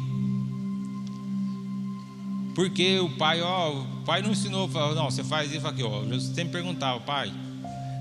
Porque 2.55 2.99
o 2.99 3.09
pai, 3.11 3.41
ó, 3.41 3.73
o 3.73 3.87
pai 4.05 4.23
não 4.23 4.33
ensinou, 4.33 4.69
falou, 4.69 4.95
não, 4.95 5.11
você 5.11 5.25
faz 5.25 5.53
isso 5.53 5.67
aqui, 5.67 5.83
ó. 5.83 6.05
Jesus 6.05 6.35
sempre 6.35 6.53
perguntava, 6.53 7.01
pai, 7.01 7.33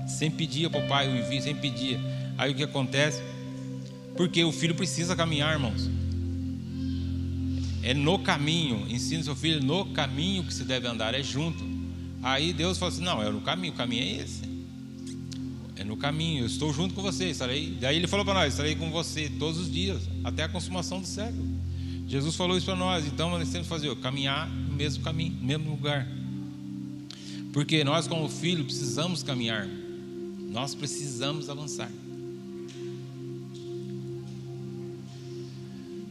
sempre 0.06 0.46
pedia 0.46 0.68
para 0.68 0.84
o 0.84 0.88
pai 0.88 1.08
o 1.08 1.16
envio, 1.16 1.40
sempre 1.40 1.70
pedia. 1.70 2.00
Aí 2.36 2.52
o 2.52 2.54
que 2.54 2.62
acontece? 2.62 3.22
Porque 4.16 4.44
o 4.44 4.52
filho 4.52 4.74
precisa 4.74 5.14
caminhar, 5.16 5.52
irmãos. 5.52 5.88
É 7.82 7.94
no 7.94 8.18
caminho, 8.18 8.86
ensina 8.90 9.22
seu 9.22 9.34
filho 9.34 9.62
no 9.62 9.86
caminho 9.86 10.44
que 10.44 10.52
se 10.52 10.64
deve 10.64 10.86
andar, 10.86 11.14
é 11.14 11.22
junto. 11.22 11.64
Aí 12.22 12.52
Deus 12.52 12.78
falou 12.78 12.92
assim: 12.92 13.02
não, 13.02 13.22
é 13.22 13.30
no 13.30 13.40
caminho, 13.40 13.72
o 13.72 13.76
caminho 13.76 14.02
é 14.02 14.22
esse. 14.22 14.42
É 15.76 15.84
no 15.84 15.96
caminho, 15.96 16.42
eu 16.42 16.46
estou 16.46 16.72
junto 16.74 16.94
com 16.94 17.00
você, 17.00 17.30
estarei. 17.30 17.76
Daí 17.80 17.96
ele 17.96 18.06
falou 18.06 18.24
para 18.24 18.34
nós: 18.34 18.52
estarei 18.52 18.74
com 18.74 18.90
você 18.90 19.30
todos 19.38 19.58
os 19.58 19.72
dias, 19.72 20.02
até 20.22 20.44
a 20.44 20.48
consumação 20.48 21.00
do 21.00 21.06
século. 21.06 21.48
Jesus 22.06 22.34
falou 22.34 22.56
isso 22.56 22.66
para 22.66 22.76
nós, 22.76 23.06
então 23.06 23.30
nós 23.30 23.48
temos 23.50 23.66
que 23.66 23.72
fazer, 23.72 23.94
caminhar 23.96 24.50
no 24.50 24.74
mesmo 24.74 25.02
caminho, 25.02 25.32
no 25.40 25.46
mesmo 25.46 25.70
lugar. 25.70 26.06
Porque 27.52 27.82
nós, 27.82 28.06
como 28.06 28.28
filho, 28.28 28.64
precisamos 28.64 29.22
caminhar, 29.22 29.66
nós 30.50 30.74
precisamos 30.74 31.48
avançar. 31.48 31.90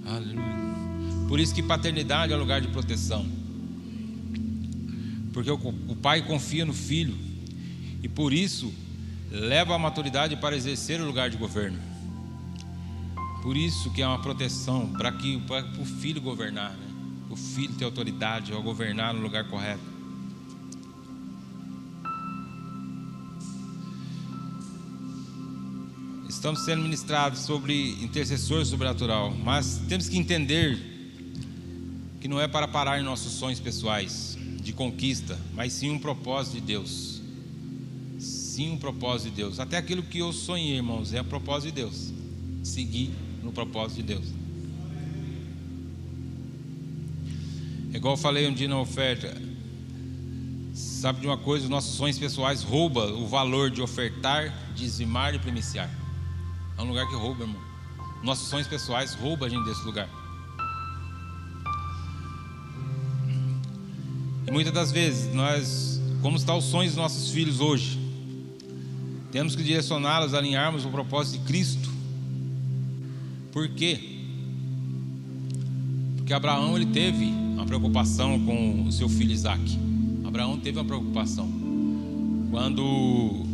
Aleluia. 0.06 0.79
Por 1.30 1.40
isso 1.40 1.54
que 1.54 1.62
paternidade 1.62 2.34
é 2.34 2.36
lugar 2.36 2.60
de 2.60 2.70
proteção. 2.70 3.24
Porque 5.32 5.52
o, 5.52 5.96
pai 5.96 6.24
confia 6.24 6.66
no 6.66 6.74
filho 6.74 7.16
e 8.02 8.10
por 8.10 8.34
isso 8.34 8.74
leva 9.30 9.76
a 9.76 9.78
maturidade 9.78 10.36
para 10.38 10.58
exercer 10.58 11.00
o 11.00 11.06
lugar 11.06 11.30
de 11.30 11.38
governo. 11.38 11.78
Por 13.44 13.56
isso 13.56 13.92
que 13.92 14.02
é 14.02 14.08
uma 14.08 14.20
proteção 14.20 14.92
para 14.94 15.12
que 15.12 15.40
o 15.80 15.86
filho 15.86 16.20
governar, 16.20 16.72
né? 16.72 16.88
o 17.30 17.36
filho 17.36 17.76
ter 17.76 17.86
autoridade 17.86 18.52
ao 18.52 18.64
governar 18.64 19.14
no 19.14 19.22
lugar 19.22 19.48
correto. 19.48 19.84
Estamos 26.28 26.66
sendo 26.66 26.82
ministrados 26.82 27.42
sobre 27.42 27.92
intercessor 28.02 28.66
sobrenatural, 28.66 29.32
mas 29.32 29.80
temos 29.88 30.10
que 30.10 30.18
entender 30.18 30.99
que 32.20 32.28
não 32.28 32.40
é 32.40 32.48
para 32.48 32.68
parar 32.68 33.00
em 33.00 33.04
nossos 33.04 33.34
sonhos 33.34 33.60
pessoais 33.60 34.38
de 34.62 34.74
conquista, 34.74 35.38
mas 35.54 35.74
sim 35.74 35.90
um 35.90 36.00
propósito 36.00 36.56
de 36.56 36.62
Deus. 36.62 37.22
Sim, 38.20 38.74
um 38.74 38.78
propósito 38.78 39.30
de 39.30 39.38
Deus. 39.38 39.60
Até 39.60 39.78
aquilo 39.78 40.04
que 40.04 40.20
eu 40.20 40.34
sonhei, 40.34 40.76
irmãos, 40.76 41.14
é 41.14 41.20
a 41.20 41.24
propósito 41.24 41.74
de 41.74 41.82
Deus. 41.82 42.12
Seguir 42.62 43.10
no 43.42 43.54
propósito 43.54 43.98
de 43.98 44.04
Deus. 44.04 44.26
É 47.94 47.98
igual 47.98 48.16
eu 48.16 48.18
falei 48.18 48.48
um 48.48 48.54
dia 48.54 48.68
na 48.68 48.78
oferta. 48.78 49.36
Sabe 50.74 51.22
de 51.22 51.28
uma 51.28 51.38
coisa? 51.38 51.64
Os 51.64 51.70
nossos 51.70 51.96
sonhos 51.96 52.20
pessoais 52.20 52.62
roubam 52.62 53.24
o 53.24 53.28
valor 53.28 53.72
de 53.72 53.82
ofertar, 53.82 54.54
dizimar 54.76 55.34
e 55.34 55.40
primiciar. 55.40 55.90
É 56.78 56.82
um 56.82 56.90
lugar 56.90 57.08
que 57.08 57.16
rouba, 57.16 57.44
irmão. 57.44 57.62
Nossos 58.22 58.50
sonhos 58.50 58.68
pessoais 58.68 59.14
roubam 59.14 59.48
a 59.48 59.50
gente 59.50 59.64
desse 59.64 59.86
lugar. 59.86 60.10
E 64.50 64.52
muitas 64.52 64.74
das 64.74 64.92
vezes, 64.92 65.32
nós, 65.32 66.02
como 66.24 66.36
estão 66.36 66.58
os 66.58 66.66
sonhos 66.66 66.94
dos 66.94 66.98
nossos 67.00 67.30
filhos 67.30 67.60
hoje, 67.60 68.00
temos 69.32 69.56
que 69.56 69.62
direcioná-los, 69.62 70.34
alinharmos 70.34 70.86
o 70.86 70.90
propósito 70.90 71.40
de 71.40 71.46
Cristo. 71.46 71.88
Por 73.52 73.70
quê? 73.70 74.00
Porque 76.18 76.34
Abraão 76.34 76.76
ele 76.76 76.88
teve 76.88 77.26
uma 77.26 77.64
preocupação 77.64 78.44
com 78.44 78.88
o 78.88 78.92
seu 78.92 79.08
filho 79.08 79.32
Isaac. 79.32 79.62
Abraão 80.26 80.60
teve 80.60 80.80
uma 80.80 80.86
preocupação. 80.86 81.48
Quando 82.50 83.46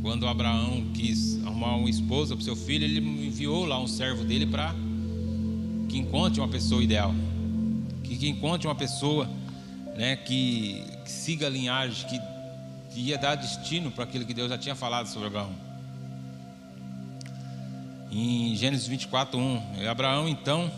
quando 0.00 0.28
Abraão 0.28 0.84
quis 0.94 1.44
arrumar 1.44 1.74
uma 1.74 1.90
esposa 1.90 2.36
para 2.36 2.40
o 2.42 2.44
seu 2.44 2.54
filho, 2.54 2.84
ele 2.84 3.00
enviou 3.00 3.66
lá 3.66 3.82
um 3.82 3.88
servo 3.88 4.22
dele 4.22 4.46
para 4.46 4.72
que 5.88 5.98
encontre 5.98 6.40
uma 6.40 6.48
pessoa 6.48 6.84
ideal 6.84 7.12
que, 8.24 8.28
encontre 8.30 8.66
uma 8.66 8.74
pessoa 8.74 9.28
né, 9.94 10.16
que, 10.16 10.82
que 11.04 11.10
siga 11.10 11.46
a 11.46 11.50
linhagem, 11.50 12.08
que, 12.08 12.20
que 12.90 13.00
ia 13.00 13.18
dar 13.18 13.34
destino 13.34 13.90
para 13.90 14.04
aquilo 14.04 14.24
que 14.24 14.32
Deus 14.32 14.48
já 14.48 14.56
tinha 14.56 14.74
falado 14.74 15.08
sobre 15.08 15.26
Abraão. 15.26 15.52
Em 18.10 18.54
Gênesis 18.56 18.86
24, 18.86 19.38
1, 19.38 19.88
Abraão 19.90 20.28
então, 20.28 20.70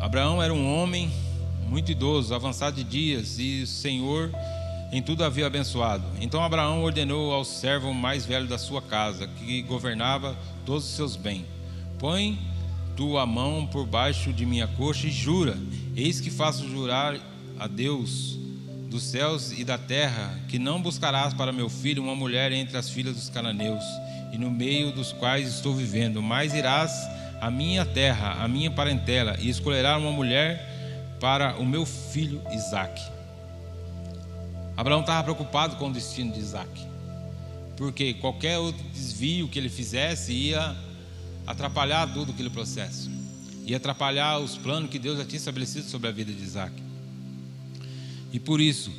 Abraão 0.00 0.42
era 0.42 0.52
um 0.52 0.74
homem 0.74 1.10
muito 1.68 1.92
idoso, 1.92 2.34
avançado 2.34 2.76
de 2.76 2.84
dias, 2.84 3.38
e 3.38 3.62
o 3.62 3.66
Senhor 3.66 4.32
em 4.90 5.02
tudo 5.02 5.22
havia 5.22 5.46
abençoado. 5.46 6.04
Então 6.20 6.42
Abraão 6.42 6.82
ordenou 6.82 7.32
ao 7.32 7.44
servo 7.44 7.92
mais 7.92 8.24
velho 8.24 8.48
da 8.48 8.58
sua 8.58 8.80
casa, 8.82 9.28
que 9.28 9.62
governava 9.62 10.36
todos 10.64 10.84
os 10.84 10.90
seus 10.90 11.16
bens: 11.16 11.44
Põe 11.98 12.38
tua 12.96 13.26
mão 13.26 13.66
por 13.66 13.86
baixo 13.86 14.32
de 14.32 14.46
minha 14.46 14.66
coxa 14.66 15.06
e 15.06 15.10
jura: 15.10 15.56
Eis 15.94 16.20
que 16.20 16.30
faço 16.30 16.68
jurar 16.68 17.16
a 17.58 17.66
Deus 17.66 18.38
dos 18.88 19.02
céus 19.02 19.52
e 19.52 19.64
da 19.64 19.76
terra 19.76 20.40
que 20.48 20.58
não 20.58 20.80
buscarás 20.80 21.34
para 21.34 21.52
meu 21.52 21.68
filho 21.68 22.02
uma 22.02 22.14
mulher 22.14 22.50
entre 22.52 22.76
as 22.76 22.88
filhas 22.88 23.14
dos 23.14 23.28
cananeus 23.28 23.84
e 24.32 24.38
no 24.38 24.50
meio 24.50 24.92
dos 24.92 25.12
quais 25.12 25.48
estou 25.48 25.74
vivendo, 25.74 26.22
mas 26.22 26.54
irás 26.54 26.92
à 27.40 27.50
minha 27.50 27.84
terra, 27.84 28.42
à 28.42 28.48
minha 28.48 28.70
parentela 28.70 29.36
e 29.38 29.48
escolherás 29.48 30.00
uma 30.00 30.12
mulher 30.12 31.16
para 31.20 31.56
o 31.56 31.66
meu 31.66 31.84
filho 31.84 32.42
Isaque. 32.50 33.02
Abraão 34.76 35.00
estava 35.00 35.22
preocupado 35.22 35.76
com 35.76 35.88
o 35.88 35.92
destino 35.92 36.32
de 36.32 36.38
Isaac, 36.38 36.86
porque 37.76 38.14
qualquer 38.14 38.58
outro 38.58 38.82
desvio 38.92 39.48
que 39.48 39.58
ele 39.58 39.68
fizesse 39.68 40.32
ia 40.32 40.76
atrapalhar 41.46 42.12
tudo 42.12 42.32
aquele 42.32 42.50
processo, 42.50 43.10
ia 43.64 43.76
atrapalhar 43.76 44.38
os 44.38 44.56
planos 44.56 44.90
que 44.90 44.98
Deus 44.98 45.18
já 45.18 45.24
tinha 45.24 45.38
estabelecido 45.38 45.88
sobre 45.88 46.08
a 46.08 46.12
vida 46.12 46.32
de 46.32 46.42
Isaac. 46.42 46.74
E 48.32 48.38
por 48.38 48.60
isso, 48.60 48.92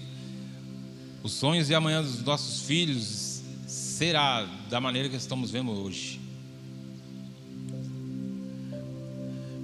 os 1.24 1.34
sonhos 1.34 1.68
de 1.68 1.76
amanhã 1.76 2.02
dos 2.02 2.24
nossos 2.24 2.62
filhos 2.62 3.42
será 3.68 4.48
da 4.70 4.80
maneira 4.80 5.10
que 5.10 5.16
estamos 5.16 5.52
vendo 5.52 5.72
hoje. 5.72 6.20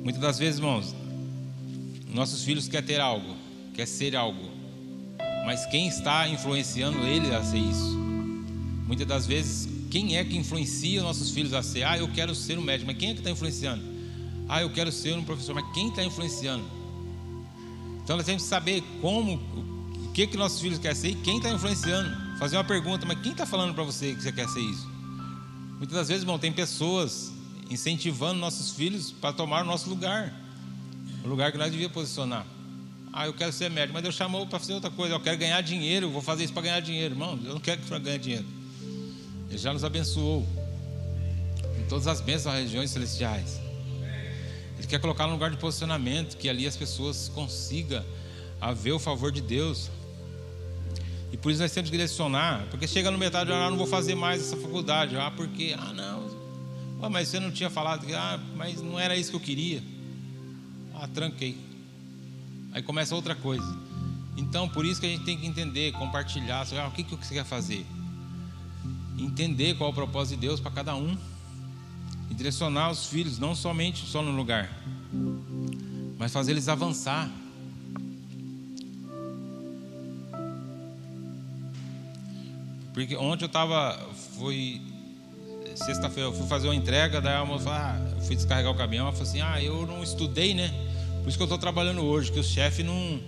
Muitas 0.04 0.22
das 0.22 0.38
vezes, 0.38 0.60
irmãos, 0.60 0.94
nossos 2.14 2.44
filhos 2.44 2.68
querem 2.68 2.86
ter 2.86 3.00
algo, 3.00 3.36
quer 3.74 3.88
ser 3.88 4.16
algo, 4.16 4.52
mas 5.46 5.66
quem 5.66 5.88
está 5.88 6.28
influenciando 6.28 7.00
ele 7.06 7.34
a 7.34 7.44
ser 7.44 7.58
isso? 7.58 7.98
Muitas 8.86 9.08
das 9.08 9.26
vezes, 9.26 9.73
quem 9.94 10.18
é 10.18 10.26
que 10.26 10.36
influencia 10.36 11.04
nossos 11.04 11.30
filhos 11.30 11.54
a 11.54 11.62
ser? 11.62 11.84
Ah, 11.84 12.00
eu 12.00 12.08
quero 12.08 12.34
ser 12.34 12.58
um 12.58 12.64
médico, 12.64 12.88
mas 12.88 12.98
quem 12.98 13.12
é 13.12 13.14
que 13.14 13.20
está 13.20 13.30
influenciando? 13.30 13.84
Ah, 14.50 14.60
eu 14.60 14.72
quero 14.72 14.92
ser 14.92 15.16
um 15.16 15.24
professor, 15.24 15.54
mas 15.54 15.72
quem 15.72 15.90
está 15.90 16.04
influenciando? 16.04 16.66
Então 18.04 18.18
nós 18.18 18.26
temos 18.26 18.42
que 18.42 18.50
saber 18.50 18.84
como, 19.00 19.36
o 19.36 20.12
que 20.12 20.26
que 20.26 20.36
nossos 20.36 20.60
filhos 20.60 20.80
querem 20.80 20.98
ser 20.98 21.10
e 21.10 21.16
quem 21.18 21.38
está 21.38 21.52
influenciando. 21.52 22.10
Fazer 22.40 22.58
uma 22.58 22.64
pergunta, 22.64 23.06
mas 23.06 23.22
quem 23.22 23.34
está 23.34 23.46
falando 23.46 23.76
para 23.76 23.84
você 23.84 24.16
que 24.16 24.24
você 24.24 24.32
quer 24.32 24.50
ser 24.50 24.62
isso? 24.62 24.90
Muitas 25.78 25.96
das 25.96 26.08
vezes, 26.08 26.24
irmão, 26.24 26.40
tem 26.40 26.52
pessoas 26.52 27.32
incentivando 27.70 28.40
nossos 28.40 28.72
filhos 28.72 29.12
para 29.12 29.32
tomar 29.32 29.62
o 29.62 29.68
nosso 29.68 29.88
lugar, 29.88 30.34
o 31.24 31.28
lugar 31.28 31.52
que 31.52 31.58
nós 31.60 31.70
devíamos 31.70 31.94
posicionar. 31.94 32.48
Ah, 33.14 33.28
eu 33.28 33.34
quero 33.36 33.54
ser 33.54 33.70
médico, 33.70 33.94
mas 33.94 34.02
Deus 34.02 34.16
chamou 34.16 34.48
para 34.48 34.58
fazer 34.58 34.74
outra 34.74 34.90
coisa. 34.90 35.14
Eu 35.14 35.20
quero 35.20 35.38
ganhar 35.38 35.62
dinheiro, 35.62 36.10
vou 36.10 36.24
fazer 36.24 36.46
isso 36.46 36.54
para 36.54 36.64
ganhar 36.64 36.80
dinheiro. 36.80 37.14
Irmão, 37.14 37.40
eu 37.46 37.54
não 37.54 37.60
quero 37.60 37.80
que 37.80 37.88
você 37.88 38.00
ganhe 38.00 38.18
dinheiro. 38.18 38.63
Ele 39.54 39.60
já 39.60 39.72
nos 39.72 39.84
abençoou 39.84 40.44
em 41.80 41.88
todas 41.88 42.08
as 42.08 42.20
bênçãos 42.20 42.56
das 42.56 42.64
regiões 42.64 42.90
celestiais. 42.90 43.62
Ele 44.80 44.88
quer 44.88 45.00
colocar 45.00 45.28
no 45.28 45.34
lugar 45.34 45.52
de 45.52 45.58
posicionamento, 45.58 46.38
que 46.38 46.50
ali 46.50 46.66
as 46.66 46.76
pessoas 46.76 47.30
consigam 47.30 48.04
a 48.60 48.74
ver 48.74 48.94
o 48.94 49.00
favor 49.00 49.32
de 49.32 49.42
Deus. 49.42 49.92
E 51.32 51.38
por 51.38 51.52
isso 51.52 51.62
nós 51.62 51.72
temos 51.72 51.92
que 51.92 51.96
direcionar, 51.96 52.66
porque 52.72 52.88
chega 52.88 53.12
no 53.12 53.18
metade, 53.20 53.52
ah, 53.52 53.70
não 53.70 53.78
vou 53.78 53.86
fazer 53.86 54.16
mais 54.16 54.42
essa 54.42 54.58
faculdade. 54.58 55.16
Ah, 55.18 55.30
porque, 55.30 55.76
ah, 55.78 55.94
não, 55.94 56.24
Ué, 57.00 57.10
mas 57.10 57.28
você 57.28 57.40
não 57.40 57.52
tinha 57.52 57.70
falado 57.70 58.08
ah, 58.16 58.40
mas 58.56 58.82
não 58.82 59.00
era 59.00 59.16
isso 59.16 59.30
que 59.30 59.36
eu 59.36 59.40
queria. 59.40 59.84
Ah, 60.96 61.08
tranquei. 61.08 61.56
Aí 62.72 62.82
começa 62.82 63.14
outra 63.14 63.36
coisa. 63.36 63.78
Então, 64.36 64.68
por 64.68 64.84
isso 64.84 65.00
que 65.00 65.06
a 65.06 65.10
gente 65.10 65.26
tem 65.26 65.38
que 65.38 65.46
entender, 65.46 65.92
compartilhar, 65.92 66.66
ah, 66.76 66.88
o 66.88 66.92
que, 66.92 67.04
que 67.04 67.16
você 67.16 67.36
quer 67.36 67.46
fazer? 67.46 67.86
Entender 69.18 69.76
qual 69.76 69.90
é 69.90 69.92
o 69.92 69.96
propósito 69.96 70.40
de 70.40 70.48
Deus 70.48 70.60
para 70.60 70.72
cada 70.72 70.96
um. 70.96 71.18
E 72.30 72.34
direcionar 72.34 72.92
os 72.92 73.08
filhos, 73.08 73.38
não 73.38 73.56
somente 73.56 74.06
só 74.06 74.22
no 74.22 74.32
lugar, 74.32 74.72
mas 76.18 76.32
fazer 76.32 76.52
eles 76.52 76.68
avançar. 76.68 77.30
Porque 82.94 83.16
ontem 83.16 83.44
eu 83.44 83.48
estava, 83.48 84.00
fui 84.38 84.82
sexta-feira 85.76 86.30
eu 86.30 86.34
fui 86.34 86.48
fazer 86.48 86.68
uma 86.68 86.76
entrega, 86.76 87.20
daí 87.20 87.36
a 87.36 87.46
moça 87.46 87.70
ah, 87.70 88.16
eu 88.16 88.22
fui 88.22 88.36
descarregar 88.36 88.72
o 88.72 88.76
caminhão, 88.76 89.06
ela 89.08 89.12
falou 89.12 89.28
assim, 89.28 89.42
ah, 89.42 89.62
eu 89.62 89.86
não 89.86 90.04
estudei, 90.04 90.54
né? 90.54 90.72
Por 91.22 91.30
isso 91.30 91.38
que 91.38 91.42
eu 91.42 91.46
estou 91.46 91.58
trabalhando 91.58 92.02
hoje, 92.02 92.32
que 92.32 92.40
os 92.40 92.48
chefes 92.48 92.86
não. 92.86 93.20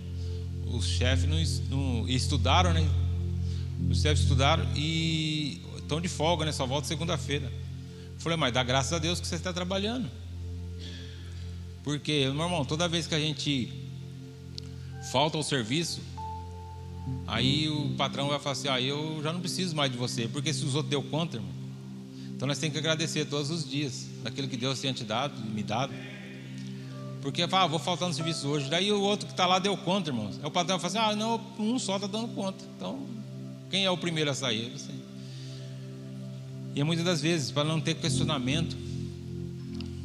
Os 0.68 0.86
chefes 0.86 1.26
não, 1.26 1.38
não 1.78 2.08
estudaram, 2.10 2.74
né? 2.74 2.88
Os 3.90 4.02
chefes 4.02 4.22
estudaram 4.22 4.66
e 4.76 5.62
estão 5.86 6.02
de 6.02 6.10
folga, 6.10 6.46
né? 6.46 6.52
Só 6.52 6.66
volta 6.66 6.88
segunda-feira. 6.88 7.52
Falei, 8.18 8.38
mas 8.38 8.54
dá 8.54 8.64
graças 8.64 8.92
a 8.92 9.00
Deus 9.00 9.20
que 9.20 9.28
você 9.28 9.36
está 9.36 9.54
trabalhando. 9.54 10.10
Porque, 11.84 12.30
meu 12.34 12.46
irmão, 12.46 12.66
toda 12.66 12.88
vez 12.88 13.08
que 13.08 13.16
a 13.16 13.20
gente 13.20 13.72
falta 15.12 15.38
ao 15.38 15.44
serviço, 15.44 16.02
aí 17.28 17.70
o 17.70 17.92
patrão 17.96 18.28
vai 18.28 18.40
falar 18.40 18.54
assim, 18.54 18.68
ah, 18.68 18.82
eu 18.82 19.22
já 19.22 19.32
não 19.32 19.40
preciso 19.40 19.76
mais 19.76 19.92
de 19.92 19.98
você, 19.98 20.28
porque 20.28 20.52
se 20.52 20.66
os 20.66 20.74
outros 20.74 20.90
deu 20.90 21.04
conta, 21.04 21.38
irmão. 21.38 21.52
Então 22.36 22.48
nós 22.48 22.58
temos 22.58 22.74
que 22.74 22.80
agradecer 22.80 23.26
todos 23.26 23.50
os 23.52 23.70
dias 23.70 24.08
daquilo 24.24 24.48
que 24.48 24.58
Deus 24.58 24.82
tinha 24.82 24.92
te 24.92 25.04
dado, 25.04 25.40
me 25.42 25.64
dado. 25.64 25.94
Porque 27.22 27.42
ah, 27.44 27.68
vou 27.68 27.80
faltar 27.80 28.08
no 28.08 28.14
serviço 28.14 28.48
hoje. 28.48 28.70
Daí 28.70 28.92
o 28.92 29.02
outro 29.02 29.26
que 29.26 29.34
está 29.34 29.46
lá 29.48 29.58
deu 29.58 29.76
conta, 29.78 30.10
irmãos. 30.10 30.38
Aí 30.40 30.46
o 30.46 30.52
patrão 30.52 30.78
fala 30.78 30.88
assim: 30.88 31.14
ah, 31.14 31.16
não, 31.16 31.42
um 31.58 31.80
só 31.80 31.96
está 31.96 32.08
dando 32.08 32.28
conta. 32.36 32.64
Então, 32.76 33.00
quem 33.70 33.86
é 33.86 33.90
o 33.90 33.98
primeiro 33.98 34.30
a 34.30 34.34
sair? 34.34 34.70
Você. 34.72 34.92
E 36.76 36.84
muitas 36.84 37.06
das 37.06 37.22
vezes, 37.22 37.52
para 37.52 37.64
não 37.64 37.80
ter 37.80 37.96
questionamento, 37.96 38.76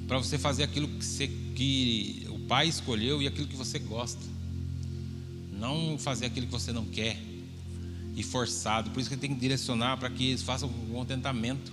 para 0.07 0.19
você 0.19 0.39
fazer 0.39 0.63
aquilo 0.63 0.89
que, 0.89 1.05
você, 1.05 1.27
que 1.55 2.27
o 2.31 2.39
pai 2.47 2.69
escolheu 2.69 3.21
e 3.21 3.27
aquilo 3.27 3.47
que 3.47 3.57
você 3.57 3.79
gosta. 3.79 4.23
Não 5.59 5.99
fazer 5.99 6.27
aquilo 6.27 6.47
que 6.47 6.53
você 6.53 6.73
não 6.73 6.87
quer 6.87 7.21
e 8.17 8.23
forçado. 8.23 8.91
Por 8.91 9.01
isso 9.01 9.11
que 9.11 9.17
tem 9.17 9.35
que 9.35 9.41
direcionar 9.41 9.99
para 9.99 10.09
que 10.09 10.29
eles 10.29 10.43
façam 10.43 10.69
com 10.69 10.95
contentamento 10.95 11.73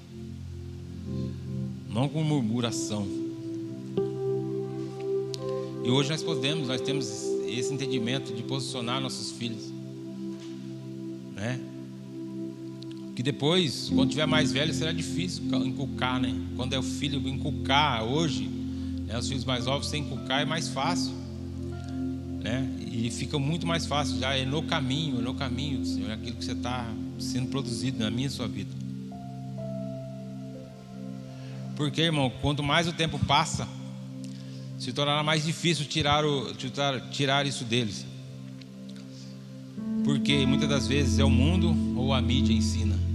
não 1.98 2.08
com 2.08 2.22
murmuração. 2.22 3.08
E 5.84 5.90
hoje 5.90 6.10
nós 6.10 6.22
podemos, 6.22 6.68
nós 6.68 6.82
temos 6.82 7.08
esse 7.48 7.74
entendimento 7.74 8.36
de 8.36 8.44
posicionar 8.44 9.02
nossos 9.02 9.32
filhos, 9.32 9.72
depois, 13.28 13.92
quando 13.94 14.12
tiver 14.12 14.26
mais 14.26 14.54
velho, 14.54 14.74
será 14.74 14.94
difícil 14.94 15.44
inculcar, 15.66 16.18
né? 16.18 16.34
Quando 16.56 16.72
é 16.72 16.80
o 16.80 16.82
filho 16.82 17.20
inculcar 17.28 18.02
hoje, 18.02 18.48
né? 19.06 19.18
os 19.18 19.28
filhos 19.28 19.44
mais 19.44 19.66
novos 19.66 19.90
sem 19.90 20.02
inculcar 20.02 20.44
é 20.44 20.46
mais 20.46 20.70
fácil, 20.70 21.12
né? 22.42 22.66
E 22.90 23.12
fica 23.12 23.38
muito 23.38 23.68
mais 23.68 23.86
fácil, 23.86 24.18
já 24.18 24.34
é 24.34 24.46
no 24.46 24.64
caminho, 24.64 25.20
é 25.20 25.22
no 25.22 25.34
caminho, 25.34 25.86
Senhor, 25.86 26.10
é 26.10 26.14
aquilo 26.14 26.38
que 26.38 26.46
você 26.46 26.54
está 26.54 26.90
sendo 27.20 27.50
produzido 27.50 28.00
na 28.00 28.10
minha 28.10 28.30
sua 28.30 28.48
vida. 28.48 28.72
Porque, 31.76 32.04
irmão, 32.04 32.32
quanto 32.42 32.64
mais 32.64 32.88
o 32.88 32.94
tempo 32.94 33.20
passa, 33.26 33.68
se 34.80 34.94
tornará 34.94 35.22
mais 35.22 35.44
difícil 35.44 35.86
tirar, 35.86 36.24
o, 36.24 36.54
tirar, 36.54 37.02
tirar 37.10 37.46
isso 37.46 37.66
deles. 37.66 38.06
Porque 40.06 40.46
muitas 40.46 40.70
das 40.70 40.88
vezes 40.88 41.20
é 41.20 41.26
o 41.26 41.30
mundo 41.30 41.76
ou 42.00 42.14
a 42.14 42.22
mídia 42.22 42.54
ensina. 42.54 43.07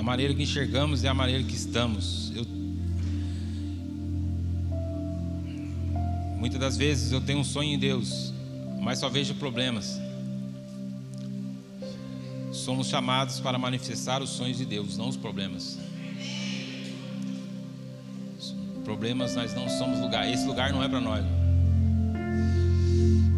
A 0.00 0.02
maneira 0.02 0.32
que 0.32 0.42
enxergamos 0.42 1.04
é 1.04 1.08
a 1.08 1.14
maneira 1.14 1.44
que 1.44 1.54
estamos. 1.54 2.32
Eu, 2.34 2.46
muitas 6.38 6.58
das 6.58 6.76
vezes 6.78 7.12
eu 7.12 7.20
tenho 7.20 7.40
um 7.40 7.44
sonho 7.44 7.74
em 7.74 7.78
Deus, 7.78 8.32
mas 8.80 8.98
só 8.98 9.10
vejo 9.10 9.34
problemas 9.34 10.00
somos 12.70 12.88
chamados 12.88 13.40
para 13.40 13.58
manifestar 13.58 14.22
os 14.22 14.30
sonhos 14.30 14.58
de 14.58 14.64
Deus, 14.64 14.96
não 14.96 15.08
os 15.08 15.16
problemas. 15.16 15.78
Problemas 18.84 19.34
nós 19.34 19.54
não 19.54 19.68
somos 19.68 20.00
lugar, 20.00 20.30
esse 20.30 20.46
lugar 20.46 20.72
não 20.72 20.82
é 20.82 20.88
para 20.88 21.00
nós. 21.00 21.24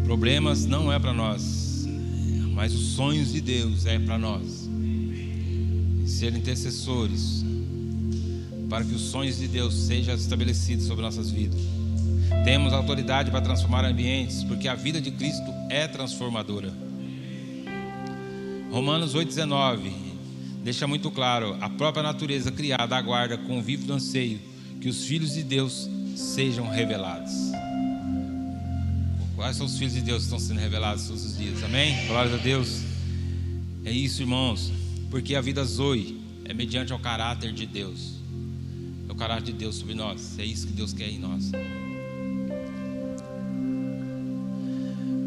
Problemas 0.05 0.65
não 0.65 0.91
é 0.91 0.99
para 0.99 1.13
nós, 1.13 1.85
mas 2.53 2.73
os 2.73 2.93
sonhos 2.93 3.31
de 3.31 3.41
Deus 3.41 3.85
é 3.85 3.97
para 3.97 4.17
nós. 4.17 4.62
Ser 6.23 6.37
intercessores 6.37 7.43
para 8.69 8.85
que 8.85 8.95
os 8.95 9.01
sonhos 9.01 9.39
de 9.39 9.45
Deus 9.45 9.73
sejam 9.73 10.15
estabelecidos 10.15 10.85
sobre 10.85 11.03
nossas 11.03 11.29
vidas. 11.29 11.59
Temos 12.45 12.71
autoridade 12.71 13.29
para 13.29 13.41
transformar 13.41 13.83
ambientes, 13.83 14.41
porque 14.45 14.69
a 14.69 14.73
vida 14.73 15.01
de 15.01 15.11
Cristo 15.11 15.53
é 15.69 15.85
transformadora. 15.85 16.73
Romanos 18.71 19.13
8,19 19.13 19.91
deixa 20.63 20.87
muito 20.87 21.11
claro: 21.11 21.57
a 21.59 21.69
própria 21.69 22.01
natureza 22.01 22.53
criada 22.53 22.95
aguarda 22.95 23.37
com 23.37 23.61
vívido 23.61 23.91
anseio 23.91 24.39
que 24.79 24.87
os 24.87 25.03
filhos 25.03 25.33
de 25.33 25.43
Deus 25.43 25.89
sejam 26.15 26.69
revelados. 26.69 27.33
Quais 29.35 29.57
são 29.57 29.65
os 29.65 29.77
filhos 29.77 29.93
de 29.93 29.99
Deus 29.99 30.19
que 30.19 30.23
estão 30.27 30.39
sendo 30.39 30.61
revelados 30.61 31.05
todos 31.05 31.25
os 31.25 31.37
dias? 31.37 31.61
Amém? 31.65 32.07
Glória 32.07 32.33
a 32.33 32.37
Deus. 32.37 32.81
É 33.83 33.91
isso, 33.91 34.21
irmãos, 34.21 34.71
porque 35.13 35.35
a 35.35 35.41
vida 35.41 35.63
Zoe 35.63 36.19
é 36.43 36.55
mediante 36.55 36.91
ao 36.91 36.97
caráter 36.97 37.53
de 37.53 37.67
Deus. 37.67 38.15
É 39.07 39.11
o 39.11 39.15
caráter 39.15 39.43
de 39.43 39.53
Deus 39.53 39.75
sobre 39.75 39.93
nós. 39.93 40.39
É 40.39 40.43
isso 40.43 40.65
que 40.65 40.73
Deus 40.73 40.91
quer 40.91 41.07
em 41.07 41.19
nós. 41.19 41.51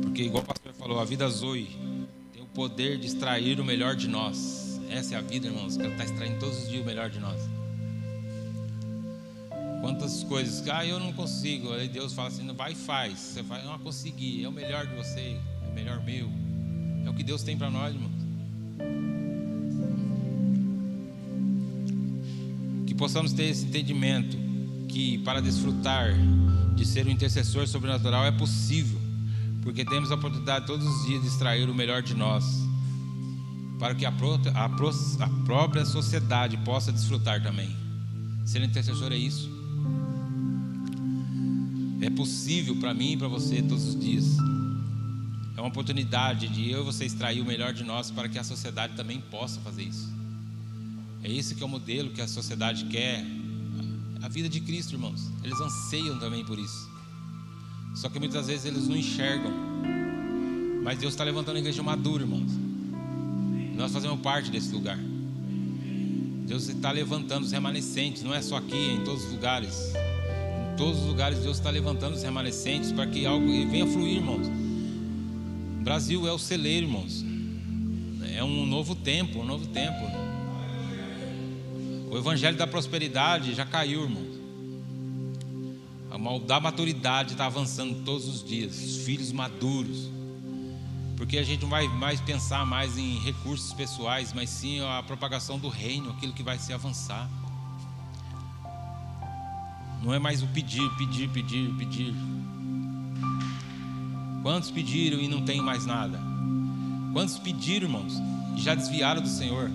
Porque, 0.03 0.25
igual 0.25 0.43
o 0.43 0.47
pastor 0.47 0.73
falou, 0.75 0.99
a 0.99 1.05
vida 1.05 1.29
Zoe 1.29 1.87
poder 2.53 2.99
de 2.99 3.07
extrair 3.07 3.61
o 3.61 3.65
melhor 3.65 3.95
de 3.95 4.09
nós. 4.09 4.81
Essa 4.91 5.15
é 5.15 5.19
a 5.19 5.21
vida, 5.21 5.47
irmãos, 5.47 5.77
que 5.77 5.83
ela 5.85 5.93
está 5.93 6.05
extraindo 6.05 6.41
todos 6.41 6.65
os 6.65 6.69
dias 6.69 6.83
o 6.83 6.85
melhor 6.85 7.09
de 7.09 7.21
nós. 7.21 7.41
Quantas 9.83 10.25
coisas, 10.25 10.67
ah, 10.69 10.85
eu 10.85 10.99
não 10.99 11.13
consigo. 11.13 11.73
Aí 11.73 11.87
Deus 11.87 12.13
fala 12.13 12.27
assim: 12.27 12.53
vai 12.55 12.73
e 12.73 12.75
faz. 12.75 13.19
Você 13.21 13.43
vai, 13.43 13.63
não 13.65 13.79
conseguir, 13.79 14.43
é 14.43 14.49
o 14.49 14.53
melhor 14.53 14.85
de 14.85 14.97
você, 14.97 15.39
é 15.65 15.69
o 15.69 15.73
melhor 15.73 16.03
meu. 16.03 16.29
que 17.15 17.23
Deus 17.23 17.45
tem 17.45 17.57
para 17.57 17.71
nós, 17.71 17.95
irmãos. 17.95 18.17
Possamos 22.97 23.33
ter 23.33 23.45
esse 23.45 23.67
entendimento 23.67 24.37
que 24.89 25.19
para 25.19 25.41
desfrutar 25.41 26.15
de 26.75 26.85
ser 26.85 27.07
um 27.07 27.11
intercessor 27.11 27.67
sobrenatural 27.67 28.25
é 28.25 28.33
possível, 28.33 29.01
porque 29.63 29.85
temos 29.85 30.11
a 30.11 30.15
oportunidade 30.15 30.67
todos 30.67 30.87
os 30.87 31.07
dias 31.07 31.23
de 31.23 31.29
extrair 31.29 31.69
o 31.69 31.75
melhor 31.75 32.03
de 32.03 32.15
nós, 32.15 32.45
para 33.79 33.95
que 33.95 34.07
a, 34.07 34.11
a, 34.11 34.65
a 34.65 35.29
própria 35.45 35.85
sociedade 35.85 36.57
possa 36.59 36.93
desfrutar 36.93 37.43
também. 37.43 37.75
Ser 38.45 38.63
intercessor 38.63 39.13
é 39.13 39.17
isso. 39.17 39.51
É 42.01 42.11
possível 42.11 42.77
para 42.77 42.95
mim 42.95 43.13
e 43.13 43.17
para 43.17 43.29
você 43.29 43.61
todos 43.61 43.89
os 43.89 43.99
dias. 43.99 44.37
É 45.57 45.61
uma 45.61 45.69
oportunidade 45.69 46.49
de 46.49 46.71
eu 46.71 46.83
e 46.83 46.85
você 46.85 47.05
extrair 47.05 47.41
o 47.41 47.45
melhor 47.45 47.73
de 47.73 47.83
nós 47.83 48.11
para 48.11 48.29
que 48.29 48.39
a 48.39 48.45
sociedade 48.45 48.95
também 48.95 49.21
possa 49.21 49.61
fazer 49.61 49.83
isso. 49.83 50.16
É 51.27 51.33
esse 51.33 51.57
que 51.57 51.63
é 51.65 51.67
o 51.67 51.69
modelo 51.69 52.11
que 52.11 52.23
a 52.23 52.29
sociedade 52.29 52.85
quer. 52.85 53.27
A 54.23 54.29
vida 54.29 54.49
de 54.49 54.61
Cristo, 54.61 54.93
irmãos. 54.93 55.29
Eles 55.43 55.61
anseiam 55.61 56.21
também 56.21 56.45
por 56.45 56.57
isso. 56.57 56.89
Só 57.97 58.09
que 58.09 58.21
muitas 58.21 58.47
vezes 58.47 58.65
eles 58.65 58.87
não 58.87 58.97
enxergam. 58.97 59.51
Mas 60.85 61.01
Deus 61.01 61.15
está 61.15 61.25
levantando 61.25 61.57
a 61.57 61.59
igreja 61.59 61.83
madura, 61.83 62.23
irmãos. 62.23 62.53
Nós 63.75 63.93
fazemos 63.93 64.21
parte 64.21 64.53
desse 64.53 64.73
lugar. 64.73 65.01
Deus 66.47 66.69
está 66.69 66.93
levantando 66.93 67.43
os 67.43 67.51
remanescentes, 67.51 68.23
não 68.23 68.33
é 68.33 68.41
só 68.41 68.59
aqui, 68.59 68.77
é 68.77 68.93
em 68.93 69.03
todos 69.03 69.25
os 69.25 69.33
lugares. 69.33 69.93
Em 70.73 70.77
todos 70.77 71.01
os 71.01 71.07
lugares 71.07 71.41
Deus 71.41 71.57
está 71.57 71.71
levantando 71.71 72.15
os 72.15 72.23
remanescentes 72.23 72.93
para 72.93 73.05
que 73.09 73.27
algo 73.27 73.45
venha 73.69 73.85
fluir, 73.85 74.19
irmãos. 74.19 74.47
O 75.81 75.83
Brasil 75.83 76.25
é 76.29 76.31
o 76.31 76.39
celeiro, 76.39 76.87
irmãos. 76.87 77.25
É 78.33 78.45
um 78.45 78.65
novo 78.65 78.95
tempo, 78.95 79.41
um 79.41 79.45
novo 79.45 79.67
tempo. 79.67 80.26
O 82.17 82.19
evangelho 82.19 82.57
da 82.57 82.67
prosperidade 82.67 83.53
já 83.53 83.67
caiu, 83.67 84.05
irmãos. 84.05 84.41
A 86.11 86.39
da 86.47 86.59
maturidade 86.59 87.33
está 87.33 87.45
avançando 87.45 88.07
todos 88.07 88.27
os 88.27 88.43
dias. 88.43 88.75
Os 88.83 89.05
filhos 89.05 89.31
maduros. 89.33 90.09
Porque 91.15 91.37
a 91.37 91.43
gente 91.43 91.61
não 91.61 91.69
vai 91.69 91.87
mais 91.87 92.19
pensar 92.19 92.65
mais 92.65 92.97
em 92.97 93.19
recursos 93.19 93.71
pessoais, 93.75 94.33
mas 94.33 94.49
sim 94.49 94.81
a 94.81 95.03
propagação 95.03 95.59
do 95.59 95.69
reino, 95.69 96.09
aquilo 96.09 96.33
que 96.33 96.43
vai 96.43 96.59
se 96.59 96.73
avançar. 96.73 97.29
Não 100.03 100.15
é 100.15 100.19
mais 100.19 100.43
o 100.43 100.47
pedir, 100.47 100.89
pedir, 100.97 101.29
pedir, 101.29 101.71
pedir. 101.75 102.15
Quantos 104.43 104.71
pediram 104.71 105.21
e 105.21 105.29
não 105.29 105.43
tem 105.43 105.61
mais 105.61 105.85
nada? 105.85 106.19
Quantos 107.13 107.39
pediram, 107.39 107.89
irmãos, 107.89 108.15
e 108.57 108.63
já 108.63 108.75
desviaram 108.75 109.21
do 109.21 109.29
Senhor? 109.29 109.71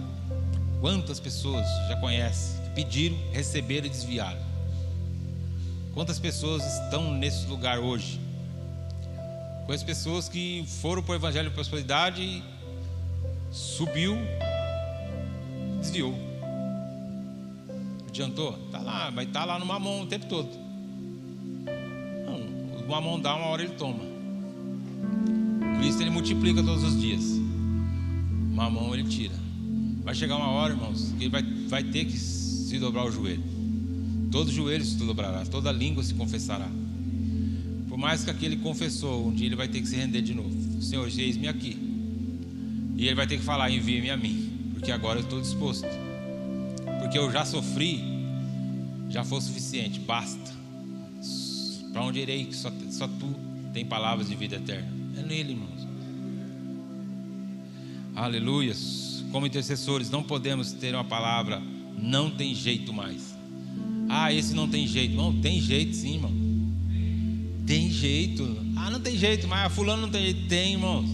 Quantas 0.82 1.20
pessoas 1.20 1.68
já 1.88 1.96
conhecem? 1.98 2.60
Pediram, 2.74 3.16
receberam 3.32 3.86
e 3.86 3.90
desviaram. 3.90 4.42
Quantas 5.94 6.18
pessoas 6.18 6.64
estão 6.66 7.14
nesse 7.14 7.46
lugar 7.46 7.78
hoje? 7.78 8.20
Conheço 9.68 9.86
pessoas 9.86 10.28
que 10.28 10.66
foram 10.82 11.04
para 11.04 11.12
o 11.12 11.16
Evangelho 11.16 11.50
de 11.50 11.54
Prosperidade, 11.54 12.44
subiu, 13.52 14.18
desviou. 15.80 16.16
Adiantou? 18.08 18.58
Está 18.66 18.80
lá, 18.80 19.12
vai 19.12 19.26
estar 19.26 19.42
tá 19.42 19.46
lá 19.46 19.60
no 19.60 19.66
mamão 19.68 20.02
o 20.02 20.08
tempo 20.08 20.26
todo. 20.26 20.50
Não, 22.26 22.82
o 22.84 22.90
mamão 22.90 23.20
dá, 23.20 23.36
uma 23.36 23.46
hora 23.46 23.62
ele 23.62 23.76
toma. 23.76 24.04
Cristo 25.78 26.02
ele 26.02 26.10
multiplica 26.10 26.64
todos 26.64 26.84
os 26.84 27.00
dias. 27.00 27.24
Mamão 28.52 28.96
ele 28.96 29.08
tira. 29.08 29.51
Vai 30.04 30.16
chegar 30.16 30.36
uma 30.38 30.50
hora, 30.50 30.74
irmãos, 30.74 31.14
que 31.18 31.26
ele 31.26 31.30
vai, 31.30 31.44
vai 31.68 31.84
ter 31.84 32.06
que 32.06 32.18
se 32.18 32.80
dobrar 32.80 33.06
o 33.06 33.12
joelho. 33.12 33.44
Todo 34.32 34.52
joelho 34.52 34.84
se 34.84 34.96
dobrará, 34.96 35.46
toda 35.46 35.72
língua 35.72 36.04
se 36.04 36.14
confessará. 36.14 36.70
Por 37.88 37.98
mais 37.98 38.24
que 38.24 38.32
aquele 38.32 38.56
confessou, 38.58 39.28
um 39.28 39.34
dia 39.34 39.46
ele 39.46 39.56
vai 39.56 39.68
ter 39.68 39.82
que 39.82 39.88
se 39.88 39.96
render 39.96 40.22
de 40.22 40.34
novo. 40.34 40.82
Senhor, 40.82 41.08
eis-me 41.08 41.48
aqui. 41.48 41.78
E 42.96 43.06
ele 43.06 43.16
vai 43.16 43.28
ter 43.28 43.38
que 43.38 43.44
falar: 43.44 43.70
envie-me 43.70 44.10
a 44.10 44.18
mim, 44.18 44.72
porque 44.74 44.92
agora 44.92 45.20
eu 45.20 45.24
estou 45.24 45.42
disposto. 45.42 45.88
Porque 47.00 47.18
eu 47.18 47.30
já 47.32 47.44
sofri, 47.44 48.00
já 49.10 49.24
foi 49.24 49.42
suficiente, 49.42 50.00
basta. 50.00 50.52
Para 51.92 52.04
onde 52.04 52.20
irei? 52.20 52.52
Só, 52.54 52.72
só 52.90 53.08
tu 53.08 53.36
tem 53.74 53.86
palavras 53.86 54.30
de 54.30 54.36
vida 54.36 54.56
eterna. 54.56 54.88
É 55.18 55.24
nele, 55.24 55.52
irmãos. 55.52 55.88
Aleluias. 58.16 59.11
Como 59.32 59.48
intercessores, 59.48 60.10
não 60.10 60.22
podemos 60.24 60.74
ter 60.74 60.94
uma 60.94 61.04
palavra, 61.04 61.62
não 61.98 62.30
tem 62.30 62.54
jeito 62.54 62.92
mais. 62.92 63.32
Ah, 64.10 64.34
esse 64.34 64.54
não 64.54 64.68
tem 64.68 64.86
jeito. 64.86 65.16
Não, 65.16 65.34
tem 65.40 65.62
jeito 65.62 65.96
sim, 65.96 66.16
irmão. 66.16 66.34
Tem 67.66 67.90
jeito. 67.90 68.58
Ah, 68.76 68.90
não 68.90 69.00
tem 69.00 69.18
jeito, 69.18 69.48
mas 69.48 69.74
fulano 69.74 70.02
não 70.02 70.10
tem 70.10 70.22
jeito. 70.24 70.48
Tem, 70.50 70.74
irmãos. 70.74 71.10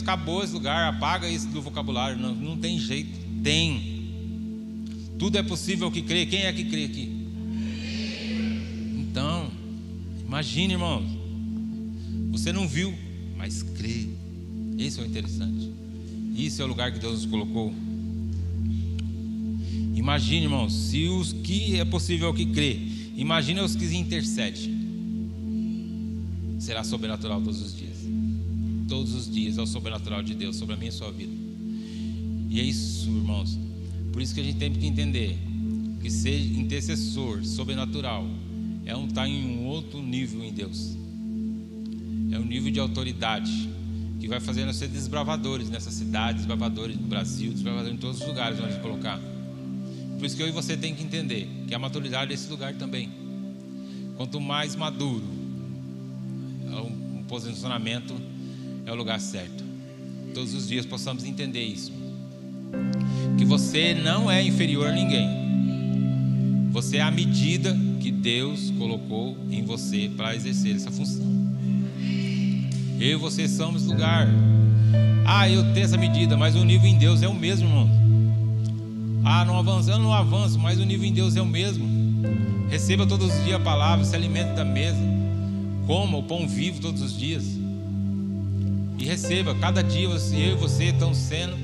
Acabou 0.00 0.44
esse 0.44 0.52
lugar, 0.52 0.94
apaga 0.94 1.28
isso 1.28 1.48
do 1.48 1.60
vocabulário. 1.60 2.16
Não, 2.16 2.34
não 2.34 2.56
tem 2.56 2.78
jeito. 2.78 3.18
Tem. 3.42 3.98
Tudo 5.18 5.38
é 5.38 5.42
possível 5.42 5.90
que 5.90 6.02
crê. 6.02 6.24
Quem 6.26 6.42
é 6.42 6.52
que 6.52 6.64
crê 6.64 6.84
aqui? 6.84 7.26
Então, 8.98 9.50
imagine, 10.24 10.74
irmãos. 10.74 11.04
Você 12.30 12.52
não 12.52 12.68
viu, 12.68 12.94
mas 13.36 13.62
crê. 13.62 14.08
Esse 14.78 15.00
é 15.00 15.02
o 15.02 15.06
interessante. 15.06 15.69
Isso 16.34 16.62
é 16.62 16.64
o 16.64 16.68
lugar 16.68 16.92
que 16.92 16.98
Deus 16.98 17.22
nos 17.22 17.26
colocou. 17.26 17.72
Imagine, 19.94 20.44
irmãos, 20.44 20.72
se 20.72 21.06
os 21.06 21.32
que 21.32 21.78
é 21.78 21.84
possível 21.84 22.32
que 22.32 22.46
crê 22.46 22.90
Imagina 23.20 23.62
os 23.62 23.76
que 23.76 23.84
intercedem. 23.94 24.80
Será 26.58 26.82
sobrenatural 26.82 27.42
todos 27.42 27.60
os 27.60 27.76
dias. 27.76 27.98
Todos 28.88 29.14
os 29.14 29.30
dias 29.30 29.58
é 29.58 29.62
o 29.62 29.66
sobrenatural 29.66 30.22
de 30.22 30.34
Deus 30.34 30.56
sobre 30.56 30.74
a 30.74 30.78
minha 30.78 30.88
e 30.88 30.92
sua 30.92 31.12
vida. 31.12 31.32
E 32.48 32.58
é 32.58 32.62
isso, 32.62 33.10
irmãos. 33.10 33.58
Por 34.10 34.22
isso 34.22 34.34
que 34.34 34.40
a 34.40 34.42
gente 34.42 34.56
tem 34.56 34.72
que 34.72 34.86
entender 34.86 35.36
que 36.00 36.10
ser 36.10 36.34
intercessor 36.58 37.44
sobrenatural 37.44 38.26
é 38.86 38.96
um 38.96 39.06
estar 39.06 39.22
tá 39.22 39.28
em 39.28 39.58
um 39.58 39.66
outro 39.66 40.02
nível 40.02 40.42
em 40.42 40.52
Deus. 40.54 40.96
É 42.32 42.38
um 42.38 42.44
nível 42.46 42.72
de 42.72 42.80
autoridade 42.80 43.68
que 44.20 44.28
vai 44.28 44.38
fazer 44.38 44.66
nós 44.66 44.76
ser 44.76 44.88
desbravadores 44.88 45.70
nessa 45.70 45.90
cidade, 45.90 46.38
desbravadores 46.38 46.96
no 46.96 47.06
Brasil, 47.06 47.50
desbravadores 47.50 47.94
em 47.94 47.98
todos 47.98 48.20
os 48.20 48.26
lugares 48.26 48.60
onde 48.60 48.78
colocar. 48.80 49.18
Por 50.18 50.26
isso 50.26 50.36
que 50.36 50.42
eu 50.42 50.48
e 50.48 50.52
você 50.52 50.76
tem 50.76 50.94
que 50.94 51.02
entender 51.02 51.48
que 51.66 51.74
a 51.74 51.78
maturidade 51.78 52.30
é 52.30 52.34
esse 52.34 52.50
lugar 52.50 52.74
também. 52.74 53.08
Quanto 54.18 54.38
mais 54.38 54.76
maduro, 54.76 55.24
o 57.18 57.24
posicionamento 57.24 58.14
é 58.84 58.92
o 58.92 58.94
lugar 58.94 59.18
certo. 59.18 59.64
Todos 60.34 60.52
os 60.52 60.68
dias 60.68 60.84
possamos 60.84 61.24
entender 61.24 61.64
isso. 61.64 61.90
Que 63.38 63.44
você 63.46 63.94
não 63.94 64.30
é 64.30 64.42
inferior 64.42 64.88
a 64.88 64.92
ninguém. 64.92 66.68
Você 66.70 66.98
é 66.98 67.02
a 67.02 67.10
medida 67.10 67.74
que 68.00 68.10
Deus 68.10 68.70
colocou 68.76 69.38
em 69.50 69.64
você 69.64 70.10
para 70.14 70.36
exercer 70.36 70.76
essa 70.76 70.90
função. 70.90 71.39
Eu 73.00 73.12
e 73.12 73.16
você 73.16 73.48
somos 73.48 73.86
lugar. 73.86 74.28
Ah, 75.26 75.48
eu 75.48 75.72
tenho 75.72 75.84
essa 75.86 75.96
medida, 75.96 76.36
mas 76.36 76.54
o 76.54 76.62
nível 76.62 76.86
em 76.86 76.98
Deus 76.98 77.22
é 77.22 77.28
o 77.28 77.34
mesmo, 77.34 77.66
irmão. 77.66 77.88
Ah, 79.24 79.42
não 79.42 79.58
avanço, 79.58 79.90
eu 79.90 79.98
não 79.98 80.12
avanço, 80.12 80.58
mas 80.58 80.78
o 80.78 80.84
nível 80.84 81.08
em 81.08 81.12
Deus 81.12 81.34
é 81.34 81.40
o 81.40 81.46
mesmo. 81.46 81.88
Receba 82.68 83.06
todos 83.06 83.34
os 83.34 83.42
dias 83.42 83.58
a 83.58 83.64
palavra, 83.64 84.04
se 84.04 84.14
alimente 84.14 84.52
da 84.52 84.66
mesa. 84.66 85.00
Coma 85.86 86.18
o 86.18 86.22
pão 86.22 86.46
vivo 86.46 86.78
todos 86.78 87.00
os 87.00 87.18
dias. 87.18 87.58
E 88.98 89.04
receba, 89.06 89.54
cada 89.54 89.82
dia 89.82 90.06
você, 90.06 90.36
eu 90.36 90.52
e 90.52 90.56
você 90.56 90.84
estão 90.84 91.14
sendo 91.14 91.56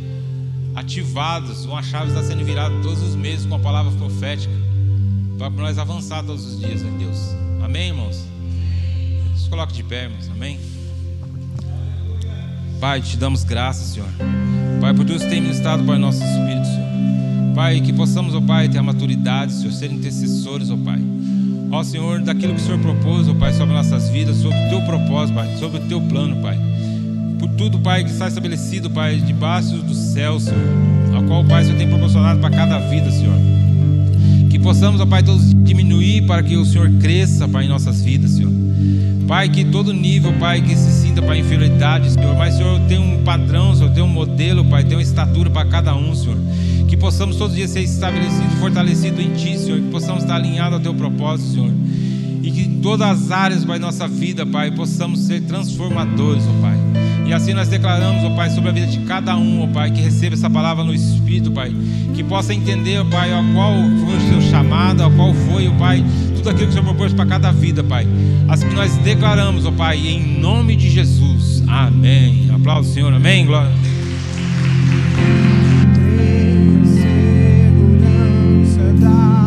ativados, 0.75 1.67
uma 1.67 1.83
chave 1.83 2.09
está 2.09 2.23
sendo 2.23 2.45
virada 2.47 2.75
todos 2.83 3.03
os 3.03 3.15
meses 3.15 3.45
com 3.45 3.57
a 3.57 3.59
palavra 3.59 3.93
profética. 3.93 4.55
Para 5.37 5.51
nós 5.51 5.79
avançar 5.79 6.25
todos 6.25 6.47
os 6.47 6.59
dias 6.59 6.81
em 6.81 6.97
Deus. 6.97 7.19
Amém, 7.63 7.89
irmãos? 7.89 8.25
Coloque 9.51 9.75
de 9.75 9.83
pé, 9.83 10.05
irmãos. 10.05 10.31
Amém? 10.31 10.59
Pai, 12.81 13.01
te 13.01 13.17
damos 13.17 13.43
graças, 13.43 13.95
Senhor. 13.95 14.09
Pai, 14.81 14.93
por 14.93 15.05
Deus 15.05 15.23
tem 15.23 15.41
ministrado 15.41 15.83
o 15.83 15.99
nosso 15.99 16.23
espírito, 16.23 16.67
Senhor. 16.67 17.55
Pai, 17.55 17.81
que 17.81 17.93
possamos, 17.93 18.35
ó 18.35 18.41
Pai, 18.41 18.69
ter 18.69 18.79
a 18.79 18.83
maturidade, 18.83 19.53
Senhor, 19.53 19.73
ser 19.73 19.91
intercessores, 19.91 20.71
ó 20.71 20.77
Pai. 20.77 21.01
Ó 21.71 21.83
Senhor, 21.83 22.21
daquilo 22.21 22.55
que 22.55 22.61
o 22.61 22.65
Senhor 22.65 22.79
propôs, 22.79 23.29
ó 23.29 23.35
Pai, 23.35 23.55
sobre 23.55 23.75
nossas 23.75 24.11
vidas, 24.11 24.37
sobre 24.37 24.59
o 24.59 24.69
Teu 24.69 24.83
propósito, 24.83 25.35
Pai, 25.35 25.57
sobre 25.57 25.79
o 25.79 25.89
Teu 25.89 26.01
plano, 26.03 26.37
Pai. 26.43 26.59
Por 27.39 27.49
tudo, 27.51 27.79
Pai, 27.79 28.05
que 28.05 28.11
está 28.11 28.29
estabelecido, 28.29 28.91
Pai, 28.91 29.17
debaixo 29.17 29.79
do 29.79 29.95
céu, 29.95 30.39
Senhor, 30.39 30.61
a 31.17 31.23
qual, 31.27 31.45
Pai, 31.45 31.63
o 31.63 31.67
Senhor 31.67 31.79
tem 31.79 31.89
proporcionado 31.89 32.41
para 32.41 32.55
cada 32.55 32.79
vida, 32.91 33.11
Senhor. 33.11 33.37
Que 34.51 34.59
possamos, 34.59 35.01
ó 35.01 35.07
Pai, 35.07 35.23
todos 35.23 35.55
diminuir 35.65 36.27
para 36.27 36.43
que 36.43 36.57
o 36.57 36.65
Senhor 36.65 36.91
cresça, 37.01 37.49
Pai, 37.49 37.65
em 37.65 37.69
nossas 37.69 38.03
vidas, 38.03 38.33
Senhor. 38.33 38.53
Pai, 39.27 39.49
que 39.49 39.65
todo 39.65 39.93
nível, 39.93 40.33
Pai, 40.35 40.61
que 40.63 40.77
se 40.77 41.03
sinta, 41.03 41.21
Pai, 41.21 41.41
inferioridade, 41.41 42.11
Senhor. 42.11 42.37
Mas, 42.37 42.55
Senhor, 42.55 42.81
tem 42.89 42.99
um 42.99 43.25
padrão, 43.25 43.75
Senhor, 43.75 43.91
tem 43.93 44.03
um 44.03 44.09
modelo, 44.09 44.65
Pai, 44.65 44.85
tem 44.85 44.97
uma 44.97 45.03
estatura 45.03 45.51
para 45.51 45.69
cada 45.69 45.95
um, 45.97 46.15
Senhor. 46.15 46.39
Que 46.87 46.97
possamos 46.97 47.37
todos 47.37 47.53
os 47.53 47.57
dias 47.57 47.71
ser 47.71 47.81
estabelecidos, 47.81 48.55
fortalecidos 48.61 49.21
em 49.21 49.35
Ti, 49.35 49.59
Senhor. 49.59 49.81
Que 49.81 49.91
possamos 49.91 50.23
estar 50.23 50.37
alinhados 50.37 50.75
ao 50.75 50.81
Teu 50.81 50.95
propósito, 50.95 51.55
Senhor. 51.55 51.73
E 52.47 52.51
que 52.53 52.61
em 52.61 52.81
todas 52.81 53.25
as 53.25 53.31
áreas, 53.33 53.65
da 53.65 53.77
nossa 53.77 54.07
vida, 54.07 54.47
Pai, 54.47 54.71
possamos 54.71 55.19
ser 55.27 55.41
transformadores, 55.43 56.45
ó 56.47 56.61
Pai. 56.63 56.79
E 57.27 57.33
assim 57.33 57.53
nós 57.53 57.67
declaramos, 57.67 58.23
ó 58.23 58.31
Pai, 58.37 58.51
sobre 58.51 58.71
a 58.71 58.73
vida 58.73 58.87
de 58.87 59.01
cada 59.01 59.37
um, 59.37 59.65
ó 59.65 59.67
Pai, 59.67 59.91
que 59.91 60.01
receba 60.01 60.37
essa 60.37 60.49
palavra 60.49 60.85
no 60.85 60.95
Espírito, 60.95 61.51
Pai. 61.51 61.75
Que 62.15 62.23
possa 62.23 62.55
entender, 62.55 63.01
ó 63.01 63.05
Pai, 63.05 63.33
ó, 63.33 63.43
qual 63.53 63.73
foi 63.75 64.17
o 64.17 64.29
seu 64.29 64.41
chamado, 64.49 65.01
ó, 65.03 65.11
qual 65.11 65.35
foi, 65.35 65.67
ó 65.67 65.73
Pai, 65.73 66.05
tudo 66.37 66.51
aquilo 66.51 66.67
que 66.67 66.71
o 66.71 66.73
Senhor 66.73 66.85
propôs 66.85 67.13
para 67.13 67.27
cada 67.27 67.51
vida, 67.51 67.83
Pai. 67.83 68.07
Assim 68.47 68.69
nós 68.69 68.97
declaramos, 68.99 69.67
ó 69.67 69.73
Pai, 69.73 69.99
em 70.07 70.39
nome 70.39 70.77
de 70.77 70.89
Jesus. 70.89 71.65
Amém. 71.67 72.49
Aplausos, 72.55 72.95
Senhor. 72.95 73.13
Amém. 73.13 73.45
Glória. 73.45 73.73